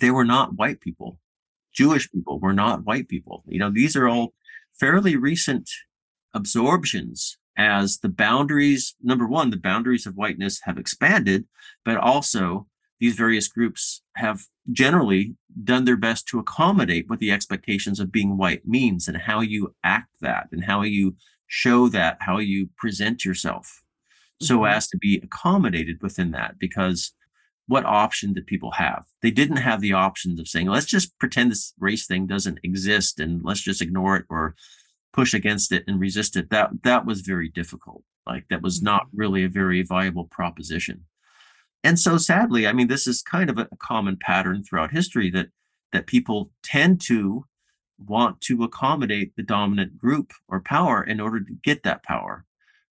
They 0.00 0.10
were 0.10 0.24
not 0.24 0.54
white 0.54 0.80
people. 0.80 1.18
Jewish 1.72 2.10
people 2.10 2.38
were 2.38 2.52
not 2.52 2.84
white 2.84 3.08
people. 3.08 3.42
You 3.46 3.58
know, 3.58 3.70
these 3.70 3.96
are 3.96 4.08
all 4.08 4.32
fairly 4.78 5.16
recent 5.16 5.68
absorptions 6.32 7.36
as 7.60 7.98
the 7.98 8.08
boundaries. 8.08 8.94
Number 9.02 9.26
one, 9.26 9.50
the 9.50 9.58
boundaries 9.58 10.06
of 10.06 10.14
whiteness 10.14 10.60
have 10.64 10.78
expanded, 10.78 11.44
but 11.84 11.98
also 11.98 12.66
these 13.00 13.14
various 13.14 13.48
groups 13.48 14.02
have 14.16 14.46
generally 14.72 15.34
done 15.64 15.84
their 15.84 15.96
best 15.96 16.26
to 16.28 16.38
accommodate 16.38 17.08
what 17.08 17.18
the 17.18 17.30
expectations 17.30 18.00
of 18.00 18.12
being 18.12 18.38
white 18.38 18.66
means 18.66 19.08
and 19.08 19.16
how 19.18 19.40
you 19.40 19.74
act 19.84 20.08
that 20.22 20.48
and 20.52 20.64
how 20.64 20.80
you 20.82 21.16
show 21.48 21.88
that, 21.88 22.16
how 22.20 22.38
you 22.38 22.70
present 22.78 23.24
yourself 23.26 23.82
so 24.40 24.60
mm-hmm. 24.60 24.72
as 24.72 24.88
to 24.88 24.96
be 24.96 25.20
accommodated 25.22 26.00
within 26.00 26.30
that. 26.30 26.58
Because 26.58 27.12
what 27.66 27.84
option 27.84 28.32
did 28.32 28.46
people 28.46 28.72
have? 28.72 29.04
They 29.20 29.30
didn't 29.30 29.58
have 29.58 29.82
the 29.82 29.92
options 29.92 30.40
of 30.40 30.48
saying, 30.48 30.68
let's 30.68 30.86
just 30.86 31.18
pretend 31.18 31.50
this 31.50 31.74
race 31.78 32.06
thing 32.06 32.26
doesn't 32.26 32.60
exist 32.62 33.20
and 33.20 33.44
let's 33.44 33.60
just 33.60 33.82
ignore 33.82 34.16
it 34.16 34.24
or 34.30 34.54
push 35.12 35.34
against 35.34 35.72
it 35.72 35.84
and 35.86 36.00
resist 36.00 36.36
it. 36.36 36.50
That 36.50 36.82
that 36.82 37.06
was 37.06 37.20
very 37.20 37.48
difficult. 37.48 38.02
Like 38.26 38.46
that 38.48 38.62
was 38.62 38.82
not 38.82 39.06
mm-hmm. 39.08 39.18
really 39.18 39.44
a 39.44 39.48
very 39.48 39.82
viable 39.82 40.24
proposition 40.24 41.04
and 41.82 41.98
so 41.98 42.16
sadly 42.16 42.66
i 42.66 42.72
mean 42.72 42.88
this 42.88 43.06
is 43.06 43.22
kind 43.22 43.50
of 43.50 43.58
a 43.58 43.68
common 43.78 44.16
pattern 44.16 44.62
throughout 44.62 44.92
history 44.92 45.30
that 45.30 45.48
that 45.92 46.06
people 46.06 46.50
tend 46.62 47.00
to 47.00 47.44
want 47.98 48.40
to 48.40 48.62
accommodate 48.62 49.34
the 49.36 49.42
dominant 49.42 49.98
group 49.98 50.32
or 50.48 50.60
power 50.60 51.02
in 51.02 51.20
order 51.20 51.40
to 51.40 51.52
get 51.62 51.82
that 51.82 52.02
power 52.02 52.44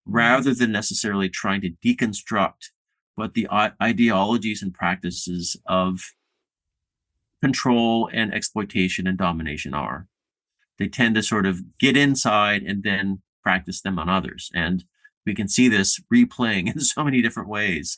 mm-hmm. 0.08 0.16
rather 0.16 0.54
than 0.54 0.72
necessarily 0.72 1.30
trying 1.30 1.62
to 1.62 1.72
deconstruct 1.84 2.70
what 3.16 3.34
the 3.34 3.48
ideologies 3.82 4.62
and 4.62 4.74
practices 4.74 5.58
of 5.66 6.14
control 7.42 8.10
and 8.14 8.34
exploitation 8.34 9.08
and 9.08 9.18
domination 9.18 9.74
are 9.74 10.08
they 10.80 10.88
tend 10.88 11.16
to 11.16 11.24
sort 11.24 11.46
of 11.46 11.62
get 11.78 11.98
inside 11.98 12.64
and 12.64 12.84
then 12.84 13.22
practice 13.44 13.82
them 13.82 14.00
on 14.00 14.10
others 14.10 14.50
and 14.54 14.84
we 15.26 15.36
can 15.36 15.48
see 15.48 15.68
this 15.68 16.00
replaying 16.14 16.68
in 16.74 16.80
so 16.80 17.04
many 17.04 17.22
different 17.22 17.50
ways 17.50 17.98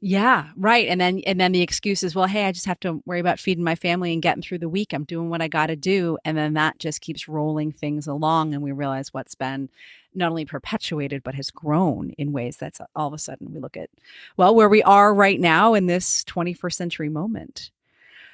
yeah, 0.00 0.50
right. 0.56 0.88
And 0.88 1.00
then 1.00 1.20
and 1.26 1.40
then 1.40 1.52
the 1.52 1.62
excuse 1.62 2.02
is, 2.02 2.14
well, 2.14 2.26
hey, 2.26 2.44
I 2.44 2.52
just 2.52 2.66
have 2.66 2.80
to 2.80 3.02
worry 3.06 3.18
about 3.18 3.40
feeding 3.40 3.64
my 3.64 3.74
family 3.74 4.12
and 4.12 4.22
getting 4.22 4.42
through 4.42 4.58
the 4.58 4.68
week. 4.68 4.92
I'm 4.92 5.04
doing 5.04 5.30
what 5.30 5.42
I 5.42 5.48
got 5.48 5.66
to 5.66 5.76
do, 5.76 6.18
and 6.24 6.36
then 6.36 6.54
that 6.54 6.78
just 6.78 7.00
keeps 7.00 7.28
rolling 7.28 7.72
things 7.72 8.06
along, 8.06 8.54
and 8.54 8.62
we 8.62 8.72
realize 8.72 9.12
what's 9.12 9.34
been 9.34 9.68
not 10.14 10.30
only 10.30 10.44
perpetuated 10.44 11.22
but 11.22 11.34
has 11.34 11.50
grown 11.50 12.10
in 12.18 12.32
ways 12.32 12.56
that's 12.56 12.80
all 12.96 13.08
of 13.08 13.12
a 13.12 13.18
sudden 13.18 13.52
we 13.52 13.60
look 13.60 13.76
at 13.76 13.90
well 14.38 14.54
where 14.54 14.68
we 14.68 14.82
are 14.82 15.14
right 15.14 15.38
now 15.38 15.74
in 15.74 15.86
this 15.86 16.24
21st 16.24 16.72
century 16.72 17.08
moment. 17.08 17.70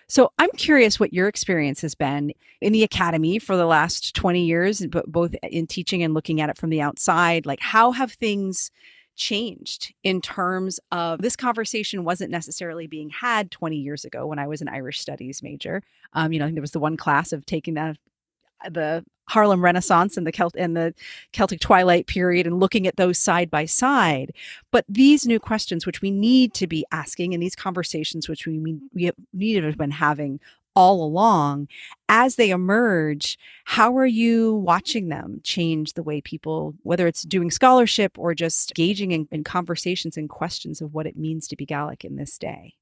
So 0.09 0.30
I'm 0.38 0.50
curious 0.57 1.00
what 1.00 1.12
your 1.12 1.28
experience 1.28 1.80
has 1.80 1.94
been 1.94 2.32
in 2.61 2.72
the 2.72 2.82
academy 2.82 3.38
for 3.38 3.57
the 3.57 3.66
last 3.66 4.14
20 4.14 4.44
years, 4.44 4.86
but 4.86 5.11
both 5.11 5.34
in 5.42 5.66
teaching 5.66 6.02
and 6.02 6.14
looking 6.14 6.40
at 6.40 6.50
it 6.50 6.59
from 6.59 6.70
the 6.70 6.80
outside. 6.80 7.46
Like, 7.46 7.61
how 7.61 7.92
have 7.92 8.12
things 8.12 8.70
changed 9.16 9.94
in 10.02 10.20
terms 10.20 10.80
of 10.90 11.22
this 11.22 11.36
conversation 11.36 12.05
wasn't 12.05 12.30
necessarily 12.30 12.86
being 12.86 13.11
had 13.11 13.50
20 13.50 13.76
years 13.76 14.05
ago 14.05 14.26
when 14.26 14.38
I 14.38 14.46
was 14.46 14.61
an 14.61 14.68
Irish 14.68 15.00
studies 15.00 15.42
major. 15.42 15.82
Um, 16.14 16.32
you 16.32 16.38
know, 16.38 16.50
there 16.50 16.61
was 16.61 16.72
the 16.72 16.80
one 16.80 16.96
class 16.96 17.32
of 17.32 17.46
taking 17.46 17.74
that 17.74 17.96
the 18.70 19.05
Harlem 19.29 19.62
Renaissance 19.62 20.16
and 20.16 20.27
the 20.27 20.33
Celt 20.33 20.55
and 20.57 20.77
the 20.77 20.95
Celtic 21.33 21.61
Twilight 21.61 22.07
period 22.07 22.47
and 22.47 22.61
looking 22.61 22.87
at 22.87 22.97
those 22.97 23.18
side 23.18 23.51
by 23.51 23.64
side. 23.64 24.33
But 24.70 24.85
these 24.89 25.27
new 25.27 25.41
questions, 25.41 25.87
which 25.87 26.03
we 26.03 26.11
need 26.11 26.55
to 26.55 26.66
be 26.66 26.85
asking, 26.93 27.35
and 27.35 27.43
these 27.43 27.57
conversations, 27.57 28.29
which 28.29 28.47
we 28.47 28.59
we 28.59 29.12
need 29.33 29.61
to 29.61 29.66
have 29.66 29.79
been 29.79 29.91
having 29.91 30.41
all 30.77 31.05
along 31.05 31.68
as 32.09 32.37
they 32.37 32.51
emerge 32.51 33.39
how 33.64 33.97
are 33.97 34.07
you 34.07 34.57
watching 34.57 35.09
them 35.09 35.41
change 35.45 35.93
the 35.93 36.03
way 36.03 36.20
people 36.20 36.75
whether 36.83 37.07
it's 37.07 37.22
doing 37.22 37.51
scholarship 37.51 38.18
or 38.18 38.35
just 38.35 38.72
engaging 38.72 39.12
in, 39.12 39.29
in, 39.31 39.45
conversations 39.45 40.16
and 40.16 40.29
questions 40.29 40.81
of 40.81 40.93
what 40.93 41.07
it 41.07 41.16
means 41.16 41.47
to 41.47 41.57
be 41.57 41.64
gaelic 41.64 42.05
in 42.05 42.16
this 42.16 42.39
day 42.39 42.75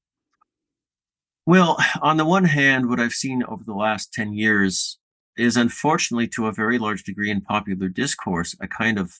well 1.45 1.77
on 2.01 2.17
the 2.17 2.25
one 2.25 2.45
hand 2.45 2.89
what 2.89 2.99
i've 2.99 3.13
seen 3.13 3.43
over 3.43 3.63
the 3.63 3.75
last 3.75 4.11
10 4.11 4.33
years 4.33 4.97
is 5.37 5.57
unfortunately 5.57 6.27
to 6.27 6.47
a 6.47 6.53
very 6.53 6.77
large 6.77 7.03
degree 7.03 7.31
in 7.31 7.41
popular 7.41 7.89
discourse 7.89 8.55
a 8.61 8.67
kind 8.67 8.99
of 8.99 9.19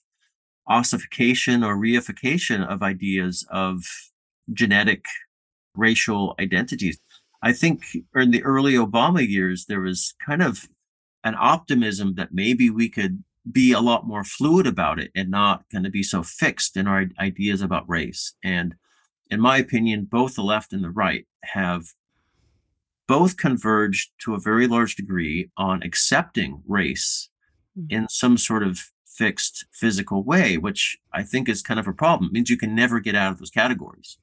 ossification 0.68 1.64
or 1.64 1.76
reification 1.76 2.66
of 2.66 2.82
ideas 2.82 3.45
of 3.49 3.84
genetic 4.53 5.05
racial 5.76 6.36
identities 6.39 6.99
I 7.43 7.51
think 7.51 7.84
in 8.16 8.32
the 8.32 8.41
early 8.43 8.74
Obama 8.74 9.28
years, 9.28 9.66
there 9.66 9.82
was 9.82 10.16
kind 10.26 10.41
of 10.41 10.70
an 11.26 11.36
optimism 11.38 12.16
that 12.16 12.34
maybe 12.34 12.70
we 12.70 12.88
could 12.88 13.22
be 13.51 13.74
a 13.74 13.82
lot 13.82 14.07
more 14.07 14.24
fluid 14.24 14.66
about 14.66 14.97
it 14.97 15.11
and 15.14 15.30
not 15.30 15.66
going 15.70 15.84
to 15.84 15.89
be 15.89 16.03
so 16.03 16.24
fixed 16.24 16.78
in 16.78 16.88
our 16.88 17.07
ideas 17.20 17.61
about 17.61 17.88
race. 17.89 18.34
And 18.41 18.76
in 19.30 19.41
my 19.41 19.57
opinion, 19.57 20.07
both 20.09 20.36
the 20.36 20.41
left 20.41 20.72
and 20.72 20.86
the 20.86 20.89
right 20.89 21.28
have 21.43 21.84
both 23.07 23.37
converged 23.37 24.11
to 24.19 24.33
a 24.33 24.39
very 24.39 24.67
large 24.67 24.95
degree 24.95 25.49
on 25.57 25.83
accepting 25.83 26.61
race 26.67 27.29
mm-hmm. 27.77 27.93
in 27.93 28.09
some 28.09 28.37
sort 28.37 28.63
of 28.63 28.79
fixed 29.05 29.65
physical 29.71 30.23
way, 30.23 30.57
which 30.57 30.97
I 31.11 31.23
think 31.23 31.47
is 31.47 31.61
kind 31.61 31.79
of 31.79 31.87
a 31.87 31.93
problem. 31.93 32.29
It 32.29 32.33
means 32.33 32.49
you 32.49 32.57
can 32.57 32.75
never 32.75 32.99
get 32.99 33.15
out 33.15 33.31
of 33.31 33.39
those 33.39 33.51
categories, 33.51 34.17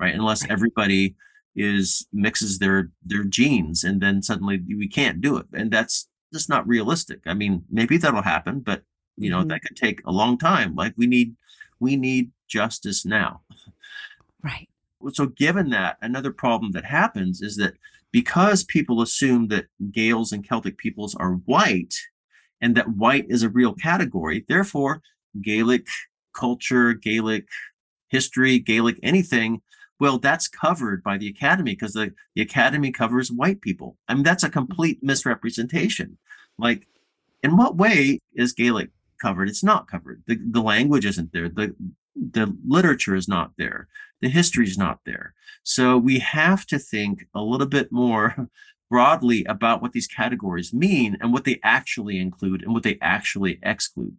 right? 0.00 0.14
Unless 0.14 0.48
everybody 0.50 1.14
is 1.54 2.06
mixes 2.12 2.58
their 2.58 2.90
their 3.04 3.24
genes 3.24 3.84
and 3.84 4.00
then 4.00 4.22
suddenly 4.22 4.62
we 4.66 4.88
can't 4.88 5.20
do 5.20 5.36
it 5.36 5.46
and 5.52 5.70
that's 5.70 6.08
just 6.32 6.48
not 6.48 6.66
realistic 6.66 7.20
i 7.26 7.34
mean 7.34 7.62
maybe 7.70 7.98
that'll 7.98 8.22
happen 8.22 8.60
but 8.60 8.82
you 9.16 9.28
know 9.28 9.40
mm-hmm. 9.40 9.48
that 9.48 9.62
could 9.62 9.76
take 9.76 10.00
a 10.06 10.10
long 10.10 10.38
time 10.38 10.74
like 10.74 10.94
we 10.96 11.06
need 11.06 11.36
we 11.78 11.96
need 11.96 12.30
justice 12.48 13.04
now 13.04 13.42
right 14.42 14.68
so 15.12 15.26
given 15.26 15.68
that 15.70 15.98
another 16.00 16.32
problem 16.32 16.72
that 16.72 16.84
happens 16.84 17.42
is 17.42 17.56
that 17.56 17.74
because 18.12 18.62
people 18.62 19.02
assume 19.02 19.48
that 19.48 19.66
gaels 19.90 20.32
and 20.32 20.46
celtic 20.46 20.78
peoples 20.78 21.14
are 21.16 21.32
white 21.46 21.94
and 22.60 22.76
that 22.76 22.88
white 22.96 23.26
is 23.28 23.42
a 23.42 23.48
real 23.48 23.74
category 23.74 24.44
therefore 24.48 25.00
gaelic 25.40 25.86
culture 26.34 26.92
gaelic 26.92 27.46
history 28.08 28.58
gaelic 28.58 28.98
anything 29.02 29.60
Well, 30.00 30.18
that's 30.18 30.48
covered 30.48 31.02
by 31.04 31.16
the 31.16 31.28
academy 31.28 31.72
because 31.72 31.92
the, 31.92 32.12
the 32.34 32.42
academy 32.42 32.90
covers 32.90 33.30
white 33.30 33.60
people. 33.60 33.96
I 34.08 34.14
mean, 34.14 34.24
that's 34.24 34.42
a 34.42 34.50
complete 34.50 34.98
misrepresentation. 35.00 36.18
Like, 36.58 36.88
in 37.44 37.56
what 37.56 37.76
way 37.76 38.18
is 38.34 38.52
Gaelic 38.52 38.90
covered? 39.20 39.48
It's 39.48 39.62
not 39.62 39.86
covered. 39.86 40.24
The, 40.26 40.38
the 40.50 40.60
language 40.60 41.06
isn't 41.06 41.32
there. 41.32 41.48
The, 41.48 41.76
the 42.16 42.52
literature 42.66 43.14
is 43.14 43.28
not 43.28 43.52
there. 43.58 43.86
The 44.22 44.28
history 44.28 44.66
is 44.66 44.78
not 44.78 45.00
there. 45.04 45.34
So 45.62 45.98
we 45.98 46.20
have 46.20 46.64
to 46.66 46.78
think 46.78 47.26
a 47.34 47.42
little 47.42 47.66
bit 47.66 47.92
more 47.92 48.48
broadly 48.90 49.44
about 49.44 49.82
what 49.82 49.92
these 49.92 50.06
categories 50.06 50.72
mean 50.72 51.16
and 51.20 51.32
what 51.32 51.44
they 51.44 51.60
actually 51.62 52.18
include 52.18 52.62
and 52.62 52.72
what 52.72 52.82
they 52.82 52.98
actually 53.00 53.58
exclude. 53.62 54.16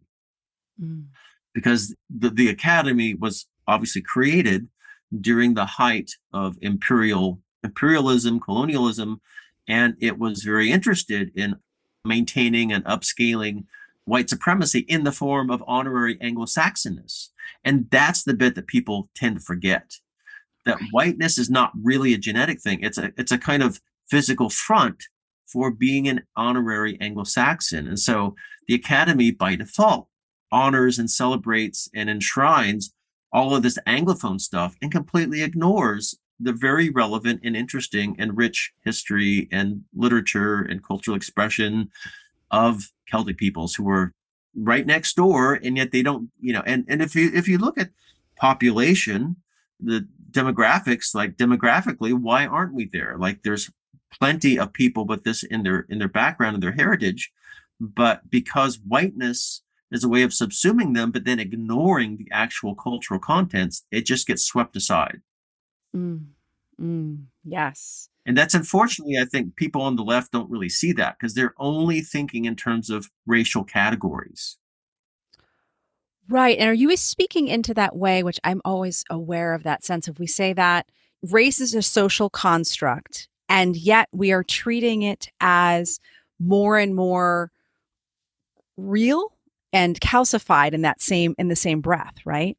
Mm. 0.82 1.06
Because 1.54 1.96
the, 2.10 2.30
the 2.30 2.50
academy 2.50 3.14
was 3.14 3.48
obviously 3.68 4.02
created 4.02 4.68
during 5.22 5.54
the 5.54 5.66
height 5.66 6.12
of 6.32 6.58
imperial 6.62 7.40
imperialism, 7.64 8.40
colonialism, 8.40 9.22
and 9.68 9.96
it 10.02 10.20
was 10.20 10.44
very 10.44 10.72
interested 10.72 11.32
in 11.36 11.56
maintaining 12.04 12.74
and 12.74 12.84
upscaling 12.86 13.66
white 14.06 14.30
supremacy 14.30 14.80
in 14.80 15.04
the 15.04 15.12
form 15.12 15.50
of 15.50 15.64
honorary 15.68 16.18
Anglo-Saxonness. 16.22 17.30
And 17.64 17.90
that's 17.90 18.24
the 18.24 18.34
bit 18.34 18.56
that 18.56 18.68
people 18.68 19.10
tend 19.16 19.38
to 19.38 19.42
forget. 19.42 19.94
That 20.66 20.80
whiteness 20.92 21.38
is 21.38 21.50
not 21.50 21.72
really 21.82 22.14
a 22.14 22.18
genetic 22.18 22.62
thing. 22.62 22.80
It's 22.82 22.98
a 22.98 23.12
it's 23.18 23.32
a 23.32 23.38
kind 23.38 23.62
of 23.64 23.82
physical 24.10 24.50
front 24.50 25.04
for 25.46 25.72
being 25.72 26.08
an 26.08 26.24
honorary 26.36 26.98
Anglo-Saxon. 27.02 27.88
And 27.88 28.00
so 28.00 28.36
the 28.68 28.76
Academy 28.76 29.32
by 29.32 29.56
default 29.56 30.08
honors 30.52 31.00
and 31.00 31.10
celebrates 31.10 31.90
and 31.94 32.10
enshrines 32.10 32.94
all 33.32 33.56
of 33.56 33.64
this 33.64 33.78
Anglophone 33.88 34.40
stuff 34.40 34.76
and 34.82 34.92
completely 34.92 35.42
ignores 35.42 36.16
the 36.40 36.54
very 36.54 36.90
relevant 36.90 37.42
and 37.44 37.56
interesting 37.56 38.16
and 38.20 38.38
rich 38.38 38.72
history 38.84 39.48
and 39.52 39.82
literature 39.96 40.62
and 40.62 40.84
cultural 40.84 41.18
expression 41.18 41.90
of 42.52 42.92
Celtic 43.08 43.38
peoples 43.38 43.76
who 43.76 43.84
were 43.84 44.14
right 44.56 44.86
next 44.86 45.16
door, 45.16 45.54
and 45.56 45.78
yet 45.78 45.92
they 45.92 46.04
don't, 46.04 46.30
you 46.40 46.54
know, 46.54 46.64
and, 46.66 46.86
and 46.88 47.02
if 47.02 47.16
you 47.16 47.32
if 47.34 47.48
you 47.48 47.58
look 47.58 47.78
at 47.80 47.90
population, 48.36 49.38
the 49.80 50.08
demographics, 50.32 51.14
like 51.14 51.38
demographically, 51.38 52.14
why 52.14 52.46
aren't 52.46 52.74
we 52.74 52.86
there? 52.86 53.16
Like 53.18 53.44
there's 53.44 53.72
plenty 54.12 54.60
of 54.60 54.74
people 54.74 55.06
with 55.06 55.24
this 55.24 55.44
in 55.44 55.64
their 55.64 55.86
in 55.90 56.00
their 56.00 56.08
background 56.08 56.56
and 56.56 56.64
their 56.64 56.74
heritage, 56.74 57.32
but 57.80 58.30
because 58.30 58.80
whiteness 58.88 59.62
is 59.92 60.04
a 60.04 60.10
way 60.10 60.24
of 60.24 60.32
subsuming 60.32 60.96
them, 60.96 61.12
but 61.12 61.24
then 61.24 61.40
ignoring 61.40 62.18
the 62.18 62.28
actual 62.32 62.74
cultural 62.74 63.20
contents, 63.20 63.86
it 63.92 64.06
just 64.06 64.26
gets 64.26 64.44
swept 64.44 64.76
aside. 64.76 65.22
Mm. 65.96 66.26
Mm. 66.82 67.26
Yes. 67.46 68.10
And 68.26 68.38
that's 68.38 68.54
unfortunately, 68.54 69.18
I 69.18 69.26
think 69.26 69.56
people 69.56 69.82
on 69.82 69.96
the 69.96 70.04
left 70.04 70.32
don't 70.32 70.50
really 70.50 70.70
see 70.70 70.94
that 70.94 71.18
because 71.20 71.34
they're 71.34 71.54
only 71.58 72.02
thinking 72.02 72.46
in 72.46 72.56
terms 72.56 72.90
of 72.90 73.10
racial 73.26 73.64
categories. 73.64 74.58
Right. 76.30 76.58
And 76.58 76.70
are 76.70 76.74
you 76.74 76.96
speaking 76.96 77.50
into 77.50 77.74
that 77.74 77.98
way, 77.98 78.24
which 78.24 78.40
I'm 78.44 78.62
always 78.64 79.04
aware 79.10 79.54
of 79.54 79.64
that 79.64 79.84
sense 79.84 80.08
of 80.08 80.20
we 80.20 80.28
say 80.28 80.54
that 80.54 80.88
race 81.22 81.60
is 81.60 81.76
a 81.76 81.82
social 81.82 82.30
construct, 82.30 83.28
and 83.50 83.76
yet 83.76 84.08
we 84.14 84.32
are 84.32 84.44
treating 84.44 85.02
it 85.02 85.28
as 85.42 86.00
more 86.40 86.78
and 86.78 86.96
more 86.96 87.52
real 88.78 89.34
and 89.74 90.00
calcified 90.00 90.74
in 90.74 90.84
that 90.84 91.02
same 91.02 91.36
in 91.38 91.50
the 91.50 91.56
same 91.56 91.82
breath, 91.82 92.16
right? 92.26 92.58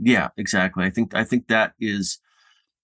Yeah, 0.00 0.28
exactly. 0.36 0.84
I 0.84 0.90
think 0.90 1.14
I 1.14 1.24
think 1.24 1.48
that 1.48 1.72
is 1.80 2.20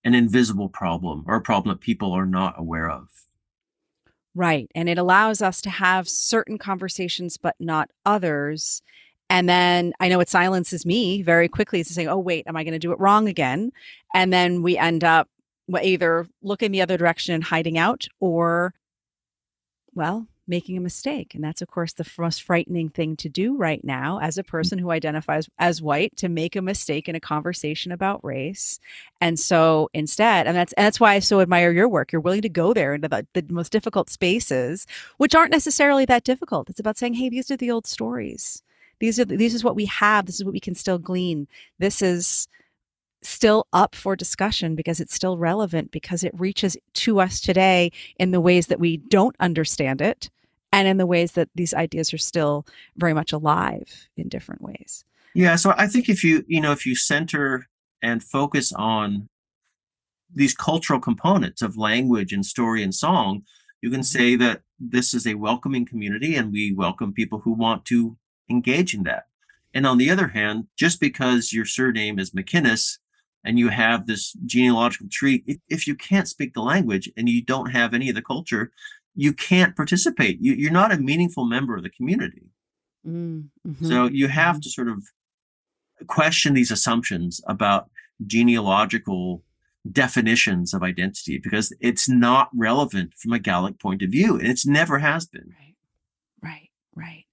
an 0.04 0.14
invisible 0.14 0.68
problem 0.68 1.24
or 1.26 1.36
a 1.36 1.40
problem 1.40 1.74
that 1.74 1.80
people 1.80 2.12
are 2.12 2.26
not 2.26 2.54
aware 2.58 2.90
of. 2.90 3.08
Right. 4.34 4.70
And 4.74 4.88
it 4.88 4.98
allows 4.98 5.42
us 5.42 5.60
to 5.62 5.70
have 5.70 6.08
certain 6.08 6.58
conversations, 6.58 7.36
but 7.36 7.56
not 7.58 7.90
others. 8.06 8.82
And 9.28 9.48
then 9.48 9.92
I 10.00 10.08
know 10.08 10.20
it 10.20 10.28
silences 10.28 10.86
me 10.86 11.22
very 11.22 11.48
quickly 11.48 11.82
to 11.82 11.92
saying, 11.92 12.08
oh, 12.08 12.18
wait, 12.18 12.46
am 12.46 12.56
I 12.56 12.64
going 12.64 12.72
to 12.72 12.78
do 12.78 12.92
it 12.92 13.00
wrong 13.00 13.28
again? 13.28 13.72
And 14.14 14.32
then 14.32 14.62
we 14.62 14.78
end 14.78 15.02
up 15.02 15.28
either 15.82 16.26
looking 16.42 16.70
the 16.70 16.80
other 16.80 16.96
direction 16.96 17.34
and 17.34 17.44
hiding 17.44 17.76
out 17.76 18.06
or, 18.20 18.72
well, 19.94 20.26
making 20.48 20.76
a 20.76 20.80
mistake. 20.80 21.34
And 21.34 21.44
that's, 21.44 21.62
of 21.62 21.68
course, 21.68 21.92
the 21.92 22.08
most 22.18 22.42
frightening 22.42 22.88
thing 22.88 23.16
to 23.16 23.28
do 23.28 23.56
right 23.56 23.84
now 23.84 24.18
as 24.20 24.38
a 24.38 24.42
mm. 24.42 24.48
person 24.48 24.78
who 24.78 24.90
identifies 24.90 25.48
as 25.58 25.82
white 25.82 26.16
to 26.16 26.28
make 26.28 26.56
a 26.56 26.62
mistake 26.62 27.08
in 27.08 27.14
a 27.14 27.20
conversation 27.20 27.92
about 27.92 28.24
race. 28.24 28.80
And 29.20 29.38
so 29.38 29.90
instead, 29.92 30.46
and 30.46 30.56
that's, 30.56 30.72
and 30.74 30.86
that's 30.86 31.00
why 31.00 31.14
I 31.14 31.18
so 31.18 31.40
admire 31.40 31.70
your 31.70 31.88
work. 31.88 32.12
You're 32.12 32.20
willing 32.20 32.42
to 32.42 32.48
go 32.48 32.72
there 32.72 32.94
into 32.94 33.08
the, 33.08 33.26
the 33.34 33.44
most 33.50 33.72
difficult 33.72 34.10
spaces, 34.10 34.86
which 35.18 35.34
aren't 35.34 35.52
necessarily 35.52 36.04
that 36.06 36.24
difficult. 36.24 36.70
It's 36.70 36.80
about 36.80 36.96
saying, 36.96 37.14
hey, 37.14 37.28
these 37.28 37.50
are 37.50 37.56
the 37.56 37.70
old 37.70 37.86
stories. 37.86 38.62
These 39.00 39.20
are, 39.20 39.24
these 39.24 39.54
is 39.54 39.62
what 39.62 39.76
we 39.76 39.84
have. 39.86 40.26
This 40.26 40.36
is 40.36 40.44
what 40.44 40.54
we 40.54 40.60
can 40.60 40.74
still 40.74 40.98
glean. 40.98 41.46
This 41.78 42.02
is, 42.02 42.48
still 43.22 43.66
up 43.72 43.94
for 43.94 44.14
discussion 44.14 44.74
because 44.74 45.00
it's 45.00 45.14
still 45.14 45.36
relevant 45.36 45.90
because 45.90 46.22
it 46.22 46.32
reaches 46.38 46.76
to 46.94 47.20
us 47.20 47.40
today 47.40 47.90
in 48.18 48.30
the 48.30 48.40
ways 48.40 48.68
that 48.68 48.80
we 48.80 48.96
don't 48.96 49.36
understand 49.40 50.00
it 50.00 50.30
and 50.72 50.86
in 50.86 50.98
the 50.98 51.06
ways 51.06 51.32
that 51.32 51.48
these 51.54 51.74
ideas 51.74 52.12
are 52.12 52.18
still 52.18 52.66
very 52.96 53.14
much 53.14 53.32
alive 53.32 54.08
in 54.16 54.28
different 54.28 54.62
ways. 54.62 55.04
Yeah, 55.34 55.56
so 55.56 55.74
I 55.76 55.86
think 55.86 56.08
if 56.08 56.24
you, 56.24 56.44
you 56.48 56.60
know, 56.60 56.72
if 56.72 56.86
you 56.86 56.96
center 56.96 57.68
and 58.02 58.22
focus 58.22 58.72
on 58.72 59.28
these 60.34 60.54
cultural 60.54 61.00
components 61.00 61.62
of 61.62 61.76
language 61.76 62.32
and 62.32 62.44
story 62.44 62.82
and 62.82 62.94
song, 62.94 63.42
you 63.80 63.90
can 63.90 64.02
say 64.02 64.32
mm-hmm. 64.32 64.42
that 64.44 64.62
this 64.78 65.14
is 65.14 65.26
a 65.26 65.34
welcoming 65.34 65.86
community 65.86 66.36
and 66.36 66.52
we 66.52 66.72
welcome 66.72 67.12
people 67.12 67.40
who 67.40 67.52
want 67.52 67.84
to 67.86 68.16
engage 68.50 68.94
in 68.94 69.02
that. 69.04 69.26
And 69.74 69.86
on 69.86 69.98
the 69.98 70.10
other 70.10 70.28
hand, 70.28 70.66
just 70.76 71.00
because 71.00 71.52
your 71.52 71.64
surname 71.64 72.18
is 72.18 72.30
McInnes 72.30 72.98
and 73.44 73.58
you 73.58 73.68
have 73.68 74.06
this 74.06 74.32
genealogical 74.44 75.08
tree, 75.10 75.44
if 75.68 75.86
you 75.86 75.94
can't 75.94 76.28
speak 76.28 76.54
the 76.54 76.62
language 76.62 77.10
and 77.16 77.28
you 77.28 77.42
don't 77.42 77.70
have 77.70 77.94
any 77.94 78.08
of 78.08 78.14
the 78.14 78.22
culture, 78.22 78.72
you 79.18 79.32
can't 79.32 79.74
participate. 79.74 80.38
You, 80.40 80.68
are 80.68 80.72
not 80.72 80.92
a 80.92 80.96
meaningful 80.96 81.44
member 81.44 81.76
of 81.76 81.82
the 81.82 81.90
community. 81.90 82.44
Mm-hmm. 83.04 83.84
So 83.84 84.06
you 84.06 84.28
have 84.28 84.56
mm-hmm. 84.56 84.60
to 84.60 84.70
sort 84.70 84.88
of 84.88 85.02
question 86.06 86.54
these 86.54 86.70
assumptions 86.70 87.40
about 87.48 87.90
genealogical 88.24 89.42
definitions 89.90 90.72
of 90.72 90.84
identity 90.84 91.38
because 91.38 91.74
it's 91.80 92.08
not 92.08 92.48
relevant 92.54 93.12
from 93.14 93.32
a 93.32 93.40
Gaelic 93.40 93.80
point 93.80 94.02
of 94.02 94.10
view, 94.10 94.38
and 94.38 94.46
it's 94.46 94.64
never 94.64 95.00
has 95.00 95.26
been. 95.26 95.52
Right, 95.58 95.74
right, 96.40 96.70
right. 96.94 97.24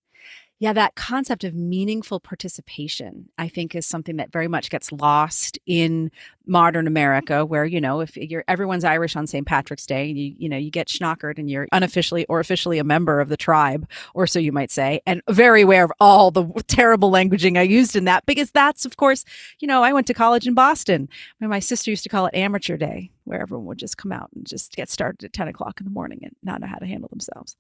Yeah, 0.66 0.74
that 0.74 0.95
concept 0.95 1.43
of 1.43 1.53
meaningful 1.53 2.20
participation, 2.20 3.30
I 3.38 3.47
think, 3.47 3.76
is 3.76 3.86
something 3.86 4.16
that 4.16 4.32
very 4.32 4.47
much 4.47 4.72
gets 4.72 4.91
lost 4.91 5.59
in 5.68 6.09
modern 6.47 6.88
America, 6.88 7.45
where 7.45 7.66
you 7.66 7.80
know, 7.80 7.99
if 7.99 8.18
you're 8.18 8.43
everyone's 8.47 8.84
Irish 8.84 9.16
on 9.16 9.28
St. 9.28 9.45
Patrick's 9.45 9.86
Day, 9.86 10.07
you 10.07 10.34
you 10.39 10.49
know, 10.49 10.57
you 10.57 10.72
get 10.72 10.88
schnockered 10.88 11.38
and 11.38 11.51
you're 11.51 11.68
unofficially 11.72 12.26
or 12.30 12.39
officially 12.39 12.80
a 12.80 12.84
member 12.84 13.22
of 13.22 13.30
the 13.30 13.38
tribe, 13.38 13.88
or 14.16 14.26
so 14.26 14.39
you 14.39 14.51
might 14.51 14.72
say, 14.72 15.01
and 15.05 15.22
very 15.30 15.61
aware 15.61 15.84
of 15.84 15.91
all 15.99 16.32
the 16.32 16.43
terrible 16.66 17.11
languaging 17.11 17.59
I 17.59 17.61
used 17.61 17.95
in 17.95 18.05
that, 18.05 18.26
because 18.26 18.49
that's, 18.49 18.86
of 18.86 18.97
course, 18.97 19.24
you 19.59 19.68
know, 19.68 19.84
I 19.84 19.93
went 19.93 20.07
to 20.07 20.16
college 20.16 20.47
in 20.47 20.55
Boston, 20.55 21.09
my 21.39 21.59
sister 21.59 21.91
used 21.91 22.01
to 22.05 22.09
call 22.09 22.26
it 22.26 22.34
Amateur 22.34 22.76
Day, 22.76 23.11
where 23.26 23.39
everyone 23.39 23.68
would 23.68 23.78
just 23.78 23.97
come 23.99 24.11
out 24.11 24.32
and 24.34 24.47
just 24.47 24.76
get 24.76 24.89
started 24.89 25.24
at 25.26 25.32
ten 25.34 25.47
o'clock 25.47 25.80
in 25.80 25.86
the 25.86 25.91
morning 25.91 26.22
and 26.24 26.36
not 26.41 26.59
know 26.59 26.66
how 26.66 26.80
to 26.80 26.88
handle 26.88 27.09
themselves, 27.09 27.55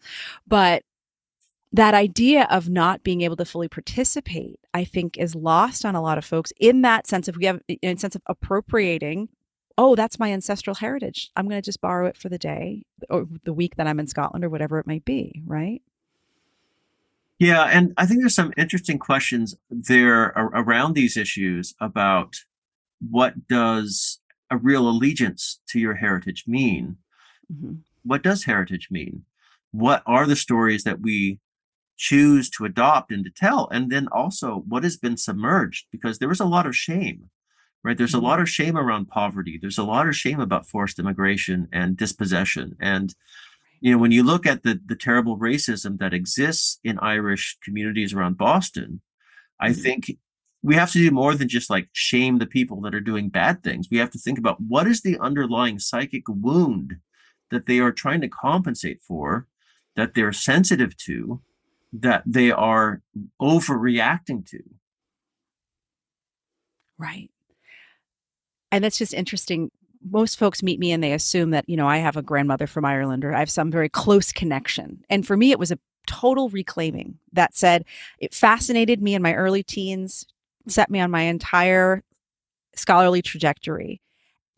but 0.47 0.81
that 1.75 1.93
idea 1.93 2.47
of 2.49 2.69
not 2.69 3.03
being 3.03 3.21
able 3.21 3.35
to 3.35 3.43
fully 3.43 3.67
participate, 3.67 4.59
I 4.73 4.85
think, 4.85 5.17
is 5.17 5.35
lost 5.35 5.83
on 5.83 5.93
a 5.93 6.01
lot 6.01 6.17
of 6.17 6.23
folks 6.23 6.53
in 6.57 6.81
that 6.83 7.05
sense 7.05 7.27
of 7.27 7.35
we 7.35 7.45
have 7.45 7.61
in 7.67 7.97
sense 7.97 8.15
of 8.15 8.21
appropriating. 8.27 9.27
Oh, 9.77 9.93
that's 9.93 10.17
my 10.17 10.31
ancestral 10.31 10.75
heritage. 10.75 11.31
I'm 11.35 11.49
going 11.49 11.61
to 11.61 11.65
just 11.65 11.81
borrow 11.81 12.07
it 12.07 12.15
for 12.15 12.29
the 12.29 12.37
day 12.37 12.85
or 13.09 13.27
the 13.43 13.51
week 13.51 13.75
that 13.75 13.87
I'm 13.87 13.99
in 13.99 14.07
Scotland 14.07 14.45
or 14.45 14.49
whatever 14.49 14.79
it 14.79 14.87
might 14.87 15.03
be, 15.03 15.41
right? 15.45 15.81
Yeah, 17.39 17.65
and 17.65 17.93
I 17.97 18.05
think 18.05 18.21
there's 18.21 18.35
some 18.35 18.53
interesting 18.55 18.97
questions 18.97 19.53
there 19.69 20.27
around 20.37 20.93
these 20.93 21.17
issues 21.17 21.75
about 21.81 22.37
what 23.01 23.49
does 23.49 24.19
a 24.49 24.55
real 24.55 24.87
allegiance 24.87 25.59
to 25.67 25.79
your 25.79 25.95
heritage 25.95 26.45
mean? 26.47 26.95
Mm-hmm. 27.51 27.73
What 28.03 28.23
does 28.23 28.45
heritage 28.45 28.87
mean? 28.89 29.25
What 29.71 30.03
are 30.05 30.25
the 30.25 30.37
stories 30.37 30.85
that 30.85 31.01
we 31.01 31.39
choose 31.97 32.49
to 32.49 32.65
adopt 32.65 33.11
and 33.11 33.23
to 33.23 33.31
tell 33.31 33.67
and 33.71 33.91
then 33.91 34.07
also 34.11 34.63
what 34.67 34.83
has 34.83 34.97
been 34.97 35.17
submerged 35.17 35.85
because 35.91 36.19
there 36.19 36.29
was 36.29 36.39
a 36.39 36.45
lot 36.45 36.65
of 36.65 36.75
shame 36.75 37.29
right 37.83 37.97
there's 37.97 38.11
mm-hmm. 38.11 38.25
a 38.25 38.27
lot 38.27 38.39
of 38.39 38.49
shame 38.49 38.77
around 38.77 39.07
poverty 39.07 39.57
there's 39.61 39.77
a 39.77 39.83
lot 39.83 40.07
of 40.07 40.15
shame 40.15 40.39
about 40.39 40.67
forced 40.67 40.99
immigration 40.99 41.67
and 41.71 41.97
dispossession 41.97 42.75
and 42.79 43.15
you 43.79 43.91
know 43.91 43.97
when 43.97 44.11
you 44.11 44.23
look 44.23 44.45
at 44.45 44.63
the 44.63 44.79
the 44.85 44.95
terrible 44.95 45.37
racism 45.37 45.97
that 45.99 46.13
exists 46.13 46.79
in 46.83 46.99
irish 46.99 47.57
communities 47.63 48.13
around 48.13 48.37
boston 48.37 49.01
i 49.59 49.69
mm-hmm. 49.69 49.81
think 49.81 50.17
we 50.65 50.75
have 50.75 50.91
to 50.91 50.97
do 50.97 51.11
more 51.11 51.35
than 51.35 51.47
just 51.47 51.69
like 51.69 51.89
shame 51.93 52.39
the 52.39 52.47
people 52.47 52.81
that 52.81 52.95
are 52.95 52.99
doing 52.99 53.29
bad 53.29 53.61
things. 53.61 53.87
We 53.91 53.99
have 53.99 54.09
to 54.09 54.17
think 54.17 54.39
about 54.39 54.59
what 54.59 54.87
is 54.87 55.01
the 55.01 55.19
underlying 55.19 55.77
psychic 55.77 56.23
wound 56.27 56.95
that 57.51 57.67
they 57.67 57.77
are 57.79 57.91
trying 57.91 58.21
to 58.21 58.27
compensate 58.27 58.99
for, 59.07 59.45
that 59.95 60.15
they're 60.15 60.33
sensitive 60.33 60.97
to, 61.05 61.39
that 61.93 62.23
they 62.25 62.51
are 62.51 63.01
overreacting 63.41 64.45
to. 64.49 64.59
Right. 66.97 67.29
And 68.71 68.83
that's 68.83 68.97
just 68.97 69.13
interesting. 69.13 69.71
Most 70.09 70.37
folks 70.37 70.61
meet 70.61 70.79
me 70.79 70.91
and 70.91 71.03
they 71.03 71.13
assume 71.13 71.51
that, 71.51 71.67
you 71.67 71.77
know, 71.77 71.87
I 71.87 71.97
have 71.97 72.17
a 72.17 72.21
grandmother 72.21 72.67
from 72.67 72.85
Ireland 72.85 73.25
or 73.25 73.33
I 73.33 73.39
have 73.39 73.49
some 73.49 73.71
very 73.71 73.89
close 73.89 74.31
connection. 74.31 75.03
And 75.09 75.25
for 75.25 75.37
me, 75.37 75.51
it 75.51 75.59
was 75.59 75.71
a 75.71 75.79
total 76.07 76.49
reclaiming 76.49 77.17
that 77.33 77.55
said 77.55 77.85
it 78.19 78.33
fascinated 78.33 79.01
me 79.01 79.15
in 79.15 79.21
my 79.21 79.33
early 79.33 79.63
teens, 79.63 80.25
set 80.67 80.89
me 80.89 80.99
on 80.99 81.11
my 81.11 81.21
entire 81.21 82.03
scholarly 82.75 83.21
trajectory. 83.21 84.01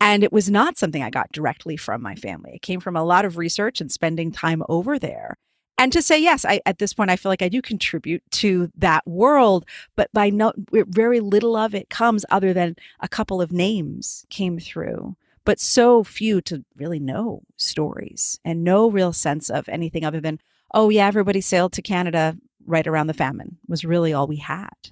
And 0.00 0.22
it 0.22 0.32
was 0.32 0.50
not 0.50 0.78
something 0.78 1.02
I 1.02 1.10
got 1.10 1.32
directly 1.32 1.76
from 1.76 2.02
my 2.02 2.14
family. 2.14 2.52
It 2.54 2.62
came 2.62 2.80
from 2.80 2.96
a 2.96 3.04
lot 3.04 3.24
of 3.24 3.36
research 3.36 3.80
and 3.80 3.90
spending 3.90 4.30
time 4.30 4.62
over 4.68 4.98
there. 4.98 5.36
And 5.78 5.92
to 5.92 6.02
say, 6.02 6.20
yes, 6.20 6.44
I, 6.44 6.60
at 6.66 6.78
this 6.78 6.92
point, 6.92 7.08
I 7.08 7.16
feel 7.16 7.30
like 7.30 7.40
I 7.40 7.48
do 7.48 7.62
contribute 7.62 8.28
to 8.32 8.70
that 8.76 9.06
world, 9.06 9.64
but 9.94 10.12
by 10.12 10.28
no, 10.28 10.52
very 10.72 11.20
little 11.20 11.54
of 11.54 11.72
it 11.72 11.88
comes 11.88 12.24
other 12.30 12.52
than 12.52 12.74
a 12.98 13.08
couple 13.08 13.40
of 13.40 13.52
names 13.52 14.26
came 14.28 14.58
through, 14.58 15.16
but 15.44 15.60
so 15.60 16.02
few 16.02 16.40
to 16.42 16.64
really 16.76 16.98
know 16.98 17.42
stories 17.56 18.40
and 18.44 18.64
no 18.64 18.90
real 18.90 19.12
sense 19.12 19.48
of 19.48 19.68
anything 19.68 20.04
other 20.04 20.20
than, 20.20 20.40
oh, 20.74 20.88
yeah, 20.88 21.06
everybody 21.06 21.40
sailed 21.40 21.72
to 21.74 21.82
Canada 21.82 22.36
right 22.66 22.86
around 22.86 23.06
the 23.06 23.14
famine 23.14 23.56
was 23.68 23.84
really 23.84 24.12
all 24.12 24.26
we 24.26 24.36
had. 24.36 24.90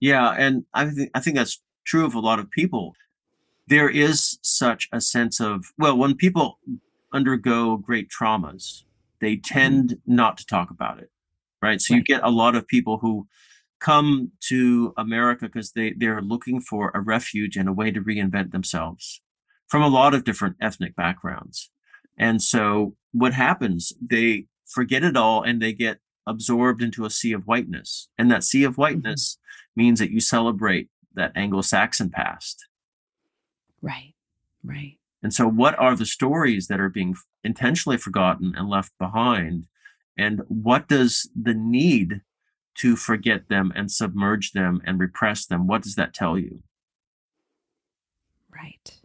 Yeah, 0.00 0.34
and 0.36 0.64
I 0.74 0.90
think 0.90 1.10
I 1.14 1.20
think 1.20 1.36
that's 1.36 1.62
true 1.86 2.04
of 2.04 2.14
a 2.14 2.20
lot 2.20 2.38
of 2.38 2.50
people. 2.50 2.92
There 3.68 3.88
is 3.88 4.38
such 4.42 4.86
a 4.92 5.00
sense 5.00 5.40
of 5.40 5.64
well, 5.78 5.96
when 5.96 6.14
people 6.14 6.58
undergo 7.14 7.76
great 7.76 8.10
traumas, 8.10 8.82
they 9.20 9.36
tend 9.36 9.90
mm-hmm. 9.90 10.14
not 10.14 10.36
to 10.38 10.46
talk 10.46 10.70
about 10.70 10.98
it, 10.98 11.10
right? 11.62 11.80
So 11.80 11.94
right. 11.94 11.98
you 11.98 12.04
get 12.04 12.22
a 12.22 12.30
lot 12.30 12.54
of 12.54 12.66
people 12.66 12.98
who 12.98 13.26
come 13.80 14.32
to 14.40 14.92
America 14.96 15.46
because 15.46 15.72
they 15.72 15.92
they're 15.92 16.22
looking 16.22 16.60
for 16.60 16.90
a 16.94 17.00
refuge 17.00 17.56
and 17.56 17.68
a 17.68 17.72
way 17.72 17.90
to 17.90 18.00
reinvent 18.00 18.50
themselves 18.50 19.20
from 19.68 19.82
a 19.82 19.88
lot 19.88 20.14
of 20.14 20.24
different 20.24 20.56
ethnic 20.60 20.94
backgrounds. 20.96 21.70
And 22.16 22.42
so 22.42 22.94
what 23.12 23.32
happens? 23.32 23.92
They 24.00 24.46
forget 24.66 25.04
it 25.04 25.16
all 25.16 25.42
and 25.42 25.60
they 25.60 25.72
get 25.72 25.98
absorbed 26.26 26.82
into 26.82 27.04
a 27.04 27.10
sea 27.10 27.32
of 27.32 27.46
whiteness. 27.46 28.08
And 28.18 28.30
that 28.30 28.44
sea 28.44 28.64
of 28.64 28.72
mm-hmm. 28.72 28.82
whiteness 28.82 29.34
mm-hmm. 29.34 29.82
means 29.82 29.98
that 30.00 30.10
you 30.10 30.20
celebrate 30.20 30.88
that 31.14 31.32
Anglo-Saxon 31.34 32.10
past. 32.10 32.66
Right. 33.82 34.14
Right. 34.62 34.98
And 35.24 35.34
so, 35.34 35.48
what 35.48 35.76
are 35.78 35.96
the 35.96 36.06
stories 36.06 36.68
that 36.68 36.78
are 36.78 36.90
being 36.90 37.16
intentionally 37.42 37.96
forgotten 37.96 38.54
and 38.56 38.68
left 38.68 38.92
behind? 38.98 39.66
And 40.16 40.42
what 40.46 40.86
does 40.86 41.28
the 41.34 41.54
need 41.54 42.20
to 42.76 42.96
forget 42.96 43.48
them 43.48 43.72
and 43.74 43.90
submerge 43.90 44.52
them 44.52 44.80
and 44.84 44.98
repress 44.98 45.46
them, 45.46 45.66
what 45.66 45.82
does 45.82 45.94
that 45.94 46.12
tell 46.14 46.38
you? 46.38 46.62
Right. 48.54 49.00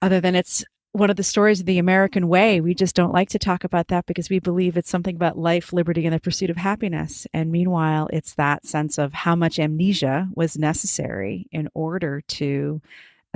Other 0.00 0.20
than 0.20 0.34
it's 0.34 0.64
one 0.92 1.10
of 1.10 1.16
the 1.16 1.22
stories 1.22 1.60
of 1.60 1.66
the 1.66 1.78
American 1.78 2.28
way, 2.28 2.60
we 2.60 2.74
just 2.74 2.96
don't 2.96 3.12
like 3.12 3.28
to 3.30 3.38
talk 3.38 3.64
about 3.64 3.88
that 3.88 4.06
because 4.06 4.30
we 4.30 4.38
believe 4.38 4.76
it's 4.76 4.88
something 4.88 5.16
about 5.16 5.38
life, 5.38 5.72
liberty, 5.72 6.06
and 6.06 6.14
the 6.14 6.20
pursuit 6.20 6.50
of 6.50 6.56
happiness. 6.56 7.26
And 7.34 7.52
meanwhile, 7.52 8.08
it's 8.12 8.34
that 8.34 8.66
sense 8.66 8.96
of 8.96 9.12
how 9.12 9.36
much 9.36 9.58
amnesia 9.58 10.28
was 10.34 10.56
necessary 10.56 11.46
in 11.52 11.68
order 11.74 12.22
to 12.22 12.80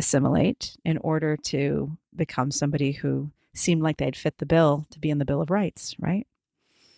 assimilate 0.02 0.76
in 0.84 0.98
order 0.98 1.36
to 1.36 1.96
become 2.16 2.50
somebody 2.50 2.90
who 2.90 3.30
seemed 3.54 3.82
like 3.82 3.98
they'd 3.98 4.16
fit 4.16 4.38
the 4.38 4.46
bill 4.46 4.84
to 4.90 4.98
be 4.98 5.10
in 5.10 5.18
the 5.18 5.24
Bill 5.24 5.40
of 5.40 5.50
Rights, 5.50 5.94
right? 6.00 6.26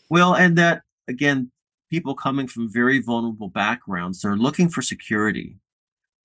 Well, 0.09 0.34
and 0.34 0.57
that 0.57 0.82
again, 1.07 1.50
people 1.90 2.14
coming 2.14 2.46
from 2.46 2.72
very 2.72 2.98
vulnerable 3.00 3.48
backgrounds, 3.48 4.22
they're 4.22 4.36
looking 4.36 4.70
for 4.70 4.80
security. 4.80 5.59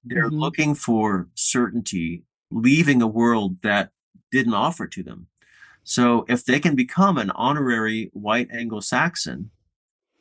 They're 0.06 0.28
mm-hmm. 0.28 0.40
looking 0.40 0.74
for 0.74 1.28
certainty, 1.36 2.24
leaving 2.50 3.02
a 3.02 3.08
world 3.08 3.58
that 3.64 3.90
didn't 4.32 4.54
offer 4.54 4.88
to 4.88 5.04
them. 5.04 5.28
So 5.84 6.26
if 6.30 6.46
they 6.46 6.62
can 6.62 6.76
become 6.76 7.18
an 7.18 7.32
honorary 7.32 8.10
white 8.14 8.50
Anglo 8.52 8.80
Saxon, 8.80 9.52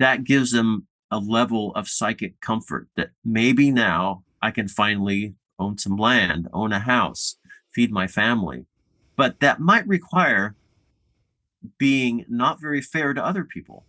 that 0.01 0.25
gives 0.25 0.51
them 0.51 0.89
a 1.11 1.19
level 1.19 1.73
of 1.77 1.89
psychic 1.89 2.41
comfort 2.41 2.89
that 2.97 3.11
maybe 3.25 3.71
now 3.71 4.25
I 4.43 4.51
can 4.51 4.67
finally 4.67 5.35
own 5.59 5.79
some 5.79 5.97
land, 5.97 6.49
own 6.53 6.73
a 6.73 6.79
house, 6.79 7.37
feed 7.73 7.91
my 7.91 8.07
family. 8.07 8.67
But 9.17 9.41
that 9.41 9.61
might 9.61 9.87
require 9.87 10.55
being 11.77 12.25
not 12.29 12.61
very 12.61 12.81
fair 12.81 13.13
to 13.15 13.25
other 13.25 13.45
people 13.45 13.85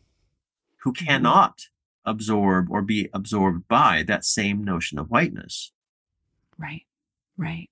who 0.81 0.93
mm-hmm. 0.93 1.05
cannot 1.05 1.67
absorb 2.05 2.71
or 2.71 2.81
be 2.81 3.09
absorbed 3.13 3.67
by 3.67 4.03
that 4.07 4.25
same 4.25 4.63
notion 4.63 4.97
of 4.97 5.09
whiteness. 5.09 5.71
Right, 6.57 6.85
right. 7.37 7.69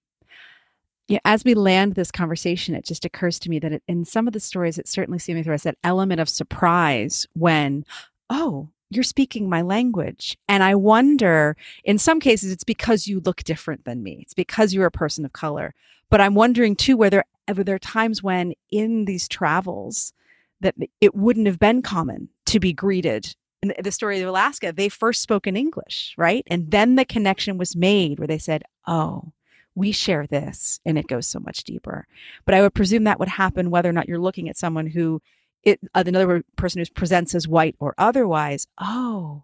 Yeah, 1.08 1.20
as 1.24 1.46
we 1.46 1.54
land 1.54 1.96
this 1.96 2.12
conversation, 2.12 2.76
it 2.76 2.86
just 2.86 3.06
occurs 3.06 3.40
to 3.40 3.50
me 3.50 3.60
that 3.60 3.72
it, 3.72 3.84
in 3.88 4.04
some 4.04 4.28
of 4.28 4.34
the 4.34 4.42
stories, 4.42 4.78
it 4.78 4.90
certainly 4.90 5.20
seems 5.20 5.46
to 5.46 5.54
us 5.54 5.64
that 5.64 5.78
element 5.84 6.20
of 6.20 6.28
surprise 6.28 7.26
when, 7.34 7.86
oh, 8.30 8.70
you're 8.90 9.04
speaking 9.04 9.50
my 9.50 9.62
language. 9.62 10.38
And 10.48 10.64
I 10.64 10.76
wonder, 10.76 11.58
in 11.84 11.98
some 11.98 12.20
cases, 12.20 12.52
it's 12.52 12.64
because 12.64 13.08
you 13.08 13.20
look 13.20 13.44
different 13.44 13.86
than 13.86 14.04
me. 14.04 14.20
It's 14.22 14.34
because 14.34 14.74
you're 14.74 14.86
a 14.86 14.92
person 14.92 15.26
of 15.26 15.34
color. 15.34 15.74
But 16.10 16.22
I'm 16.22 16.36
wondering 16.36 16.76
too 16.76 16.96
whether 16.96 17.24
there 17.48 17.76
are 17.76 17.80
times 17.80 18.24
when 18.24 18.54
in 18.72 19.06
these 19.06 19.28
travels 19.28 20.14
that 20.62 20.76
it 21.02 21.16
wouldn't 21.16 21.48
have 21.48 21.60
been 21.60 21.82
common 21.82 22.30
to 22.46 22.60
be 22.60 22.74
greeted. 22.74 23.36
In 23.62 23.74
the 23.84 23.92
story 23.92 24.22
of 24.22 24.28
Alaska, 24.28 24.72
they 24.72 24.88
first 24.88 25.22
spoke 25.22 25.48
in 25.48 25.58
English, 25.58 26.14
right? 26.18 26.44
And 26.48 26.72
then 26.72 26.96
the 26.96 27.06
connection 27.06 27.58
was 27.58 27.76
made 27.76 28.20
where 28.20 28.28
they 28.28 28.38
said, 28.38 28.64
oh, 28.86 29.34
we 29.76 29.92
share 29.92 30.26
this 30.26 30.80
and 30.86 30.98
it 30.98 31.08
goes 31.08 31.28
so 31.28 31.40
much 31.40 31.64
deeper. 31.64 32.08
But 32.46 32.56
I 32.56 32.62
would 32.62 32.74
presume 32.74 33.04
that 33.04 33.20
would 33.20 33.28
happen 33.28 33.70
whether 33.70 33.90
or 33.90 33.94
not 33.94 34.08
you're 34.08 34.18
looking 34.18 34.50
at 34.50 34.58
someone 34.58 34.88
who 34.88 35.22
it 35.68 35.80
uh, 35.94 36.04
another 36.06 36.44
person 36.56 36.80
who 36.80 36.86
presents 36.94 37.36
as 37.36 37.48
white 37.48 37.76
or 37.80 37.94
otherwise 37.98 38.68
oh 38.80 39.44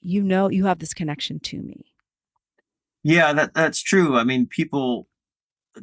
you 0.00 0.22
know 0.22 0.48
you 0.48 0.64
have 0.64 0.78
this 0.78 0.94
connection 0.94 1.40
to 1.40 1.60
me. 1.60 1.92
Yeah 3.02 3.32
that 3.32 3.54
that's 3.54 3.82
true. 3.82 4.16
I 4.16 4.24
mean 4.24 4.46
people 4.46 5.08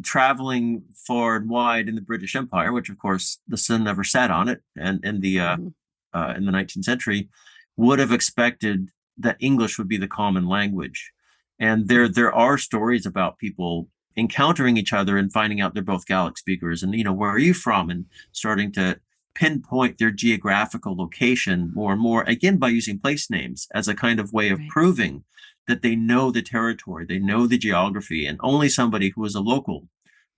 traveling 0.03 0.83
far 0.95 1.37
and 1.37 1.49
wide 1.49 1.87
in 1.87 1.95
the 1.95 2.01
british 2.01 2.35
empire 2.35 2.73
which 2.73 2.89
of 2.89 2.99
course 2.99 3.39
the 3.47 3.57
sun 3.57 3.85
never 3.85 4.03
sat 4.03 4.29
on 4.29 4.49
it 4.49 4.61
and 4.75 5.03
in 5.03 5.21
the 5.21 5.39
uh, 5.39 5.55
mm-hmm. 5.55 6.19
uh, 6.19 6.33
in 6.33 6.45
the 6.45 6.51
19th 6.51 6.83
century 6.83 7.29
would 7.77 7.97
have 7.97 8.11
expected 8.11 8.89
that 9.17 9.37
english 9.39 9.77
would 9.77 9.87
be 9.87 9.97
the 9.97 10.07
common 10.07 10.47
language. 10.47 11.11
And 11.59 11.87
there 11.87 12.07
there 12.07 12.33
are 12.33 12.57
stories 12.57 13.05
about 13.05 13.39
people 13.39 13.89
encountering 14.15 14.77
each 14.77 14.93
other 14.93 15.17
and 15.17 15.31
finding 15.31 15.61
out 15.61 15.73
they're 15.73 15.83
both 15.83 16.07
Gaelic 16.07 16.37
speakers 16.37 16.81
and 16.83 16.93
you 16.95 17.03
know 17.03 17.13
where 17.13 17.29
are 17.29 17.39
you 17.39 17.53
from? 17.53 17.89
and 17.89 18.05
starting 18.31 18.71
to 18.73 18.99
pinpoint 19.37 19.99
their 19.99 20.09
geographical 20.09 20.95
location 20.95 21.71
more 21.75 21.91
and 21.93 22.01
more, 22.01 22.23
again, 22.23 22.57
by 22.57 22.69
using 22.69 22.99
place 22.99 23.29
names 23.29 23.67
as 23.73 23.87
a 23.87 23.93
kind 23.93 24.19
of 24.19 24.33
way 24.33 24.49
of 24.49 24.59
right. 24.59 24.69
proving 24.69 25.23
that 25.67 25.83
they 25.83 25.95
know 25.95 26.31
the 26.31 26.41
territory, 26.41 27.05
they 27.05 27.19
know 27.19 27.45
the 27.45 27.57
geography, 27.57 28.25
and 28.25 28.39
only 28.41 28.67
somebody 28.67 29.11
who 29.15 29.23
is 29.25 29.35
a 29.35 29.41
local 29.41 29.87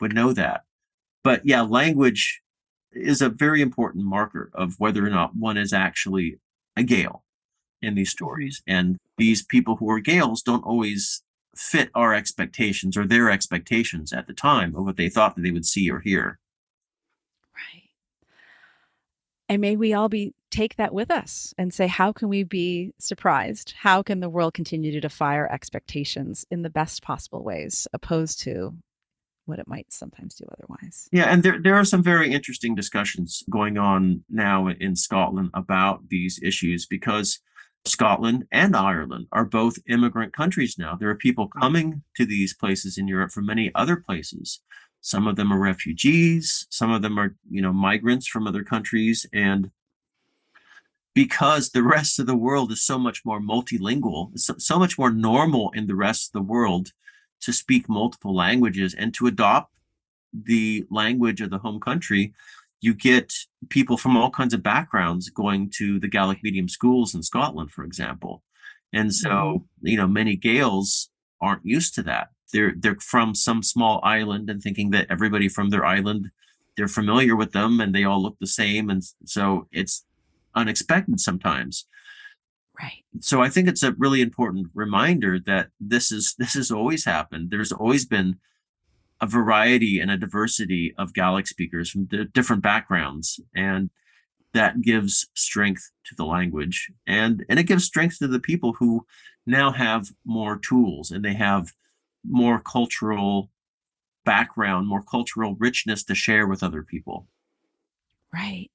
would 0.02 0.14
know 0.14 0.34
that. 0.34 0.64
But 1.24 1.45
yeah, 1.45 1.62
language 1.62 2.41
is 2.91 3.22
a 3.22 3.30
very 3.30 3.62
important 3.62 4.04
marker 4.06 4.52
of 4.54 4.76
whether 4.80 5.06
or 5.06 5.10
not 5.10 5.36
one 5.36 5.58
is 5.58 5.72
actually 5.72 6.39
a 6.76 6.84
Gael 6.84 7.24
in 7.82 7.95
these 7.95 8.10
mm-hmm. 8.10 8.26
stories. 8.26 8.62
And 8.68 8.97
these 9.18 9.45
people 9.45 9.78
who 9.78 9.89
are 9.89 10.02
Gaels 10.02 10.41
don't 10.41 10.66
always 10.66 11.22
fit 11.56 11.89
our 11.95 12.14
expectations 12.14 12.97
or 12.97 13.06
their 13.06 13.30
expectations 13.30 14.12
at 14.12 14.28
the 14.28 14.34
time 14.34 14.76
of 14.76 14.86
what 14.86 14.97
they 14.97 15.10
thought 15.10 15.36
that 15.36 15.41
they 15.41 15.52
would 15.52 15.66
see 15.66 15.89
or 15.89 16.00
hear. 16.00 16.39
And 19.50 19.62
may 19.62 19.76
we 19.76 19.93
all 19.93 20.10
be 20.10 20.36
take 20.52 20.76
that 20.78 20.93
with 20.93 21.10
us 21.12 21.54
and 21.58 21.74
say, 21.74 21.88
how 21.88 22.12
can 22.14 22.30
we 22.30 22.43
be 22.43 22.93
surprised? 23.00 23.74
How 23.78 24.04
can 24.04 24.20
the 24.20 24.30
world 24.30 24.54
continue 24.54 24.91
to 24.91 25.02
defy 25.02 25.36
our 25.36 25.52
expectations 25.52 26.45
in 26.52 26.62
the 26.62 26.70
best 26.70 27.02
possible 27.02 27.43
ways, 27.43 27.88
opposed 27.91 28.39
to 28.41 28.76
what 29.45 29.60
it 29.60 29.68
might 29.68 29.91
sometimes 29.91 30.36
do 30.36 30.45
otherwise? 30.52 31.10
Yeah, 31.12 31.26
and 31.26 31.41
there 31.41 31.60
there 31.62 31.76
are 31.76 31.86
some 31.86 32.04
very 32.04 32.32
interesting 32.32 32.76
discussions 32.76 33.43
going 33.50 33.78
on 33.78 34.24
now 34.30 34.68
in 34.68 34.95
Scotland 34.95 35.50
about 35.56 36.10
these 36.10 36.39
issues 36.43 36.86
because 36.86 37.39
Scotland 37.86 38.45
and 38.52 38.76
Ireland 38.76 39.28
are 39.32 39.45
both 39.45 39.80
immigrant 39.88 40.34
countries 40.34 40.76
now. 40.78 40.95
There 40.95 41.10
are 41.10 41.16
people 41.16 41.47
coming 41.47 42.04
to 42.16 42.26
these 42.26 42.54
places 42.54 42.97
in 42.97 43.08
Europe 43.08 43.32
from 43.32 43.47
many 43.47 43.72
other 43.74 43.95
places 43.95 44.62
some 45.02 45.28
of 45.28 45.36
them 45.36 45.52
are 45.52 45.60
refugees. 45.60 46.68
Some 46.70 46.91
of 46.91 47.02
them 47.02 47.18
are, 47.18 47.36
you 47.50 47.62
know, 47.62 47.74
migrants 47.74 48.28
from 48.28 48.47
other 48.47 48.64
countries. 48.64 49.26
And 49.34 49.72
because 51.14 51.70
the 51.70 51.84
rest 51.84 52.20
of 52.20 52.28
the 52.28 52.36
world 52.36 52.72
is 52.72 52.84
so 52.84 52.97
much 52.97 53.24
more 53.26 53.39
multilingual, 53.39 54.38
so, 54.38 54.56
so 54.58 54.78
much 54.78 54.97
more 54.97 55.12
normal 55.12 55.72
in 55.72 55.88
the 55.88 55.95
rest 55.95 56.30
of 56.30 56.34
the 56.34 56.52
world 56.52 56.91
to 57.41 57.54
speak 57.54 57.88
multiple 57.88 58.36
languages 58.36 58.93
and 58.93 59.14
to 59.14 59.28
adopt 59.28 59.74
the 60.34 60.86
language 60.89 61.41
of 61.41 61.50
the 61.50 61.58
home 61.58 61.80
country, 61.80 62.34
you 62.82 62.93
get 62.93 63.34
people 63.70 63.97
from 63.97 64.16
all 64.16 64.30
kinds 64.30 64.54
of 64.54 64.64
backgrounds 64.64 65.30
going 65.30 65.70
to 65.76 66.00
the 66.00 66.08
Gaelic 66.08 66.43
medium 66.43 66.70
schools 66.70 67.16
in 67.16 67.24
Scotland, 67.24 67.72
for 67.72 67.84
example. 67.84 68.43
And 68.93 69.14
so, 69.14 69.30
mm-hmm. 69.30 69.88
you 69.88 69.97
know, 69.97 70.08
many 70.08 70.36
Gaels 70.36 71.10
aren't 71.41 71.66
used 71.66 71.95
to 71.95 72.04
that. 72.04 72.30
They're 72.52 72.74
they're 72.76 72.97
from 73.00 73.36
some 73.36 73.64
small 73.64 74.00
island 74.04 74.50
and 74.50 74.62
thinking 74.62 74.91
that 74.91 75.08
everybody 75.10 75.50
from 75.50 75.70
their 75.70 75.86
island 75.86 76.32
they're 76.78 76.88
familiar 76.88 77.36
with 77.36 77.52
them 77.52 77.82
and 77.82 77.93
they 77.93 78.06
all 78.06 78.22
look 78.22 78.38
the 78.39 78.47
same 78.47 78.89
and 78.89 79.04
so 79.26 79.68
it's 79.72 80.06
unexpected 80.56 81.20
sometimes. 81.20 81.86
Right. 82.82 83.04
So 83.20 83.41
I 83.41 83.50
think 83.50 83.68
it's 83.68 83.84
a 83.84 83.91
really 83.93 84.22
important 84.22 84.68
reminder 84.74 85.39
that 85.45 85.70
this 85.80 86.12
is 86.12 86.36
this 86.38 86.54
has 86.54 86.72
always 86.72 87.04
happened. 87.04 87.52
There's 87.52 87.74
always 87.74 88.06
been 88.06 88.38
a 89.22 89.28
variety 89.28 90.00
and 90.00 90.10
a 90.10 90.18
diversity 90.18 90.95
of 90.97 91.14
Gaelic 91.14 91.47
speakers 91.47 91.89
from 91.89 92.08
different 92.34 92.64
backgrounds, 92.64 93.41
and 93.54 93.89
that 94.54 94.82
gives 94.82 95.28
strength 95.34 95.91
to 96.06 96.16
the 96.16 96.24
language, 96.24 96.89
and 97.06 97.45
and 97.50 97.60
it 97.60 97.64
gives 97.64 97.84
strength 97.84 98.20
to 98.20 98.28
the 98.28 98.39
people 98.39 98.74
who 98.80 99.06
now 99.45 99.72
have 99.72 100.12
more 100.24 100.58
tools 100.58 101.12
and 101.12 101.26
they 101.26 101.34
have 101.34 101.74
more 102.24 102.59
cultural 102.59 103.49
background, 104.26 104.88
more 104.88 105.01
cultural 105.01 105.55
richness 105.55 106.03
to 106.03 106.15
share 106.15 106.47
with 106.47 106.63
other 106.63 106.84
people. 106.84 107.28
Right. 108.34 108.70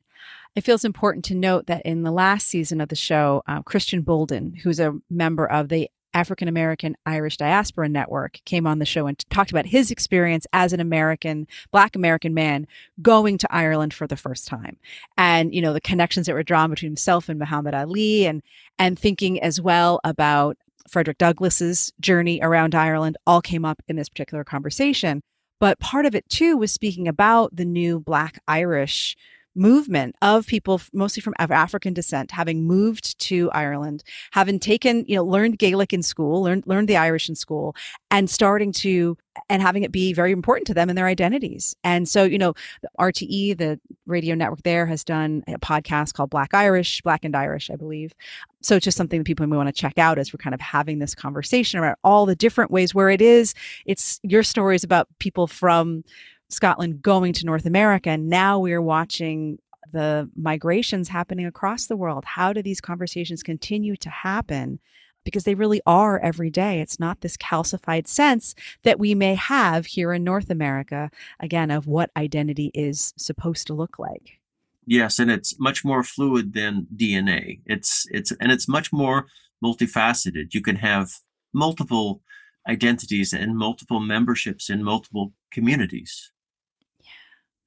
It 0.55 0.65
feels 0.65 0.85
important 0.85 1.25
to 1.27 1.35
note 1.35 1.67
that 1.67 1.83
in 1.85 2.03
the 2.03 2.13
last 2.13 2.47
season 2.47 2.81
of 2.81 2.89
the 2.89 2.97
show, 2.97 3.43
uh, 3.47 3.63
Christian 3.63 4.03
Bolden, 4.03 4.55
who's 4.55 4.81
a 4.81 4.95
member 5.11 5.51
of 5.51 5.69
the 5.69 5.91
African 6.15 6.47
American 6.47 6.97
Irish 7.05 7.37
Diaspora 7.37 7.89
Network, 7.89 8.39
came 8.45 8.69
on 8.69 8.79
the 8.79 8.85
show 8.85 9.09
and 9.09 9.19
talked 9.31 9.51
about 9.51 9.67
his 9.67 9.91
experience 9.91 10.47
as 10.53 10.73
an 10.73 10.79
American, 10.79 11.49
Black 11.73 11.97
American 11.97 12.33
man 12.35 12.69
going 13.03 13.37
to 13.39 13.53
Ireland 13.53 13.93
for 13.93 14.07
the 14.07 14.17
first 14.17 14.47
time, 14.47 14.77
and 15.19 15.53
you 15.53 15.61
know 15.61 15.73
the 15.73 15.81
connections 15.81 16.27
that 16.27 16.35
were 16.35 16.45
drawn 16.45 16.71
between 16.71 16.93
himself 16.93 17.29
and 17.29 17.39
Muhammad 17.39 17.75
Ali, 17.75 18.27
and 18.27 18.43
and 18.79 18.97
thinking 18.97 19.43
as 19.43 19.61
well 19.61 19.99
about 20.05 20.57
Frederick 20.89 21.19
Douglass's 21.19 21.93
journey 22.01 22.41
around 22.43 22.75
Ireland, 22.75 23.17
all 23.27 23.41
came 23.41 23.65
up 23.65 23.83
in 23.89 23.97
this 23.97 24.09
particular 24.09 24.45
conversation. 24.45 25.23
But 25.61 25.79
part 25.79 26.07
of 26.07 26.15
it 26.15 26.29
too 26.29 26.57
was 26.57 26.73
speaking 26.73 27.09
about 27.09 27.55
the 27.57 27.65
new 27.65 28.01
Black 28.01 28.41
Irish 28.47 29.17
movement 29.55 30.17
of 30.23 30.47
people 30.47 30.81
mostly 30.93 31.21
from 31.21 31.35
African 31.39 31.95
descent 31.95 32.31
having 32.31 32.65
moved 32.65 33.19
to 33.21 33.51
Ireland, 33.53 34.03
having 34.33 34.59
taken, 34.59 35.05
you 35.07 35.17
know, 35.17 35.25
learned 35.25 35.59
Gaelic 35.59 35.93
in 35.93 36.03
school, 36.03 36.43
learned 36.43 36.65
learned 36.67 36.89
the 36.89 36.97
Irish 36.97 37.29
in 37.29 37.35
school, 37.35 37.75
and 38.11 38.29
starting 38.29 38.73
to 38.73 39.17
and 39.49 39.61
having 39.63 39.83
it 39.83 39.93
be 39.93 40.13
very 40.13 40.33
important 40.33 40.67
to 40.67 40.75
them 40.75 40.89
and 40.89 40.97
their 40.97 41.07
identities. 41.07 41.75
And 41.83 42.09
so, 42.09 42.25
you 42.25 42.39
know, 42.39 42.55
RTE, 42.99 43.59
the 43.59 43.81
radio 44.07 44.35
network 44.35 44.63
there, 44.63 44.87
has 44.87 45.03
done 45.05 45.43
a 45.49 45.59
podcast 45.59 46.15
called 46.15 46.31
Black 46.31 46.55
Irish, 46.55 47.03
Black 47.03 47.25
and 47.25 47.35
Irish, 47.35 47.71
I 47.71 47.77
believe. 47.77 48.15
So 48.63 48.77
it's 48.77 48.85
just 48.85 48.97
something 48.97 49.21
that 49.21 49.25
people 49.25 49.47
may 49.47 49.57
want 49.57 49.69
to 49.69 49.73
check 49.73 49.99
out 49.99 50.19
as 50.19 50.33
we're 50.33 50.39
kind 50.39 50.55
of 50.55 50.61
having 50.61 50.99
this 50.99 51.15
conversation 51.15 51.79
about 51.79 51.99
all 52.05 52.27
the 52.27 52.37
different 52.37 52.71
ways 52.71 52.95
where 52.95 53.11
it 53.11 53.21
is. 53.21 53.55
It's 53.87 54.21
your 54.23 54.43
stories 54.43 54.85
about 54.85 55.09
people 55.19 55.47
from 55.47 56.05
Scotland 56.51 57.03
going 57.03 57.33
to 57.35 57.47
North 57.47 57.67
America. 57.67 58.11
And 58.11 58.29
now 58.29 58.59
we're 58.59 58.83
watching 58.83 59.59
the 59.93 60.29
migrations 60.37 61.09
happening 61.09 61.47
across 61.47 61.87
the 61.87 61.97
world. 61.97 62.25
How 62.25 62.53
do 62.53 62.63
these 62.63 62.81
conversations 62.81 63.43
continue 63.43 63.97
to 63.97 64.11
happen? 64.11 64.81
Because 65.25 65.45
they 65.45 65.55
really 65.55 65.81
are 65.87 66.19
every 66.19 66.51
day. 66.51 66.81
It's 66.81 67.01
not 67.01 67.21
this 67.21 67.37
calcified 67.37 68.07
sense 68.07 68.55
that 68.83 68.99
we 68.99 69.15
may 69.15 69.35
have 69.37 69.87
here 69.87 70.13
in 70.13 70.23
North 70.23 70.51
America, 70.51 71.11
again, 71.41 71.71
of 71.71 71.87
what 71.87 72.11
identity 72.17 72.71
is 72.75 73.15
supposed 73.17 73.67
to 73.69 73.75
look 73.75 73.99
like. 73.99 74.41
Yes, 74.87 75.19
and 75.19 75.31
it's 75.31 75.59
much 75.59 75.83
more 75.83 76.03
fluid 76.03 76.53
than 76.53 76.87
DNA. 76.95 77.61
It's 77.65 78.07
it's 78.11 78.33
and 78.33 78.53
it's 78.53 78.69
much 78.69 78.93
more 78.93 79.27
multifaceted. 79.65 80.53
You 80.53 80.61
can 80.61 80.77
have 80.77 81.11
multiple 81.55 82.21
identities 82.69 83.33
and 83.33 83.57
multiple 83.57 84.01
memberships 84.01 84.69
in 84.69 84.83
multiple 84.83 85.33
communities. 85.51 86.33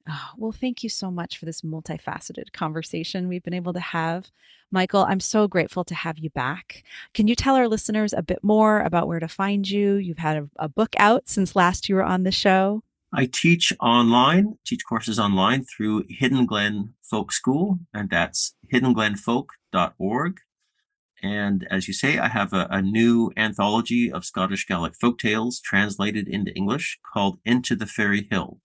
Oh, 0.10 0.30
well, 0.38 0.52
thank 0.52 0.84
you 0.84 0.90
so 0.90 1.12
much 1.12 1.38
for 1.38 1.46
this 1.46 1.62
multifaceted 1.62 2.54
conversation 2.54 3.28
we've 3.28 3.44
been 3.44 3.54
able 3.54 3.74
to 3.74 3.80
have. 3.80 4.32
Michael, 4.72 5.04
I'm 5.04 5.20
so 5.20 5.48
grateful 5.48 5.84
to 5.86 5.96
have 5.96 6.18
you 6.18 6.30
back. 6.30 6.84
Can 7.14 7.28
you 7.28 7.36
tell 7.36 7.56
our 7.56 7.68
listeners 7.68 8.14
a 8.14 8.22
bit 8.22 8.44
more 8.44 8.82
about 8.82 9.08
where 9.08 9.20
to 9.20 9.28
find 9.28 9.70
you? 9.70 9.96
You've 9.96 10.18
had 10.18 10.38
a, 10.38 10.50
a 10.58 10.70
book 10.70 10.96
out 10.98 11.28
since 11.28 11.56
last 11.56 11.90
you 11.90 11.96
were 11.96 12.04
on 12.04 12.24
the 12.24 12.32
show. 12.32 12.84
I 13.14 13.30
teach 13.32 13.72
online, 13.80 14.58
teach 14.66 14.82
courses 14.88 15.20
online 15.20 15.64
through 15.64 16.06
Hidden 16.10 16.46
Glen 16.46 16.94
Folk 17.02 17.32
School, 17.32 17.80
and 17.94 18.10
that's 18.10 18.54
hiddenglenfolk.org. 18.74 20.40
And 21.24 21.68
as 21.72 21.88
you 21.88 21.94
say, 21.94 22.18
I 22.18 22.28
have 22.28 22.54
a, 22.54 22.68
a 22.70 22.82
new 22.82 23.32
anthology 23.38 24.12
of 24.12 24.26
Scottish 24.26 24.68
Gaelic 24.68 24.94
folk 24.96 25.18
tales 25.18 25.60
translated 25.60 26.28
into 26.28 26.54
English 26.54 27.00
called 27.14 27.40
Into 27.44 27.76
the 27.76 27.88
Fairy 27.88 28.28
Hill. 28.30 28.60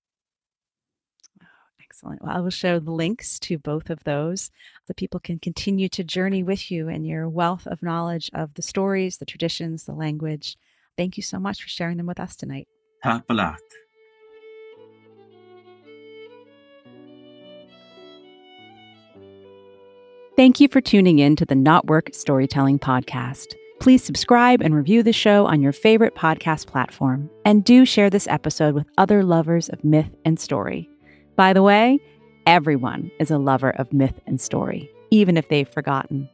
Excellent. 2.02 2.22
Well, 2.22 2.36
I 2.36 2.40
will 2.40 2.50
share 2.50 2.80
the 2.80 2.90
links 2.90 3.38
to 3.40 3.58
both 3.58 3.88
of 3.88 4.02
those 4.02 4.50
so 4.86 4.94
people 4.96 5.20
can 5.20 5.38
continue 5.38 5.88
to 5.90 6.02
journey 6.02 6.42
with 6.42 6.68
you 6.70 6.88
and 6.88 7.06
your 7.06 7.28
wealth 7.28 7.66
of 7.66 7.82
knowledge 7.82 8.28
of 8.34 8.54
the 8.54 8.62
stories, 8.62 9.18
the 9.18 9.24
traditions, 9.24 9.84
the 9.84 9.94
language. 9.94 10.56
Thank 10.96 11.16
you 11.16 11.22
so 11.22 11.38
much 11.38 11.62
for 11.62 11.68
sharing 11.68 11.98
them 11.98 12.06
with 12.06 12.18
us 12.18 12.34
tonight. 12.34 12.66
Tapadh 13.04 13.22
leat. 13.30 13.56
Thank 20.34 20.60
you 20.60 20.66
for 20.68 20.80
tuning 20.80 21.20
in 21.20 21.36
to 21.36 21.44
the 21.44 21.54
KnotWork 21.54 22.14
Storytelling 22.14 22.80
Podcast. 22.80 23.54
Please 23.78 24.02
subscribe 24.02 24.60
and 24.60 24.74
review 24.74 25.02
the 25.02 25.12
show 25.12 25.46
on 25.46 25.60
your 25.60 25.72
favorite 25.72 26.16
podcast 26.16 26.66
platform. 26.66 27.30
And 27.44 27.64
do 27.64 27.84
share 27.84 28.10
this 28.10 28.26
episode 28.26 28.74
with 28.74 28.86
other 28.98 29.22
lovers 29.22 29.68
of 29.68 29.84
myth 29.84 30.10
and 30.24 30.40
story. 30.40 30.88
By 31.36 31.52
the 31.52 31.62
way, 31.62 31.98
everyone 32.46 33.10
is 33.18 33.30
a 33.30 33.38
lover 33.38 33.70
of 33.70 33.92
myth 33.92 34.20
and 34.26 34.40
story, 34.40 34.90
even 35.10 35.36
if 35.36 35.48
they've 35.48 35.68
forgotten. 35.68 36.28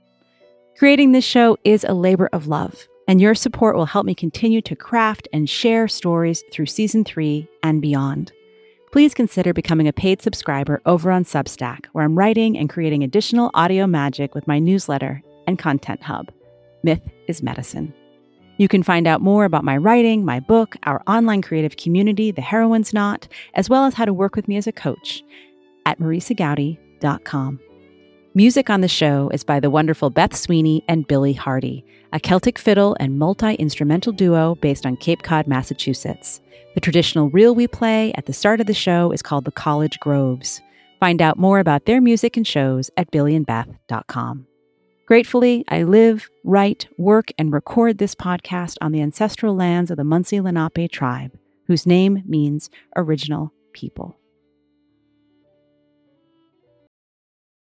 Creating 0.76 1.12
this 1.12 1.24
show 1.24 1.56
is 1.64 1.84
a 1.84 1.94
labor 1.94 2.28
of 2.32 2.46
love, 2.46 2.86
and 3.06 3.20
your 3.20 3.34
support 3.34 3.76
will 3.76 3.86
help 3.86 4.06
me 4.06 4.14
continue 4.14 4.60
to 4.62 4.76
craft 4.76 5.28
and 5.32 5.48
share 5.48 5.88
stories 5.88 6.44
through 6.52 6.66
season 6.66 7.04
three 7.04 7.48
and 7.62 7.82
beyond. 7.82 8.32
Please 8.90 9.12
consider 9.12 9.52
becoming 9.52 9.86
a 9.86 9.92
paid 9.92 10.22
subscriber 10.22 10.80
over 10.86 11.10
on 11.10 11.24
Substack, 11.24 11.86
where 11.92 12.04
I'm 12.04 12.18
writing 12.18 12.56
and 12.56 12.70
creating 12.70 13.02
additional 13.02 13.50
audio 13.54 13.86
magic 13.86 14.34
with 14.34 14.48
my 14.48 14.58
newsletter 14.58 15.22
and 15.46 15.58
content 15.58 16.02
hub. 16.02 16.30
Myth 16.82 17.02
is 17.26 17.42
medicine. 17.42 17.92
You 18.58 18.68
can 18.68 18.82
find 18.82 19.06
out 19.06 19.22
more 19.22 19.44
about 19.44 19.64
my 19.64 19.76
writing, 19.76 20.24
my 20.24 20.40
book, 20.40 20.76
our 20.82 21.00
online 21.06 21.42
creative 21.42 21.76
community, 21.76 22.32
The 22.32 22.42
Heroine's 22.42 22.92
Knot, 22.92 23.28
as 23.54 23.70
well 23.70 23.86
as 23.86 23.94
how 23.94 24.04
to 24.04 24.12
work 24.12 24.34
with 24.34 24.48
me 24.48 24.56
as 24.56 24.66
a 24.66 24.72
coach 24.72 25.22
at 25.86 26.00
marisagoudy.com. 26.00 27.60
Music 28.34 28.68
on 28.68 28.80
the 28.80 28.88
show 28.88 29.30
is 29.30 29.44
by 29.44 29.60
the 29.60 29.70
wonderful 29.70 30.10
Beth 30.10 30.36
Sweeney 30.36 30.84
and 30.88 31.06
Billy 31.06 31.32
Hardy, 31.32 31.84
a 32.12 32.20
Celtic 32.20 32.58
fiddle 32.58 32.96
and 32.98 33.18
multi 33.18 33.54
instrumental 33.54 34.12
duo 34.12 34.56
based 34.56 34.84
on 34.84 34.96
Cape 34.96 35.22
Cod, 35.22 35.46
Massachusetts. 35.46 36.40
The 36.74 36.80
traditional 36.80 37.30
reel 37.30 37.54
we 37.54 37.68
play 37.68 38.12
at 38.14 38.26
the 38.26 38.32
start 38.32 38.60
of 38.60 38.66
the 38.66 38.74
show 38.74 39.12
is 39.12 39.22
called 39.22 39.44
the 39.44 39.52
College 39.52 39.98
Groves. 40.00 40.60
Find 40.98 41.22
out 41.22 41.38
more 41.38 41.60
about 41.60 41.86
their 41.86 42.00
music 42.00 42.36
and 42.36 42.46
shows 42.46 42.90
at 42.96 43.10
billyandbeth.com. 43.12 44.47
Gratefully, 45.08 45.64
I 45.68 45.84
live, 45.84 46.28
write, 46.44 46.86
work, 46.98 47.32
and 47.38 47.50
record 47.50 47.96
this 47.96 48.14
podcast 48.14 48.76
on 48.82 48.92
the 48.92 49.00
ancestral 49.00 49.56
lands 49.56 49.90
of 49.90 49.96
the 49.96 50.02
Munsee 50.02 50.42
Lenape 50.42 50.92
tribe, 50.92 51.32
whose 51.66 51.86
name 51.86 52.22
means 52.26 52.68
original 52.94 53.50
people. 53.72 54.17